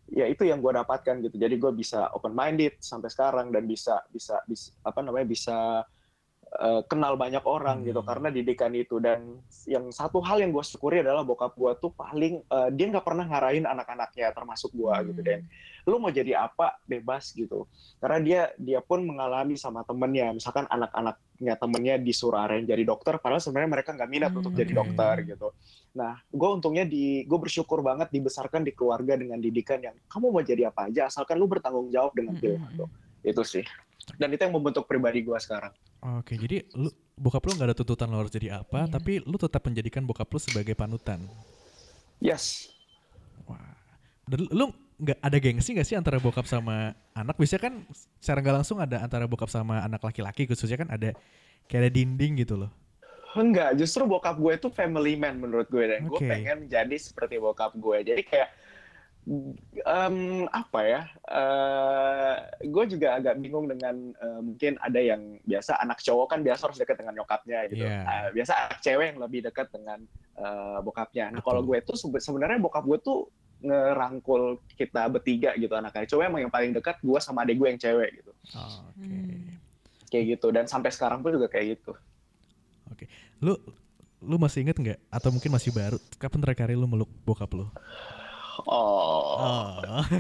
ya 0.08 0.24
itu 0.24 0.48
yang 0.48 0.64
gue 0.64 0.72
dapatkan 0.72 1.20
gitu. 1.28 1.36
Jadi 1.36 1.54
gue 1.60 1.72
bisa 1.76 2.08
open 2.16 2.32
minded 2.32 2.80
sampai 2.80 3.12
sekarang 3.12 3.52
dan 3.52 3.68
bisa 3.68 4.00
bisa 4.08 4.40
bisa 4.48 4.72
apa 4.80 5.04
namanya 5.04 5.28
bisa 5.28 5.84
eh, 6.46 6.82
kenal 6.86 7.18
banyak 7.18 7.42
orang 7.42 7.82
gitu 7.82 7.98
Hmm. 8.00 8.08
karena 8.08 8.28
didikan 8.30 8.72
itu. 8.72 9.02
Dan 9.02 9.42
yang 9.66 9.90
satu 9.90 10.22
hal 10.22 10.38
yang 10.40 10.54
gue 10.54 10.62
syukuri 10.62 11.02
adalah 11.02 11.26
bokap 11.26 11.52
gue 11.58 11.72
tuh 11.82 11.90
paling 11.90 12.40
eh, 12.42 12.68
dia 12.70 12.86
nggak 12.88 13.02
pernah 13.02 13.26
ngarahin 13.26 13.66
anak-anaknya 13.66 14.30
termasuk 14.30 14.70
gue 14.72 14.94
gitu 15.10 15.20
Hmm. 15.20 15.28
dan 15.28 15.40
lu 15.86 16.02
mau 16.02 16.10
jadi 16.10 16.34
apa 16.34 16.82
bebas 16.82 17.30
gitu. 17.30 17.66
Karena 18.02 18.18
dia 18.18 18.40
dia 18.58 18.82
pun 18.82 19.06
mengalami 19.06 19.54
sama 19.54 19.86
temennya. 19.86 20.34
Misalkan 20.34 20.66
anak-anaknya 20.66 21.54
temennya 21.54 21.94
disuruh 22.02 22.42
arahin 22.42 22.66
jadi 22.66 22.82
dokter 22.82 23.18
padahal 23.22 23.38
sebenarnya 23.38 23.70
mereka 23.70 23.90
nggak 23.94 24.10
minat 24.10 24.30
Hmm, 24.34 24.42
untuk 24.42 24.52
jadi 24.58 24.72
dokter 24.74 25.14
gitu. 25.22 25.54
Nah 25.94 26.18
gue 26.26 26.48
untungnya 26.50 26.82
di 26.82 27.22
gue 27.22 27.38
bersyukur 27.38 27.86
banget 27.86 28.10
dibesarkan 28.10 28.66
di 28.66 28.74
keluarga 28.74 29.14
dengan 29.14 29.38
didikan 29.38 29.78
yang 29.78 29.94
kamu 30.10 30.26
mau 30.34 30.42
jadi 30.42 30.74
apa 30.74 30.90
aja 30.90 31.06
asalkan 31.06 31.38
lu 31.38 31.46
bertanggung 31.46 31.86
jawab 31.94 32.10
dengan 32.18 32.34
pilihan 32.34 32.66
mm, 32.66 32.78
lu. 32.82 32.86
Itu 33.22 33.46
sih 33.46 33.62
dan 34.14 34.30
itu 34.30 34.38
yang 34.40 34.54
membentuk 34.54 34.86
pribadi 34.86 35.26
gue 35.26 35.34
sekarang 35.36 35.74
Oke, 36.22 36.38
jadi 36.38 36.62
lu 36.78 36.86
bokap 37.18 37.42
lu 37.42 37.58
nggak 37.58 37.66
ada 37.72 37.74
tuntutan 37.74 38.06
lo 38.06 38.22
harus 38.22 38.30
jadi 38.30 38.62
apa, 38.62 38.86
Iya. 38.86 38.92
tapi 38.94 39.18
lu 39.26 39.34
tetap 39.34 39.64
menjadikan 39.66 40.06
bokap 40.06 40.28
lu 40.30 40.38
sebagai 40.38 40.76
panutan. 40.78 41.18
yes 42.22 42.70
Wah. 43.48 43.58
Dan 44.28 44.46
lu 44.54 44.70
nggak 44.96 45.18
ada 45.18 45.38
gengsi 45.42 45.74
nggak 45.74 45.88
sih 45.88 45.96
antara 45.98 46.22
bokap 46.22 46.46
sama 46.46 46.94
anak? 47.10 47.34
Biasanya 47.34 47.62
kan 47.72 47.74
secara 48.22 48.38
nggak 48.38 48.56
langsung 48.62 48.78
ada 48.78 49.02
antara 49.02 49.26
bokap 49.26 49.50
sama 49.50 49.82
anak 49.82 49.98
laki-laki 49.98 50.46
khususnya 50.46 50.78
kan 50.78 50.94
ada 50.94 51.10
kayak 51.66 51.80
ada 51.86 51.90
dinding 51.90 52.38
gitu 52.38 52.54
loh. 52.54 52.70
Enggak, 53.34 53.74
justru 53.76 54.06
bokap 54.06 54.38
gue 54.38 54.52
itu 54.56 54.68
family 54.70 55.18
man 55.18 55.36
menurut 55.36 55.66
gue 55.68 55.84
dan 55.84 56.06
gue 56.06 56.16
Oke. 56.16 56.24
pengen 56.24 56.64
menjadi 56.64 56.96
seperti 56.96 57.36
bokap 57.36 57.74
gue. 57.74 57.98
Jadi 58.04 58.22
kayak 58.24 58.48
em, 59.82 60.16
apa 60.48 60.80
ya? 60.86 61.02
eh 61.26 62.34
gue 62.66 62.84
juga 62.94 63.18
agak 63.18 63.34
bingung 63.42 63.66
dengan 63.66 64.14
eh, 64.14 64.40
mungkin 64.40 64.78
ada 64.78 65.00
yang 65.02 65.38
biasa 65.42 65.82
anak 65.82 65.98
cowok 66.00 66.26
kan 66.30 66.40
biasa 66.46 66.70
harus 66.70 66.78
dekat 66.78 66.96
dengan 67.02 67.18
nyokapnya 67.18 67.66
gitu. 67.68 67.84
Iya. 67.84 68.00
Eh, 68.06 68.28
biasa 68.38 68.52
anak 68.54 68.78
cewek 68.80 69.06
yang 69.14 69.18
lebih 69.20 69.40
dekat 69.46 69.66
dengan 69.74 69.98
eh, 70.38 70.78
bokapnya. 70.82 71.34
Nah 71.34 71.42
kalau 71.42 71.66
gue 71.66 71.78
tuh 71.82 71.98
sebe- 71.98 72.22
sebenarnya 72.22 72.62
bokap 72.62 72.86
gue 72.86 72.98
tuh 73.02 73.26
ngerangkul 73.56 74.60
kita 74.76 75.08
bertiga 75.08 75.56
gitu 75.56 75.72
anak-anak 75.72 76.04
cowok 76.12 76.24
emang 76.28 76.40
yang 76.44 76.52
paling 76.52 76.76
dekat 76.76 77.00
gue 77.00 77.18
sama 77.24 77.40
adik 77.40 77.56
gue 77.56 77.72
yang 77.72 77.80
cewek 77.80 78.20
gitu 78.20 78.32
Oke. 78.52 79.00
Hmm. 79.00 79.48
kayak 80.12 80.36
gitu 80.36 80.52
dan 80.52 80.68
sampai 80.68 80.92
sekarang 80.92 81.24
pun 81.24 81.32
juga 81.32 81.48
kayak 81.48 81.80
gitu 81.80 81.96
Lu 83.42 83.54
lu 84.24 84.36
masih 84.40 84.64
inget 84.64 84.76
nggak 84.80 84.98
atau 85.12 85.28
mungkin 85.28 85.52
masih 85.52 85.70
baru 85.70 86.00
kapan 86.16 86.40
terakhir 86.40 86.60
kali 86.66 86.74
lu 86.74 86.88
meluk 86.88 87.10
bokap 87.22 87.52
lu? 87.52 87.68
Oh 88.64 89.36
Oh. 89.36 90.00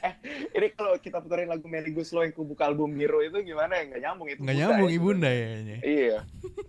eh, 0.00 0.12
ini 0.52 0.66
kalau 0.72 0.92
kita 0.96 1.18
puterin 1.18 1.46
lagu 1.46 1.64
Melly 1.66 1.90
Guslo 1.90 2.20
yang 2.20 2.30
kubuka 2.30 2.64
album 2.64 2.94
Hero 2.94 3.18
itu 3.20 3.34
gimana 3.42 3.74
ya? 3.74 3.82
Nggak 3.86 4.00
nyambung 4.02 4.26
itu. 4.28 4.38
Nggak 4.40 4.56
nyambung 4.56 4.86
ya, 4.86 4.94
ibunda 4.94 5.28
ya. 5.28 5.44
kayaknya. 5.44 5.76
Iya. 5.82 6.18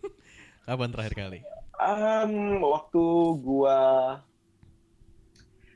Kapan 0.65 0.89
terakhir 0.89 1.13
kali? 1.15 1.39
Em, 1.77 2.31
waktu 2.59 3.03
gua 3.37 3.77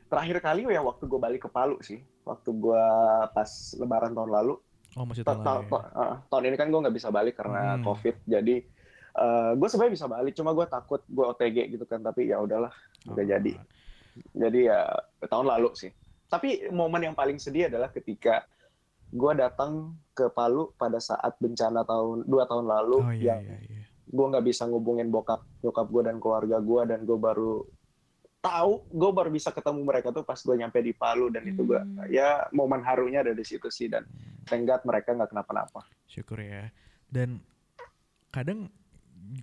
terakhir 0.06 0.38
kali 0.40 0.62
ya 0.66 0.80
waktu 0.80 1.04
gua 1.06 1.20
balik 1.22 1.42
ke 1.44 1.50
Palu 1.50 1.78
sih. 1.82 2.00
Waktu 2.24 2.50
gua 2.54 2.84
pas 3.32 3.48
Lebaran 3.76 4.12
tahun 4.12 4.30
lalu. 4.32 4.54
Oh 4.96 5.04
masih 5.04 5.22
Ta- 5.22 5.36
tahun 5.36 5.44
ta- 5.44 5.54
lalu. 5.56 5.68
ya? 5.68 5.80
eh, 6.04 6.14
tahun 6.28 6.44
ini 6.46 6.56
kan 6.56 6.68
gua 6.70 6.80
nggak 6.82 6.96
bisa 6.96 7.08
balik 7.10 7.34
karena 7.36 7.76
Hmm. 7.76 7.84
COVID. 7.84 8.16
Jadi 8.26 8.56
eh 9.16 9.50
gue 9.56 9.66
sebenarnya 9.66 9.96
bisa 9.96 10.06
balik, 10.06 10.32
cuma 10.36 10.52
gue 10.52 10.66
takut 10.68 11.00
gue 11.02 11.26
OTG 11.26 11.58
gitu 11.72 11.84
kan. 11.84 12.00
Tapi 12.00 12.28
ya 12.28 12.38
udahlah, 12.38 12.70
udah 13.06 13.22
Oh. 13.22 13.30
jadi. 13.30 13.54
Jadi 14.32 14.60
ya 14.66 14.80
tahun 15.22 15.48
lalu 15.48 15.70
sih. 15.76 15.92
Tapi 16.26 16.70
momen 16.70 17.04
yang 17.04 17.16
paling 17.16 17.36
sedih 17.36 17.68
adalah 17.68 17.90
ketika 17.90 18.48
gue 19.08 19.32
datang 19.34 19.94
ke 20.12 20.28
Palu 20.28 20.74
pada 20.74 20.98
saat 20.98 21.38
bencana 21.38 21.84
tahun 21.84 22.26
dua 22.26 22.44
tahun 22.44 22.66
lalu 22.66 22.98
Oh 22.98 23.14
iya 23.14 23.38
yang 23.38 23.40
iya 23.46 23.58
iya. 23.62 23.84
gue 24.06 24.26
nggak 24.26 24.44
bisa 24.44 24.66
ngubungin 24.66 25.08
bokap 25.08 25.46
nyokap 25.62 25.88
gue 25.88 26.02
dan 26.04 26.18
keluarga 26.18 26.58
gue 26.58 26.82
dan 26.86 27.00
gue 27.04 27.16
baru 27.16 27.64
tahu 28.40 28.72
gue 28.88 29.12
baru 29.12 29.30
bisa 29.30 29.50
ketemu 29.50 29.82
mereka 29.82 30.10
tuh 30.10 30.22
pas 30.22 30.38
gue 30.38 30.56
nyampe 30.56 30.78
di 30.80 30.92
Palu 30.92 31.30
dan 31.30 31.44
itu 31.44 31.62
gue 31.64 31.78
Hmm. 31.78 32.10
ya 32.10 32.50
momen 32.50 32.82
harunya 32.82 33.22
ada 33.22 33.32
di 33.32 33.42
situ 33.42 33.70
sih 33.70 33.88
dan 33.88 34.04
thank 34.46 34.64
God 34.64 34.82
mereka 34.84 35.12
nggak 35.12 35.30
kenapa-napa. 35.30 35.86
Syukur 36.06 36.38
ya. 36.40 36.70
Dan 37.06 37.40
kadang 38.30 38.70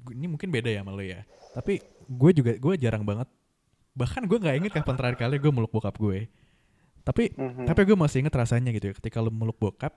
ini 0.08 0.26
mungkin 0.26 0.48
beda 0.48 0.68
ya 0.68 0.82
sama 0.82 0.92
lo 0.92 1.02
ya. 1.02 1.22
Tapi 1.52 1.80
gue 2.06 2.30
juga 2.32 2.52
gue 2.54 2.74
jarang 2.76 3.02
banget. 3.02 3.26
Bahkan 3.92 4.24
gue 4.24 4.38
nggak 4.40 4.56
inget 4.56 4.72
kapan 4.72 4.96
terakhir 4.96 5.18
kali 5.20 5.36
gue 5.36 5.52
meluk 5.52 5.70
bokap 5.70 5.96
gue. 5.96 6.28
Tapi 7.02 7.34
Mhm. 7.34 7.66
tapi 7.66 7.80
gue 7.82 7.96
masih 7.98 8.22
inget 8.22 8.32
rasanya 8.32 8.70
gitu 8.70 8.88
ya. 8.88 8.94
Ketika 8.96 9.18
lo 9.18 9.28
meluk 9.28 9.58
bokap, 9.58 9.92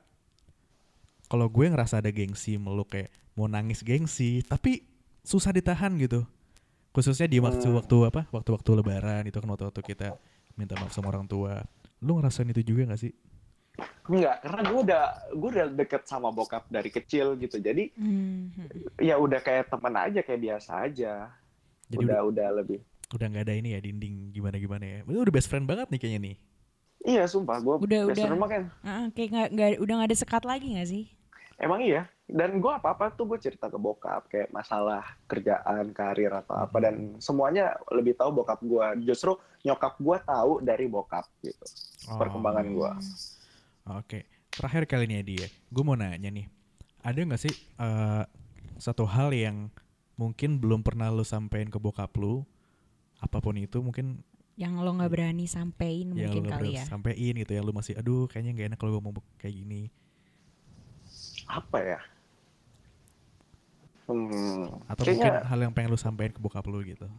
kalau 1.26 1.48
gue 1.48 1.66
ngerasa 1.66 2.04
ada 2.04 2.12
gengsi 2.12 2.58
meluk 2.58 2.92
kayak 2.92 3.10
mau 3.34 3.48
nangis 3.48 3.82
gengsi, 3.82 4.44
tapi 4.44 4.84
susah 5.22 5.50
ditahan 5.50 5.96
gitu. 5.98 6.26
Khususnya 6.92 7.28
di 7.28 7.40
waktu 7.40 7.68
Hmm. 7.68 7.76
waktu 7.76 7.98
apa? 8.08 8.22
Waktu-waktu 8.32 8.70
Lebaran 8.80 9.24
itu 9.28 9.36
kan 9.36 9.50
waktu-waktu 9.50 9.82
kita 9.84 10.16
minta 10.56 10.80
maaf 10.80 10.96
sama 10.96 11.12
orang 11.12 11.28
tua. 11.28 11.60
Lu 12.00 12.16
ngerasain 12.16 12.48
itu 12.48 12.64
juga 12.64 12.96
gak 12.96 13.02
sih? 13.02 13.12
Enggak, 14.06 14.40
karena 14.40 14.62
gue 14.64 14.80
udah 14.86 15.04
gue 15.34 15.50
udah 15.52 15.68
deket 15.76 16.08
sama 16.08 16.32
bokap 16.32 16.64
dari 16.72 16.88
kecil 16.88 17.36
gitu. 17.36 17.60
Jadi 17.60 17.92
Hmm. 17.94 18.54
ya 18.96 19.20
udah 19.20 19.42
kayak 19.42 19.68
teman 19.68 19.96
aja 19.98 20.24
kayak 20.24 20.42
biasa 20.42 20.72
aja. 20.88 21.14
Jadi 21.86 22.06
udah 22.06 22.20
udah 22.24 22.48
lebih. 22.56 22.80
Udah 23.08 23.26
nggak 23.28 23.44
ada 23.44 23.54
ini 23.54 23.70
ya 23.72 23.80
dinding 23.80 24.32
gimana 24.32 24.56
gimana 24.56 24.84
ya 24.84 25.00
Lu 25.06 25.20
udah 25.20 25.30
best 25.30 25.46
friend 25.46 25.64
banget 25.64 25.88
nih 25.88 26.00
kayaknya 26.00 26.22
nih 26.24 26.36
Iya 27.06 27.24
sumpah 27.26 27.58
gue 27.60 27.76
Udah, 27.80 28.02
best 28.04 28.12
udah. 28.12 28.26
friend 28.26 28.40
mah 28.40 28.50
kan 28.50 28.64
Ah, 28.82 29.06
kayak 29.12 29.30
nggak 29.30 29.48
nggak- 29.52 29.80
udah 29.80 29.94
nggak 29.96 30.10
ada 30.10 30.18
sekat 30.18 30.44
lagi 30.44 30.68
nggak 30.74 30.90
sih? 30.90 31.06
emang 31.56 31.80
iya. 31.80 32.04
Dan 32.26 32.58
gue 32.58 32.68
apa 32.68 32.92
apa 32.92 33.08
tuh 33.10 33.24
gue 33.26 33.40
cerita 33.40 33.70
ke 33.70 33.78
bokap 33.78 34.28
kayak 34.28 34.50
masalah 34.50 35.00
kerjaan, 35.24 35.94
karir 35.94 36.34
atau 36.36 36.52
apa 36.58 36.78
dan 36.80 37.16
semuanya 37.18 37.80
lebih 37.88 38.12
tahu 38.12 38.34
bokap 38.34 38.60
gue. 38.60 38.84
Justru 39.06 39.38
nyokap 39.62 39.96
gue 39.96 40.18
tahu 40.20 40.52
dari 40.60 40.84
bokap 40.86 41.24
gitu. 41.40 41.64
Perkembangan 42.12 42.66
gua. 42.70 42.92
Oh, 43.86 44.02
oke 44.02 44.26
terakhir 44.50 44.84
kali 44.86 45.06
nih 45.06 45.18
Adi 45.20 45.36
ya 45.38 45.48
gue 45.48 45.84
mau 45.84 45.94
nanya 45.94 46.26
nih 46.26 46.48
ada 47.02 47.20
nggak 47.20 47.38
sih 47.38 47.52
eh, 47.76 48.24
satu 48.78 49.04
hal 49.06 49.30
yang 49.30 49.68
mungkin 50.16 50.58
belum 50.58 50.80
pernah 50.80 51.08
lu 51.08 51.22
sampein 51.22 51.68
ke 51.68 51.76
bokap 51.76 52.16
lu 52.16 52.48
apa 53.20 53.38
pun 53.40 53.56
itu 53.58 53.80
mungkin 53.80 54.22
Yang 54.56 54.74
lo 54.80 54.92
nggak 54.96 55.12
berani 55.12 55.46
sampein 55.52 56.16
yang 56.16 56.32
mungkin 56.32 56.44
lu 56.48 56.52
kali 56.52 56.80
ya. 56.80 56.84
sampein 56.88 57.34
gitu 57.36 57.52
ya 57.52 57.60
lu 57.60 57.76
masih 57.76 58.00
aduh 58.00 58.24
kayaknya 58.26 58.52
nggak 58.56 58.68
enak 58.72 58.78
kalau 58.80 58.92
gue 58.96 59.02
ngomong 59.04 59.26
kayak 59.36 59.56
gini 59.56 59.92
Apa 61.46 61.78
ya? 61.78 62.00
Hmm, 64.06 64.70
atau 64.86 65.02
kayaknya 65.02 65.28
mungkin 65.34 65.50
hal 65.50 65.60
yang 65.66 65.74
pengen 65.74 65.90
lu 65.90 66.00
sampein 66.00 66.30
ke 66.30 66.38
bokap 66.38 66.66
lu 66.70 66.80
gitu 66.86 67.10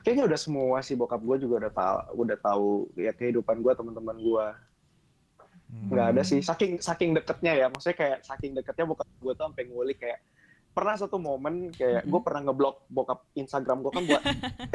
kayaknya 0.00 0.24
udah 0.24 0.36
semua 0.38 0.78
sih 0.78 0.94
bokap 0.94 1.18
gue 1.18 1.36
juga 1.42 1.64
udah 1.64 1.72
tahu 1.72 1.96
udah 2.22 2.36
tahu 2.38 2.68
ya 2.94 3.12
kehidupan 3.12 3.60
gue 3.60 3.72
teman-teman 3.72 4.16
gue 4.18 4.46
Hmm. 5.64 5.90
nggak 5.90 6.06
ada 6.14 6.22
sih 6.22 6.38
saking 6.38 6.78
saking 6.78 7.16
deketnya 7.16 7.56
ya 7.56 7.66
maksudnya 7.66 7.96
kayak 7.96 8.18
saking 8.22 8.52
deketnya 8.52 8.84
bokap 8.84 9.08
gue 9.18 9.32
tuh 9.32 9.42
sampai 9.42 9.64
ngulik 9.66 9.98
kayak 9.98 10.20
pernah 10.74 10.94
satu 10.94 11.16
momen 11.16 11.70
kayak 11.70 12.02
gue 12.02 12.12
Mhm. 12.14 12.26
pernah 12.26 12.40
ngeblok 12.44 12.76
bokap 12.88 13.20
Instagram 13.32 13.78
gue 13.80 13.92
kan 13.92 14.04
buat 14.04 14.22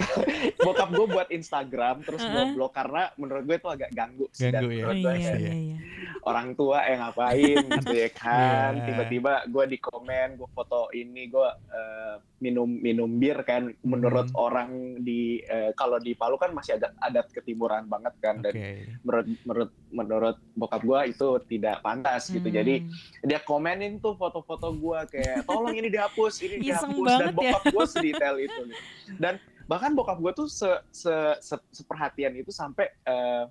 bokap 0.60 0.90
gue 0.90 1.06
buat 1.06 1.28
Instagram 1.30 1.96
terus 2.02 2.22
gue 2.22 2.32
Heeh. 2.34 2.54
blok 2.54 2.72
karena 2.72 3.12
menurut 3.16 3.44
gue 3.44 3.58
itu 3.58 3.70
agak 3.70 3.92
ganggu 3.92 4.26
sih 4.32 4.48
dan 4.48 4.64
Ganggu 4.64 4.72
ya. 4.72 4.80
Menurut 4.82 4.98
gue 4.98 5.14
iya, 5.14 5.34
iya, 5.36 5.54
iya. 5.54 5.76
orang 6.22 6.48
tua 6.54 6.78
yang 6.84 7.00
ngapain 7.02 7.58
gitu 7.62 7.94
ya 7.94 8.10
kan 8.12 8.72
Iya. 8.80 8.86
tiba-tiba 8.86 9.32
gue 9.46 9.64
di 9.68 9.78
komen 9.78 10.28
gue 10.36 10.50
foto 10.50 10.88
ini 10.92 11.28
gue 11.28 11.48
eh, 11.70 12.16
minum 12.40 12.70
minum 12.70 13.10
bir 13.12 13.44
kan 13.44 13.68
menurut 13.84 14.28
Hmm. 14.30 14.40
orang 14.42 14.70
di 14.98 15.42
eh, 15.42 15.72
kalau 15.74 15.98
di 15.98 16.14
Palu 16.14 16.36
kan 16.36 16.52
masih 16.52 16.76
ada 16.76 16.96
adat 16.98 17.28
ketimuran 17.30 17.84
banget 17.86 18.14
kan 18.18 18.40
dan 18.40 18.56
menurut 19.02 19.28
menurut 19.44 19.72
menurut 19.90 20.38
bokap 20.54 20.80
gue 20.80 21.00
itu 21.10 21.28
tidak 21.50 21.82
pantas 21.82 22.28
gitu 22.28 22.46
Hmm. 22.46 22.56
jadi 22.56 22.76
dia 23.22 23.40
komenin 23.42 23.98
tuh 23.98 24.16
foto-foto 24.16 24.72
gue 24.72 25.00
kayak 25.10 25.44
tolong 25.44 25.74
ini 25.74 25.89
dihapus 25.90 26.34
ini 26.46 26.56
Iseng 26.70 26.94
dihapus 26.96 27.08
dan 27.10 27.28
ya. 27.28 27.34
bokap 27.34 27.64
gue 27.70 27.86
sedetail 27.90 28.36
itu 28.38 28.62
gitu. 28.70 28.76
dan 29.18 29.34
bahkan 29.70 29.92
bokap 29.94 30.18
gue 30.18 30.32
tuh 30.34 30.48
se, 30.50 30.70
se, 30.90 31.14
se- 31.42 31.68
seperhatian 31.74 32.34
itu 32.38 32.50
sampai 32.50 32.90
eh, 33.06 33.44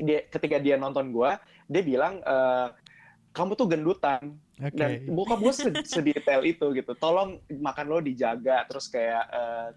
dia 0.00 0.24
ketika 0.28 0.56
dia 0.60 0.76
nonton 0.80 1.12
gue 1.12 1.30
dia 1.68 1.82
bilang 1.84 2.20
eh, 2.20 2.68
kamu 3.34 3.58
tuh 3.58 3.66
gendutan. 3.66 4.38
Oke. 4.62 4.78
Dan 4.78 5.10
bokap 5.10 5.42
gue 5.42 5.50
sedetail 5.82 6.46
itu 6.46 6.70
gitu. 6.70 6.94
Tolong 6.94 7.42
makan 7.50 7.86
lo 7.90 7.98
dijaga. 7.98 8.62
Terus 8.70 8.86
kayak 8.86 9.24
eh, 9.26 9.68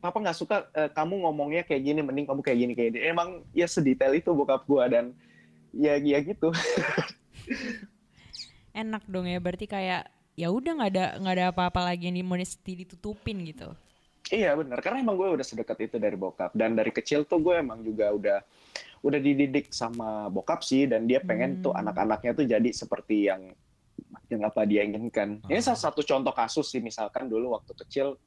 papa 0.00 0.16
nggak 0.24 0.38
suka 0.40 0.64
eh, 0.72 0.88
kamu 0.88 1.20
ngomongnya 1.28 1.68
kayak 1.68 1.84
gini 1.84 2.00
mending 2.00 2.24
kamu 2.24 2.40
kayak 2.40 2.58
gini 2.64 2.72
kayak 2.72 2.88
gini. 2.96 3.00
Emang 3.04 3.44
ya 3.52 3.68
sedetail 3.68 4.16
itu 4.16 4.32
bokap 4.32 4.64
gue 4.64 4.84
dan 4.88 5.12
ya 5.76 6.00
ya 6.00 6.18
gitu. 6.24 6.48
Enak 8.72 9.04
dong 9.04 9.28
ya 9.28 9.36
berarti 9.36 9.68
kayak 9.68 10.08
ya 10.36 10.52
udah 10.52 10.72
nggak 10.76 10.90
ada 10.92 11.04
nggak 11.16 11.34
ada 11.34 11.46
apa-apa 11.50 11.80
lagi 11.82 12.06
yang 12.06 12.20
mesti 12.22 12.84
ditutupin 12.84 13.40
gitu. 13.42 13.72
iya 14.28 14.52
benar. 14.52 14.82
Karena 14.82 15.00
emang 15.00 15.14
gue 15.14 15.38
udah 15.38 15.46
sedekat 15.46 15.86
itu 15.86 15.96
dari 15.96 16.14
bokap. 16.14 16.50
Dan 16.50 16.74
dari 16.74 16.90
kecil 16.90 17.22
tuh 17.24 17.38
gue 17.38 17.56
emang 17.56 17.78
juga 17.80 18.10
udah 18.10 18.38
udah 19.00 19.20
dididik 19.22 19.70
sama 19.70 20.26
bokap 20.28 20.60
sih. 20.60 20.84
Dan 20.84 21.06
dia 21.06 21.22
pengen 21.22 21.58
Hmm. 21.58 21.62
tuh 21.62 21.72
anak-anaknya 21.72 22.32
tuh 22.34 22.42
jadi 22.44 22.68
seperti 22.68 23.30
yang 23.30 23.54
yang 24.26 24.42
apa 24.42 24.66
dia 24.66 24.82
inginkan. 24.82 25.38
Ini 25.46 25.62
Ah. 25.62 25.70
salah 25.70 25.78
satu 25.88 26.02
contoh 26.02 26.34
kasus 26.34 26.66
sih. 26.68 26.82
Misalkan 26.82 27.30
dulu 27.30 27.54
waktu 27.54 27.70
kecil 27.86 28.18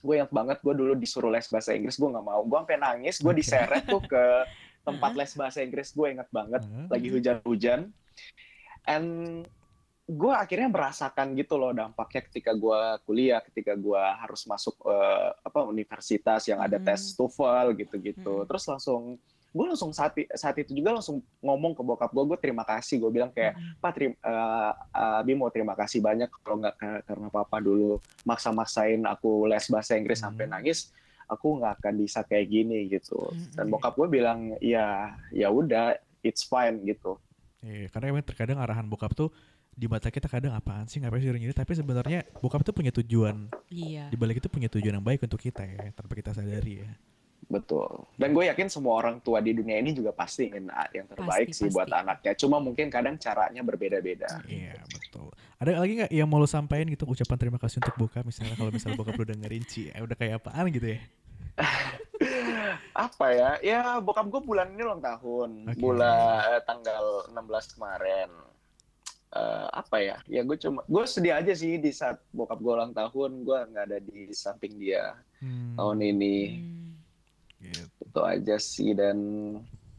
gue 0.00 0.14
ingat 0.16 0.32
banget 0.32 0.58
gue 0.64 0.74
dulu 0.74 0.96
disuruh 0.96 1.28
les 1.28 1.44
bahasa 1.46 1.76
Inggris. 1.76 2.00
Gue 2.00 2.08
nggak 2.08 2.24
mau. 2.24 2.40
Gue 2.42 2.58
sampai 2.58 2.78
nangis. 2.80 3.20
Gue 3.20 3.36
diseret 3.36 3.84
tuh 3.84 4.00
ke 4.00 4.24
tempat 4.88 5.12
les 5.12 5.32
bahasa 5.36 5.60
Inggris. 5.60 5.92
Gue 5.92 6.08
ingat 6.08 6.32
banget. 6.32 6.64
Heeh. 6.64 6.88
lagi 6.88 7.08
hujan-hujan. 7.12 7.92
And 8.84 9.44
gue 10.04 10.28
akhirnya 10.30 10.68
merasakan 10.68 11.32
gitu 11.32 11.56
loh 11.56 11.72
dampaknya 11.72 12.20
ketika 12.22 12.52
gue 12.52 12.80
kuliah 13.02 13.40
ketika 13.40 13.72
gue 13.74 13.96
harus 14.20 14.44
masuk 14.44 14.76
eh, 14.84 15.30
apa 15.34 15.64
universitas 15.64 16.44
yang 16.44 16.60
ada 16.60 16.76
Hmm. 16.76 16.84
tes 16.84 17.12
TOEFL 17.12 17.72
gitu-gitu 17.74 18.34
Hmm. 18.36 18.46
terus 18.46 18.64
langsung 18.64 19.16
gue 19.48 19.64
langsung 19.64 19.94
saat, 19.94 20.12
saat 20.34 20.58
itu 20.58 20.74
juga 20.74 20.92
langsung 20.92 21.22
ngomong 21.38 21.72
ke 21.72 21.80
bokap 21.80 22.10
gue 22.10 22.24
gue 22.26 22.38
terima 22.38 22.62
kasih 22.62 22.98
gue 22.98 23.10
bilang 23.10 23.30
kayak 23.30 23.54
Pak 23.78 23.90
terima 23.92 24.16
Abi 24.92 25.32
mau 25.32 25.48
terima 25.48 25.72
kasih 25.72 26.02
banyak 26.02 26.28
kalau 26.42 26.60
nggak 26.60 26.74
ka- 26.74 27.02
karena 27.04 27.28
papa 27.30 27.56
dulu 27.58 27.96
maksa-maksain 28.24 29.00
aku 29.04 29.46
les 29.46 29.64
bahasa 29.68 29.94
Inggris 29.94 30.20
Hmm. 30.20 30.34
sampai 30.34 30.44
nangis 30.44 30.92
aku 31.24 31.56
nggak 31.56 31.80
akan 31.80 31.94
bisa 31.96 32.20
kayak 32.22 32.46
gini 32.46 32.92
gitu 32.92 33.16
Hmm. 33.24 33.56
dan 33.56 33.66
bokap 33.68 33.96
gue 33.96 34.08
bilang 34.10 34.52
ya 34.60 35.16
ya 35.30 35.48
udah 35.48 35.96
it's 36.20 36.44
fine 36.44 36.84
gitu 36.84 37.16
Iya, 37.64 37.88
karena 37.88 38.12
emang 38.12 38.20
terkadang 38.20 38.60
arahan 38.60 38.84
bokap 38.84 39.16
tuh 39.16 39.32
di 39.74 39.86
mata 39.90 40.06
kita 40.08 40.30
kadang 40.30 40.54
apaan 40.54 40.86
sih 40.86 41.02
ngapain 41.02 41.18
sih 41.18 41.28
nyuri 41.28 41.50
tapi 41.50 41.74
sebenarnya 41.74 42.22
bokap 42.38 42.62
tuh 42.62 42.70
punya 42.70 42.94
tujuan 42.94 43.50
Iya. 43.68 44.06
di 44.08 44.16
balik 44.16 44.38
itu 44.38 44.46
punya 44.46 44.70
tujuan 44.70 44.98
yang 44.98 45.06
baik 45.06 45.26
untuk 45.26 45.42
kita 45.42 45.66
ya 45.66 45.90
tanpa 45.90 46.14
kita 46.14 46.30
sadari 46.30 46.86
ya 46.86 46.92
Betul. 47.44 48.08
Dan 48.16 48.32
gue 48.32 48.48
yakin 48.48 48.72
semua 48.72 49.04
orang 49.04 49.20
tua 49.20 49.36
di 49.44 49.52
dunia 49.52 49.76
ini 49.76 49.92
juga 49.92 50.16
pasti 50.16 50.48
ingin 50.48 50.72
yang 50.96 51.04
terbaik 51.04 51.52
Pasti, 51.52 51.60
sih 51.60 51.68
buat 51.68 51.92
pasti. 51.92 52.00
anaknya. 52.00 52.32
Cuma 52.40 52.56
mungkin 52.56 52.88
kadang 52.88 53.20
caranya 53.20 53.60
berbeda-beda. 53.60 54.40
Iya 54.48 54.80
betul. 54.88 55.28
Ada 55.60 55.76
lagi 55.76 55.92
nggak 56.00 56.12
yang 56.12 56.24
mau 56.24 56.40
lo 56.40 56.48
sampaikan 56.48 56.88
gitu 56.88 57.04
ucapan 57.04 57.36
terima 57.36 57.58
kasih 57.60 57.84
untuk 57.84 57.96
bokap 58.00 58.24
misalnya 58.24 58.56
kalau 58.56 58.72
misalnya 58.72 58.96
bokap 58.96 59.14
lo 59.20 59.24
dengerin 59.28 59.64
Ci, 59.68 59.92
eh, 59.92 60.00
udah 60.00 60.16
kayak 60.16 60.40
apaan 60.40 60.72
gitu 60.72 60.96
ya? 60.96 61.00
Apa 62.96 63.26
ya? 63.34 63.50
Ya 63.60 63.80
bokap 64.00 64.26
gue 64.30 64.40
bulan 64.40 64.72
ini 64.72 64.82
ulang 64.82 65.02
tahun. 65.04 65.68
Oke. 65.68 65.78
Bulan 65.80 66.58
eh, 66.58 66.62
tanggal 66.64 67.28
16 67.28 67.74
kemarin. 67.76 68.30
Eh, 69.34 69.66
apa 69.74 69.98
ya? 69.98 70.16
Ya 70.30 70.46
gue 70.46 70.54
cuma 70.54 70.86
gue 70.86 71.04
sedih 71.10 71.34
aja 71.34 71.50
sih 71.50 71.74
di 71.74 71.90
saat 71.90 72.22
bokap 72.30 72.54
gue 72.62 72.70
ulang 72.70 72.94
tahun, 72.94 73.42
gue 73.42 73.58
nggak 73.66 73.84
ada 73.90 73.98
di 73.98 74.30
samping 74.30 74.78
dia 74.78 75.18
Hmm, 75.42 75.74
tahun 75.74 75.98
ini. 76.14 76.36
Hmm. 76.54 76.94
gitu. 77.58 78.02
Itu 78.06 78.20
aja 78.22 78.56
sih 78.62 78.94
dan 78.94 79.18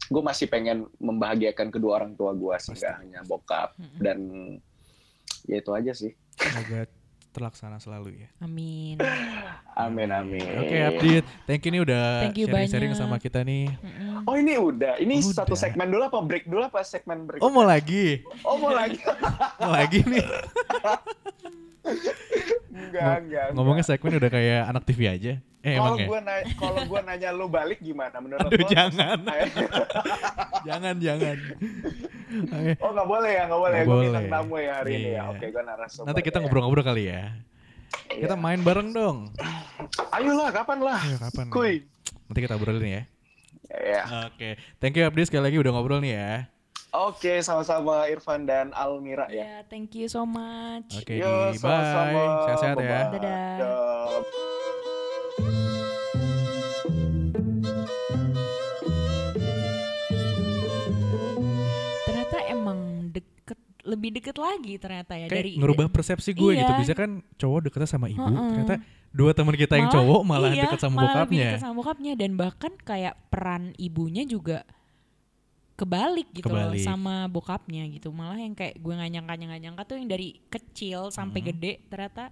gue 0.08 0.22
masih 0.24 0.48
pengen 0.48 0.88
membahagiakan 0.96 1.68
kedua 1.68 2.00
orang 2.00 2.16
tua 2.16 2.32
gue 2.32 2.56
sih, 2.56 2.80
nggak 2.80 2.96
hanya 3.04 3.20
bokap. 3.28 3.76
Mm-mm. 3.76 4.00
Dan 4.00 4.18
ya 5.44 5.60
itu 5.60 5.70
aja 5.76 5.92
sih. 5.92 6.16
Semoga 6.40 6.88
terlaksana 7.36 7.76
selalu 7.76 8.24
ya. 8.24 8.28
Amin. 8.40 8.96
Amin 9.84 10.08
amin. 10.08 10.40
Oke 10.56 10.72
Update, 10.80 11.28
thank 11.44 11.60
you 11.60 11.70
nih 11.76 11.84
udah 11.84 12.04
Thank 12.24 12.40
you 12.40 12.48
sharing-sharing 12.48 12.96
sama 12.96 13.20
kita 13.20 13.44
nih. 13.44 13.68
Mm-mm. 13.68 14.24
Oh 14.24 14.32
ini 14.40 14.56
udah, 14.56 14.96
ini 14.96 15.20
Udah. 15.20 15.44
satu 15.44 15.52
segmen 15.52 15.92
dulu 15.92 16.08
apa 16.08 16.16
break 16.24 16.48
dulu 16.48 16.64
apa 16.64 16.80
segmen 16.80 17.28
break? 17.28 17.44
Oh 17.44 17.52
mau 17.52 17.68
lagi, 17.68 18.24
Oh 18.40 18.56
mau 18.56 18.72
lagi? 18.72 18.96
mau 19.60 19.68
lagi 19.68 20.00
nih. 20.00 20.24
enggak 22.72 23.14
enggak. 23.28 23.46
Ngomongnya 23.52 23.84
segmen 23.84 24.16
udah 24.16 24.30
kayak 24.32 24.62
anak 24.72 24.82
TV 24.88 25.00
aja. 25.12 25.32
Eh 25.66 25.74
kalau 25.74 25.98
ya? 25.98 26.06
gua 26.06 26.20
nanya, 26.22 26.44
kalau 26.54 26.80
gua 26.86 27.00
nanya 27.02 27.28
lu 27.34 27.46
balik 27.50 27.82
gimana 27.82 28.16
menurut 28.22 28.46
Aduh 28.46 28.62
lu? 28.62 28.70
jangan, 28.70 29.18
jangan, 30.68 30.94
jangan. 31.02 31.36
Oke, 32.54 32.72
oh 32.78 32.90
nggak 32.94 33.08
boleh 33.10 33.30
ya, 33.34 33.42
nggak 33.50 33.60
boleh. 33.66 33.74
Nggak 33.74 33.86
Gue 33.86 33.96
boleh. 33.98 34.06
bintang 34.06 34.26
tamu 34.30 34.56
ya 34.62 34.72
hari 34.78 34.90
ini 34.94 35.02
ya. 35.02 35.10
Iya. 35.10 35.22
Oke, 35.34 35.44
gua 35.50 35.62
narasumber. 35.66 36.06
Nanti 36.06 36.20
kita 36.22 36.36
ya. 36.38 36.42
ngobrol-ngobrol 36.46 36.84
kali 36.86 37.02
ya. 37.10 37.22
Iya. 38.14 38.22
Kita 38.30 38.34
main 38.38 38.60
bareng 38.62 38.94
dong. 38.94 39.34
Ayolah, 40.14 40.54
kapan 40.54 40.78
lah? 40.86 41.00
Ayo 41.02 41.18
kapan? 41.18 41.46
Kuy. 41.50 41.74
Nanti 42.30 42.38
kita 42.38 42.54
obrolin 42.54 42.86
ya. 42.86 43.02
Ya. 43.66 44.02
Oke, 44.30 44.54
thank 44.78 44.94
you 44.94 45.02
Abdi 45.02 45.26
sekali 45.26 45.50
lagi 45.50 45.58
udah 45.58 45.74
ngobrol 45.74 45.98
nih 45.98 46.14
ya. 46.14 46.32
Oke, 46.94 47.42
sama-sama 47.42 48.06
Irfan 48.06 48.46
dan 48.46 48.70
Almira 48.72 49.26
ya. 49.28 49.42
Ya, 49.42 49.56
thank 49.66 49.92
you 49.92 50.06
so 50.06 50.22
much. 50.22 50.94
Oke, 50.96 51.18
Yo, 51.18 51.50
Di. 51.52 51.58
sama-sama. 51.58 52.14
bye. 52.14 52.42
Sehat-sehat 52.46 52.76
ya. 52.78 53.00
Dadah. 53.10 53.10
Dadah. 53.58 54.54
Deket, 63.16 63.58
lebih 63.82 64.10
deket 64.12 64.36
lagi 64.36 64.74
ternyata 64.76 65.12
ya 65.14 65.26
Kayak 65.26 65.36
dari 65.36 65.50
ngerubah 65.56 65.86
persepsi 65.88 66.30
gue 66.32 66.52
gitu. 66.54 66.68
Iya. 66.68 66.80
Bisa 66.80 66.92
kan 66.92 67.10
cowok 67.34 67.58
deketnya 67.64 67.88
sama 67.88 68.06
ibu, 68.06 68.20
Heeh. 68.20 68.48
ternyata 68.52 68.76
dua 69.10 69.32
teman 69.32 69.54
kita 69.54 69.74
yang 69.74 69.88
cowok 69.88 70.20
malah 70.22 70.50
iya, 70.50 70.62
deket 70.62 70.76
sama 70.78 70.94
malah 70.98 71.24
bokapnya. 71.24 71.48
deket 71.48 71.62
sama 71.62 71.74
bokapnya 71.74 72.12
dan 72.14 72.30
bahkan 72.34 72.72
kayak 72.78 73.14
peran 73.26 73.72
ibunya 73.76 74.22
juga 74.22 74.66
kebalik 75.72 76.32
gitu 76.32 76.48
loh 76.48 76.72
Kebalik. 76.72 76.80
sama 76.82 77.28
bokapnya 77.28 77.84
gitu 77.92 78.08
malah 78.08 78.36
yang 78.36 78.52
kayak 78.52 78.76
gue 78.76 78.92
nggak 78.92 79.10
nyangka 79.12 79.32
nggak 79.36 79.60
nyangka 79.60 79.82
tuh 79.84 79.96
yang 79.96 80.08
dari 80.08 80.28
kecil 80.48 81.12
sampai 81.12 81.40
Mhm. 81.40 81.48
gede 81.52 81.72
ternyata 81.86 82.24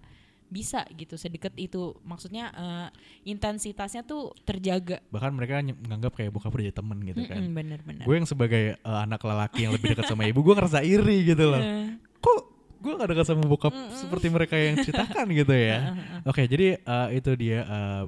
bisa 0.55 0.87
gitu 0.95 1.19
sedekat 1.19 1.51
itu 1.59 1.99
maksudnya 2.07 2.55
eh, 2.55 2.89
intensitasnya 3.27 4.07
tuh 4.07 4.31
terjaga 4.47 5.03
Bahkan 5.11 5.35
mereka 5.35 5.59
menganggap 5.59 6.15
kayak 6.15 6.31
bokap 6.31 6.55
udah 6.55 6.71
jadi 6.71 6.77
temen 6.79 6.99
gitu 7.03 7.27
kan. 7.27 7.43
Mm-mm, 7.43 7.59
bener-bener 7.59 8.05
Gue 8.07 8.15
yang 8.23 8.29
sebagai 8.31 8.79
eh, 8.79 8.99
anak 9.03 9.19
lelaki 9.19 9.67
yang 9.67 9.75
lebih 9.75 9.99
dekat 9.99 10.07
sama 10.07 10.23
ibu, 10.31 10.39
gue 10.47 10.55
ngerasa 10.55 10.87
iri 10.87 11.27
gitu 11.27 11.51
loh. 11.51 11.59
Eh, 11.59 11.99
Kok 12.23 12.39
gue 12.87 12.93
gak 12.95 13.11
dekat 13.11 13.27
sama 13.27 13.43
bokap 13.51 13.75
Mm-mm. 13.75 13.99
seperti 13.99 14.27
mereka 14.31 14.55
yang 14.55 14.79
ceritakan 14.79 15.27
gitu 15.35 15.55
ya. 15.59 15.79
Oke, 16.31 16.47
jadi 16.47 16.79
eh, 16.79 17.09
itu 17.19 17.35
dia 17.35 17.67
eh, 17.67 18.03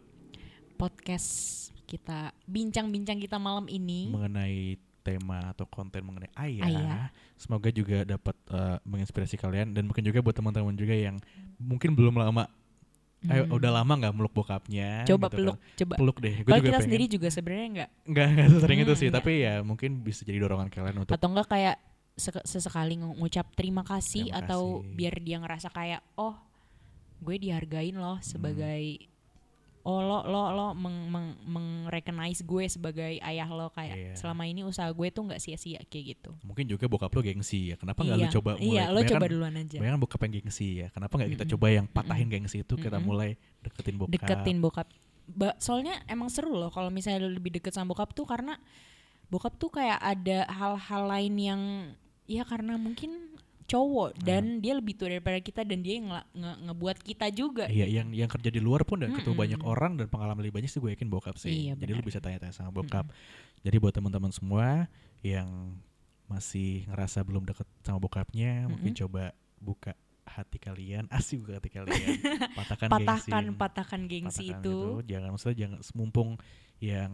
podcast 0.78 1.54
kita 1.86 2.30
bincang-bincang 2.46 3.18
kita 3.18 3.38
malam 3.42 3.66
ini 3.66 4.10
mengenai 4.10 4.78
tema 5.06 5.54
atau 5.54 5.66
konten 5.70 6.02
mengenai 6.02 6.30
ayah. 6.34 6.66
Ayah. 6.66 7.06
Semoga 7.36 7.68
juga 7.68 8.02
dapat 8.02 8.32
eh, 8.46 8.76
menginspirasi 8.82 9.36
kalian 9.36 9.70
dan 9.70 9.84
mungkin 9.84 10.02
juga 10.02 10.18
buat 10.18 10.32
teman-teman 10.32 10.72
juga 10.72 10.92
yang 10.92 11.20
mungkin 11.56 11.92
belum 11.92 12.16
lama, 12.16 12.48
eh, 13.22 13.40
Hmm. 13.40 13.52
udah 13.52 13.70
lama 13.74 13.92
nggak 13.94 14.14
meluk 14.14 14.32
bokapnya. 14.32 15.04
coba 15.04 15.26
gitu 15.26 15.28
kan. 15.28 15.36
peluk 15.36 15.56
coba 15.76 15.94
Peluk 15.96 16.16
deh. 16.18 16.34
Gue 16.38 16.46
kalau 16.46 16.62
kita 16.62 16.70
pengen. 16.72 16.84
sendiri 16.86 17.04
juga 17.06 17.28
sebenarnya 17.28 17.68
nggak 17.70 17.90
Nggak 18.06 18.26
nggak 18.30 18.48
sesering 18.50 18.78
itu 18.78 18.86
Hmm, 18.86 18.96
sih, 18.96 19.06
nggak. 19.06 19.16
tapi 19.18 19.32
ya 19.38 19.54
mungkin 19.60 19.90
bisa 20.00 20.20
jadi 20.22 20.38
dorongan 20.38 20.68
kalian 20.68 20.96
untuk 20.98 21.12
atau 21.12 21.28
enggak 21.28 21.48
kayak 21.50 21.76
sek- 22.14 22.44
sesekali 22.44 22.96
ngucap 22.96 23.52
terima 23.52 23.82
kasih 23.82 24.26
Terima 24.26 24.40
atau 24.42 24.62
kasih. 24.80 24.94
biar 24.94 25.14
dia 25.18 25.36
ngerasa 25.38 25.68
kayak 25.68 26.00
oh 26.14 26.32
gue 27.18 27.36
dihargain 27.38 27.92
loh 27.94 28.16
Hmm. 28.16 28.24
Oh 29.86 30.02
lo 30.02 30.26
lo 30.26 30.42
lo 30.50 30.66
meng, 30.74 31.06
meng, 31.06 31.28
meng-recognize 31.46 32.42
gue 32.42 32.66
sebagai 32.66 33.22
ayah 33.22 33.46
lo 33.46 33.70
kayak 33.70 33.94
Iya. 33.94 34.12
selama 34.18 34.42
ini 34.50 34.66
usaha 34.66 34.90
gue 34.90 35.08
tuh 35.14 35.22
nggak 35.30 35.38
sia-sia 35.38 35.78
kayak 35.86 36.04
gitu 36.18 36.34
mungkin 36.42 36.66
juga 36.66 36.90
bokap 36.90 37.14
lo 37.14 37.22
gengsi 37.22 37.70
ya. 37.70 37.76
Kenapa 37.78 38.02
nggak 38.02 38.18
iya 38.18 38.26
lu 38.26 38.34
coba 38.34 38.50
mulai? 38.58 38.66
iya 38.66 38.84
lo 38.90 39.00
coba 39.06 39.24
duluan 39.30 39.54
aja 39.54 39.78
Kebanyakan 39.78 40.00
bokap 40.02 40.20
yang 40.26 40.32
gengsi 40.42 40.66
ya. 40.82 40.86
Kenapa 40.90 41.12
nggak 41.14 41.30
kita 41.38 41.44
Mm-mm. 41.46 41.52
coba 41.54 41.66
yang 41.70 41.86
patahin 41.86 42.26
gengsi 42.26 42.66
itu 42.66 42.74
kita 42.74 42.98
mulai 42.98 43.38
deketin 43.62 43.94
bokap. 43.94 44.12
deketin 44.12 44.58
bokap 44.58 44.88
ba 45.26 45.54
soalnya 45.58 46.02
emang 46.06 46.30
seru 46.30 46.54
loh 46.54 46.70
kalau 46.70 46.90
misalnya 46.90 47.26
lo 47.26 47.30
lebih 47.30 47.54
deket 47.54 47.70
sama 47.70 47.94
bokap 47.94 48.10
tuh 48.10 48.26
karena 48.26 48.58
bokap 49.26 49.54
tuh 49.54 49.70
kayak 49.70 49.98
ada 49.98 50.46
hal-hal 50.50 51.02
lain 51.06 51.34
yang 51.34 51.62
ya 52.26 52.42
karena 52.42 52.74
mungkin 52.74 53.34
cowok 53.66 54.10
Hmm. 54.12 54.22
dan 54.22 54.42
dia 54.58 54.72
lebih 54.72 54.94
tua 54.94 55.10
daripada 55.10 55.36
kita 55.36 55.60
dan 55.60 55.78
dia 55.80 55.98
yang 55.98 56.08
nge- 56.08 56.28
nge- 56.32 56.58
ngebuat 56.64 56.96
kita 57.00 57.26
juga 57.28 57.64
Iya, 57.66 57.86
yang 57.92 58.08
yang 58.10 58.26
kerja 58.26 58.46
di 58.46 58.58
luar 58.58 58.82
pun 58.82 58.98
dan 58.98 59.10
ketemu 59.10 59.26
Mm-mm. 59.28 59.42
banyak 59.42 59.60
orang 59.62 59.92
dan 59.94 60.06
pengalaman 60.06 60.40
lebih 60.40 60.54
banyak 60.56 60.68
sih 60.68 60.78
gue 60.78 60.90
yakin 60.90 61.06
bokap 61.06 61.34
sih. 61.34 61.50
Iya, 61.66 61.72
Jadi 61.74 61.90
lu 61.90 62.00
bisa 62.00 62.18
tanya-tanya 62.18 62.50
sama 62.52 62.70
bokap. 62.70 63.10
Jadi 63.60 63.76
buat 63.76 63.90
teman-teman 63.90 64.30
semua 64.30 64.86
yang 65.20 65.74
masih 66.24 66.86
ngerasa 66.86 67.22
belum 67.22 67.42
deket 67.44 67.66
sama 67.80 67.98
bokapnya, 67.98 68.66
mungkin 68.66 68.94
coba 68.96 69.30
buka 69.56 69.94
hati 70.22 70.58
kalian, 70.58 71.06
asik 71.14 71.38
buka 71.40 71.58
hati 71.58 71.70
kalian, 71.72 72.18
patahkan 72.52 72.86
patahkan 72.88 73.30
gengsi, 73.30 73.54
patahkan 73.56 74.00
gengsi 74.04 74.46
patahkan 74.46 74.60
itu 74.60 74.76
Jangan 75.06 75.28
maksudnya 75.30 75.56
jangan 75.56 75.78
mumpung 75.92 76.30
yang 76.76 77.10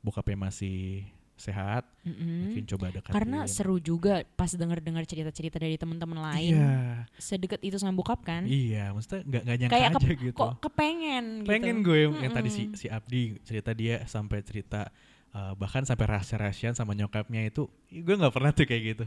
bokapnya 0.00 0.36
masih 0.38 1.04
sehat, 1.40 1.88
Mm-mm. 2.02 2.46
mungkin 2.46 2.64
coba 2.68 2.86
deketin. 2.90 3.12
karena 3.12 3.38
seru 3.46 3.76
juga 3.76 4.22
pas 4.30 4.46
denger-dengar 4.46 5.02
cerita-cerita 5.02 5.56
dari 5.56 5.74
teman-teman 5.74 6.20
lain 6.22 6.52
Iya, 6.52 6.76
sedekat 7.16 7.58
itu 7.60 7.74
sama 7.74 7.90
bokap 7.92 8.20
kan 8.20 8.44
iya, 8.44 8.92
maksudnya 8.92 9.24
nggak 9.24 9.42
nggak 9.42 9.56
nyangka 9.58 9.74
kayak 9.74 9.88
aja 9.90 9.98
ke- 9.98 10.20
gitu. 10.22 10.36
kok 10.36 10.52
kepengen 10.60 11.24
pengen 11.42 11.76
gitu. 11.76 11.86
gue 11.86 11.98
yang, 11.98 12.14
yang 12.20 12.32
tadi 12.32 12.48
si 12.48 12.62
si 12.74 12.86
Abdi 12.86 13.20
cerita 13.40 13.72
dia 13.72 14.04
sampai 14.04 14.38
cerita 14.40 14.92
uh, 15.30 15.52
bahkan 15.54 15.82
sampai 15.82 16.06
rahasia-rahasian 16.06 16.72
sama 16.72 16.92
nyokapnya 16.92 17.40
itu 17.42 17.64
gue 17.88 18.14
nggak 18.14 18.30
pernah 18.30 18.50
tuh 18.50 18.64
kayak 18.64 18.82
gitu 18.86 19.04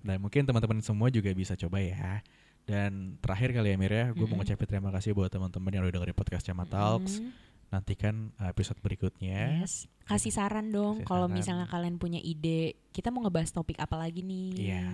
nah 0.00 0.14
mungkin 0.14 0.42
teman-teman 0.42 0.78
semua 0.78 1.08
juga 1.08 1.28
bisa 1.30 1.52
coba 1.54 1.78
ya 1.78 2.22
dan 2.62 3.16
terakhir 3.18 3.52
kali 3.52 3.72
ya 3.72 3.76
Mir 3.76 3.90
ya 3.90 4.06
gue 4.08 4.22
mau 4.22 4.34
Mm-mm. 4.34 4.40
ngucapin 4.40 4.64
terima 4.66 4.88
kasih 4.90 5.12
buat 5.12 5.28
teman-teman 5.28 5.68
yang 5.70 5.82
udah 5.82 5.92
dengerin 5.94 6.14
podcast 6.14 6.44
Cama 6.44 6.64
Talks 6.64 7.18
Mm, 7.18 7.28
nantikan 7.72 8.34
uh, 8.40 8.50
episode 8.50 8.80
berikutnya. 8.80 9.64
Yes. 9.64 9.88
kasih 10.04 10.36
saran 10.36 10.68
dong 10.68 11.00
kalau 11.08 11.32
misalnya 11.32 11.64
kalian 11.64 11.96
punya 11.96 12.20
ide. 12.20 12.76
Kita 12.92 13.08
mau 13.08 13.24
ngebahas 13.24 13.56
topik 13.56 13.80
apa 13.80 13.96
lagi 13.96 14.20
nih? 14.20 14.52
Iya. 14.68 14.84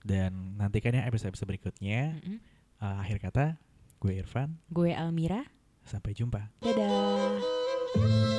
Dan 0.00 0.56
nantikan 0.56 0.96
ya 0.96 1.04
episode-episode 1.04 1.52
berikutnya. 1.52 2.16
Mm-mm. 2.16 2.38
Uh, 2.80 2.96
akhir 3.04 3.20
kata 3.20 3.44
gue 4.00 4.12
Irfan. 4.16 4.56
Gue 4.72 4.96
Almira. 4.96 5.44
Sampai 5.84 6.16
jumpa. 6.16 6.48
Dadah 6.64 8.35